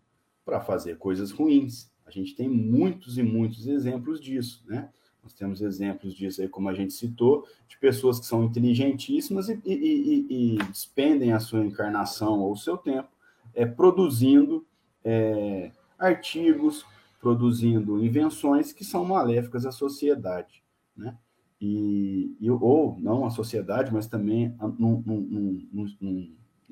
para 0.44 0.60
fazer 0.60 0.96
coisas 0.96 1.32
ruins. 1.32 1.92
A 2.06 2.10
gente 2.10 2.34
tem 2.34 2.48
muitos 2.48 3.18
e 3.18 3.22
muitos 3.22 3.66
exemplos 3.66 4.20
disso, 4.20 4.62
né? 4.66 4.90
Nós 5.22 5.32
temos 5.32 5.62
exemplos 5.62 6.14
disso 6.14 6.42
aí, 6.42 6.48
como 6.48 6.68
a 6.68 6.74
gente 6.74 6.92
citou, 6.92 7.46
de 7.66 7.78
pessoas 7.78 8.20
que 8.20 8.26
são 8.26 8.44
inteligentíssimas 8.44 9.48
e, 9.48 9.58
e, 9.64 9.72
e, 9.72 10.54
e 10.54 10.58
despendem 10.64 11.32
a 11.32 11.40
sua 11.40 11.64
encarnação 11.64 12.40
ou 12.40 12.52
o 12.52 12.56
seu 12.56 12.76
tempo 12.76 13.08
é, 13.54 13.64
produzindo 13.64 14.66
é, 15.04 15.70
artigos, 15.98 16.84
produzindo 17.20 18.04
invenções 18.04 18.72
que 18.72 18.84
são 18.84 19.04
maléficas 19.04 19.64
à 19.64 19.72
sociedade, 19.72 20.62
né? 20.96 21.16
E, 21.60 22.36
e 22.40 22.50
ou 22.50 22.98
não 23.00 23.24
à 23.24 23.30
sociedade, 23.30 23.92
mas 23.92 24.06
também 24.06 24.54
num, 24.78 25.62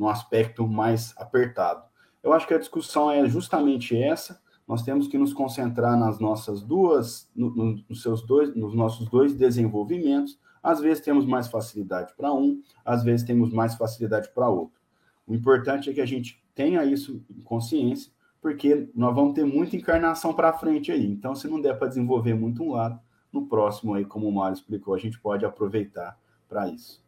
aspecto 0.08 0.66
mais 0.66 1.16
apertado. 1.16 1.84
Eu 2.22 2.32
acho 2.34 2.46
que 2.46 2.52
a 2.52 2.58
discussão 2.58 3.10
é 3.10 3.26
justamente 3.26 3.96
essa. 3.96 4.42
Nós 4.72 4.80
temos 4.80 5.06
que 5.06 5.18
nos 5.18 5.34
concentrar 5.34 5.98
nas 5.98 6.18
nossas 6.18 6.62
duas, 6.62 7.30
no, 7.36 7.54
no, 7.54 7.84
nos 7.86 8.00
seus 8.00 8.22
dois, 8.22 8.56
nos 8.56 8.74
nossos 8.74 9.06
dois 9.06 9.34
desenvolvimentos. 9.34 10.38
Às 10.62 10.80
vezes 10.80 11.04
temos 11.04 11.26
mais 11.26 11.46
facilidade 11.46 12.14
para 12.16 12.32
um, 12.32 12.62
às 12.82 13.04
vezes 13.04 13.26
temos 13.26 13.52
mais 13.52 13.74
facilidade 13.74 14.30
para 14.32 14.48
outro. 14.48 14.80
O 15.26 15.34
importante 15.34 15.90
é 15.90 15.92
que 15.92 16.00
a 16.00 16.06
gente 16.06 16.42
tenha 16.54 16.82
isso 16.86 17.22
em 17.28 17.42
consciência, 17.42 18.10
porque 18.40 18.88
nós 18.94 19.14
vamos 19.14 19.34
ter 19.34 19.44
muita 19.44 19.76
encarnação 19.76 20.32
para 20.32 20.54
frente 20.54 20.90
aí. 20.90 21.04
Então, 21.04 21.34
se 21.34 21.46
não 21.46 21.60
der 21.60 21.78
para 21.78 21.88
desenvolver 21.88 22.32
muito 22.32 22.62
um 22.62 22.72
lado, 22.72 22.98
no 23.30 23.46
próximo 23.46 23.92
aí, 23.92 24.06
como 24.06 24.26
o 24.26 24.32
Mário 24.32 24.54
explicou, 24.54 24.94
a 24.94 24.98
gente 24.98 25.20
pode 25.20 25.44
aproveitar 25.44 26.18
para 26.48 26.70
isso. 26.70 27.04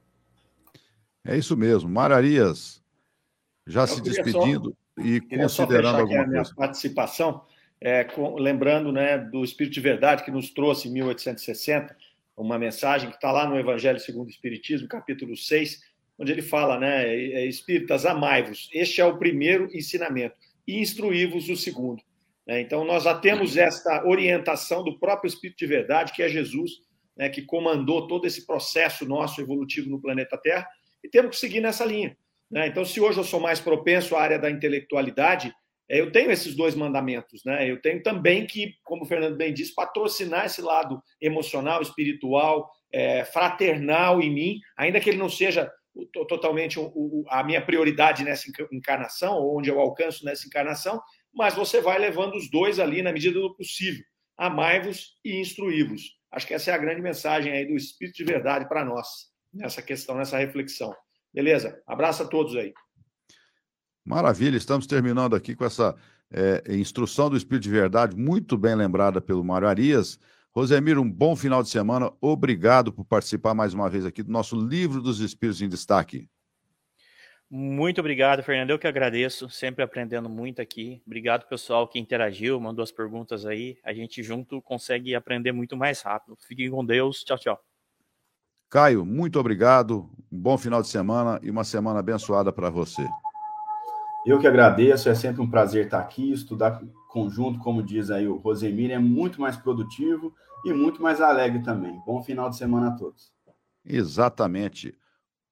É 1.25 1.35
isso 1.35 1.57
mesmo. 1.57 1.89
Mararias, 1.89 2.85
já 3.67 3.85
Eu 3.85 3.87
se 3.87 4.03
despedindo 4.03 4.77
só, 4.99 5.03
e 5.03 5.19
considerando 5.23 6.01
alguma 6.01 6.25
a 6.25 6.27
minha 6.27 6.43
coisa. 6.43 6.55
participação, 6.55 7.43
é, 7.85 8.03
com, 8.03 8.35
lembrando 8.37 8.91
né, 8.91 9.19
do 9.19 9.45
Espírito 9.45 9.75
de 9.75 9.81
Verdade 9.81 10.25
que 10.25 10.31
nos 10.31 10.49
trouxe 10.49 10.89
em 10.89 10.93
1860, 10.93 11.95
uma 12.35 12.59
mensagem 12.59 13.11
que 13.11 13.17
está 13.17 13.31
lá 13.31 13.47
no 13.47 13.59
Evangelho 13.59 14.01
segundo 14.01 14.29
o 14.29 14.31
Espiritismo, 14.31 14.89
capítulo 14.89 15.37
6, 15.37 15.83
onde 16.19 16.33
ele 16.33 16.41
fala, 16.41 16.81
né, 16.81 17.07
é, 17.07 17.45
espíritas, 17.47 18.07
amai-vos. 18.07 18.71
Este 18.73 19.03
é 19.03 19.05
o 19.05 19.19
primeiro 19.19 19.69
ensinamento. 19.77 20.35
E 20.67 20.81
instruí-vos 20.81 21.51
o 21.51 21.57
segundo. 21.57 22.03
Né? 22.47 22.63
Então, 22.63 22.87
nós 22.87 23.03
já 23.03 23.15
temos 23.19 23.55
esta 23.55 24.07
orientação 24.07 24.83
do 24.83 24.99
próprio 24.99 25.29
Espírito 25.29 25.59
de 25.59 25.67
Verdade, 25.67 26.13
que 26.15 26.23
é 26.23 26.29
Jesus, 26.29 26.71
né, 27.15 27.29
que 27.29 27.43
comandou 27.43 28.09
todo 28.09 28.27
esse 28.27 28.47
processo 28.47 29.05
nosso 29.05 29.43
evolutivo 29.43 29.91
no 29.91 30.01
planeta 30.01 30.39
Terra, 30.39 30.67
e 31.03 31.09
temos 31.09 31.33
que 31.33 31.37
seguir 31.37 31.61
nessa 31.61 31.85
linha. 31.85 32.17
Né? 32.51 32.67
Então, 32.67 32.83
se 32.83 32.99
hoje 32.99 33.19
eu 33.19 33.25
sou 33.25 33.41
mais 33.41 33.61
propenso 33.61 34.17
à 34.17 34.23
área 34.23 34.39
da 34.39 34.51
intelectualidade, 34.51 35.53
é, 35.53 35.55
eu 35.89 36.11
tenho 36.11 36.31
esses 36.31 36.55
dois 36.55 36.75
mandamentos, 36.75 37.45
né? 37.45 37.71
Eu 37.71 37.81
tenho 37.81 38.03
também 38.03 38.47
que, 38.47 38.75
como 38.83 39.03
o 39.03 39.07
Fernando 39.07 39.37
bem 39.37 39.53
disse, 39.53 39.75
patrocinar 39.75 40.47
esse 40.47 40.63
lado 40.63 41.03
emocional, 41.21 41.83
espiritual, 41.83 42.71
é, 42.93 43.25
fraternal 43.25 44.21
em 44.21 44.33
mim, 44.33 44.61
ainda 44.77 45.01
que 45.01 45.11
ele 45.11 45.19
não 45.19 45.29
seja 45.29 45.71
totalmente 46.29 46.79
a 47.29 47.45
minha 47.45 47.65
prioridade 47.65 48.25
nessa 48.25 48.51
encarnação, 48.73 49.37
ou 49.37 49.59
onde 49.59 49.69
eu 49.69 49.79
alcanço 49.79 50.25
nessa 50.25 50.47
encarnação, 50.47 51.01
mas 51.33 51.55
você 51.55 51.81
vai 51.81 51.99
levando 51.99 52.35
os 52.35 52.51
dois 52.51 52.81
ali 52.81 53.03
na 53.03 53.13
medida 53.13 53.39
do 53.39 53.55
possível. 53.55 54.05
Amai-vos 54.37 55.17
e 55.25 55.39
instruí-vos. 55.39 56.19
Acho 56.31 56.47
que 56.47 56.55
essa 56.55 56.71
é 56.71 56.75
a 56.75 56.79
grande 56.79 57.01
mensagem 57.01 57.53
aí 57.53 57.65
do 57.67 57.77
Espírito 57.77 58.17
de 58.17 58.25
Verdade 58.25 58.69
para 58.69 58.85
nós, 58.85 59.31
nessa 59.53 59.81
questão, 59.81 60.17
nessa 60.17 60.39
reflexão. 60.39 60.95
Beleza? 61.33 61.81
Abraço 61.87 62.25
a 62.25 62.27
todos 62.27 62.57
aí. 62.57 62.73
Maravilha, 64.05 64.57
estamos 64.57 64.87
terminando 64.87 65.35
aqui 65.35 65.55
com 65.55 65.65
essa 65.65 65.97
é, 66.31 66.63
instrução 66.77 67.31
do 67.31 67.37
Espírito 67.37 67.63
de 67.63 67.71
Verdade, 67.71 68.15
muito 68.15 68.59
bem 68.59 68.75
lembrada 68.75 69.21
pelo 69.21 69.43
Mário 69.43 69.67
Arias. 69.67 70.21
Rosemiro, 70.53 71.01
um 71.01 71.11
bom 71.11 71.35
final 71.35 71.63
de 71.63 71.71
semana. 71.71 72.13
Obrigado 72.21 72.93
por 72.93 73.05
participar 73.05 73.55
mais 73.55 73.73
uma 73.73 73.89
vez 73.89 74.05
aqui 74.05 74.23
do 74.23 74.31
nosso 74.31 74.57
Livro 74.57 75.01
dos 75.01 75.21
Espíritos 75.21 75.63
em 75.63 75.69
Destaque. 75.69 76.29
Muito 77.51 77.99
obrigado, 77.99 78.43
Fernando. 78.43 78.71
Eu 78.71 78.79
que 78.79 78.87
agradeço, 78.87 79.49
sempre 79.49 79.83
aprendendo 79.83 80.29
muito 80.29 80.61
aqui. 80.61 81.03
Obrigado, 81.07 81.49
pessoal, 81.49 81.89
que 81.89 81.99
interagiu, 81.99 82.61
mandou 82.61 82.83
as 82.83 82.93
perguntas 82.93 83.47
aí. 83.47 83.79
A 83.83 83.93
gente 83.95 84.23
junto 84.23 84.61
consegue 84.61 85.15
aprender 85.15 85.53
muito 85.53 85.77
mais 85.77 86.03
rápido. 86.03 86.37
Fiquem 86.47 86.71
com 86.71 86.85
Deus. 86.85 87.25
Tchau, 87.25 87.39
tchau. 87.39 87.61
Caio, 88.69 89.05
muito 89.05 89.39
obrigado. 89.39 90.11
Um 90.31 90.39
bom 90.39 90.59
final 90.59 90.83
de 90.83 90.89
semana 90.89 91.41
e 91.43 91.51
uma 91.51 91.65
semana 91.65 92.01
abençoada 92.01 92.53
para 92.53 92.71
você. 92.71 93.07
Eu 94.27 94.39
que 94.39 94.47
agradeço, 94.47 95.11
é 95.11 95.15
sempre 95.15 95.43
um 95.43 95.51
prazer 95.51 95.85
estar 95.85 96.01
aqui, 96.01 96.33
estudar 96.33 96.81
conjunto, 97.09 97.59
como 97.59 97.83
diz 97.83 98.11
aí 98.11 98.27
o 98.27 98.37
Rosemir, 98.37 98.91
é 98.91 98.99
muito 98.99 99.39
mais 99.39 99.55
produtivo 99.55 100.35
e 100.65 100.73
muito 100.73 101.03
mais 101.03 101.21
alegre 101.21 101.63
também. 101.63 102.01
Bom 102.07 102.23
final 102.23 102.49
de 102.49 102.57
semana 102.57 102.89
a 102.89 102.91
todos. 102.93 103.31
Exatamente. 103.85 104.97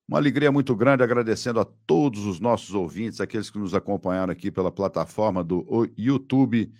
Uma 0.08 0.18
alegria 0.18 0.50
muito 0.50 0.74
grande, 0.74 1.02
agradecendo 1.02 1.60
a 1.60 1.66
todos 1.86 2.24
os 2.24 2.40
nossos 2.40 2.74
ouvintes, 2.74 3.20
aqueles 3.20 3.50
que 3.50 3.58
nos 3.58 3.74
acompanharam 3.74 4.32
aqui 4.32 4.50
pela 4.50 4.72
plataforma 4.72 5.44
do 5.44 5.86
YouTube. 5.96 6.72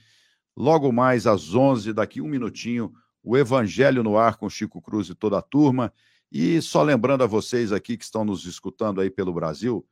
Logo 0.57 0.90
mais 0.90 1.26
às 1.26 1.55
11, 1.55 1.93
daqui 1.93 2.22
um 2.22 2.28
minutinho, 2.28 2.90
o 3.22 3.36
Evangelho 3.36 4.03
no 4.03 4.16
Ar 4.16 4.36
com 4.36 4.49
Chico 4.49 4.80
Cruz 4.80 5.11
e 5.11 5.14
toda 5.14 5.38
a 5.38 5.43
turma. 5.43 5.93
E 6.30 6.61
só 6.62 6.82
lembrando 6.82 7.22
a 7.22 7.26
vocês 7.26 7.70
aqui 7.70 7.99
que 7.99 8.05
estão 8.05 8.24
nos 8.24 8.47
escutando 8.47 9.01
aí 9.01 9.11
pelo 9.11 9.32
Brasil, 9.32 9.86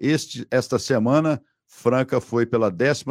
este, 0.00 0.46
esta 0.50 0.78
semana, 0.78 1.42
Franca 1.66 2.20
foi 2.20 2.46
pela 2.46 2.70
12 2.70 3.04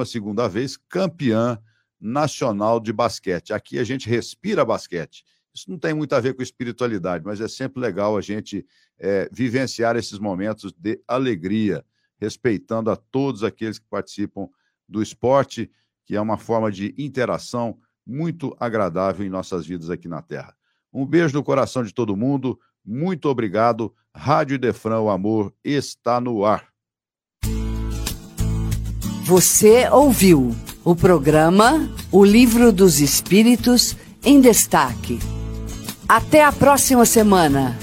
vez 0.52 0.76
campeã 0.76 1.62
nacional 2.00 2.80
de 2.80 2.92
basquete. 2.92 3.54
Aqui 3.54 3.78
a 3.78 3.84
gente 3.84 4.10
respira 4.10 4.66
basquete. 4.66 5.24
Isso 5.54 5.70
não 5.70 5.78
tem 5.78 5.94
muito 5.94 6.14
a 6.14 6.20
ver 6.20 6.34
com 6.34 6.42
espiritualidade, 6.42 7.24
mas 7.26 7.42
é 7.42 7.48
sempre 7.48 7.82
legal 7.82 8.18
a 8.18 8.22
gente 8.22 8.66
é, 8.98 9.30
vivenciar 9.32 9.96
esses 9.96 10.18
momentos 10.18 10.74
de 10.74 11.02
alegria, 11.08 11.86
respeitando 12.18 12.90
a 12.90 12.96
todos 12.96 13.44
aqueles 13.44 13.80
que 13.80 13.88
participam 13.88 14.48
do 14.88 15.02
esporte, 15.02 15.70
que 16.06 16.16
é 16.16 16.22
uma 16.22 16.38
forma 16.38 16.72
de 16.72 16.94
interação 16.98 17.80
muito 18.06 18.56
agradável 18.60 19.26
em 19.26 19.30
nossas 19.30 19.66
vidas 19.66 19.90
aqui 19.90 20.08
na 20.08 20.22
Terra. 20.22 20.56
Um 20.92 21.06
beijo 21.06 21.36
no 21.36 21.44
coração 21.44 21.84
de 21.84 21.94
todo 21.94 22.18
mundo, 22.18 22.60
muito 22.84 23.30
obrigado. 23.30 23.94
Rádio 24.16 24.58
Defrão, 24.58 25.06
o 25.06 25.10
amor 25.10 25.54
está 25.64 26.20
no 26.20 26.44
ar. 26.44 26.68
Você 29.30 29.88
ouviu 29.92 30.56
O 30.84 30.96
programa 30.96 31.88
O 32.12 32.26
Livro 32.26 32.72
dos 32.72 33.00
Espíritos 33.00 33.96
em 34.26 34.42
Destaque. 34.42 35.20
Até 36.08 36.44
a 36.44 36.52
próxima 36.52 37.06
semana. 37.06 37.78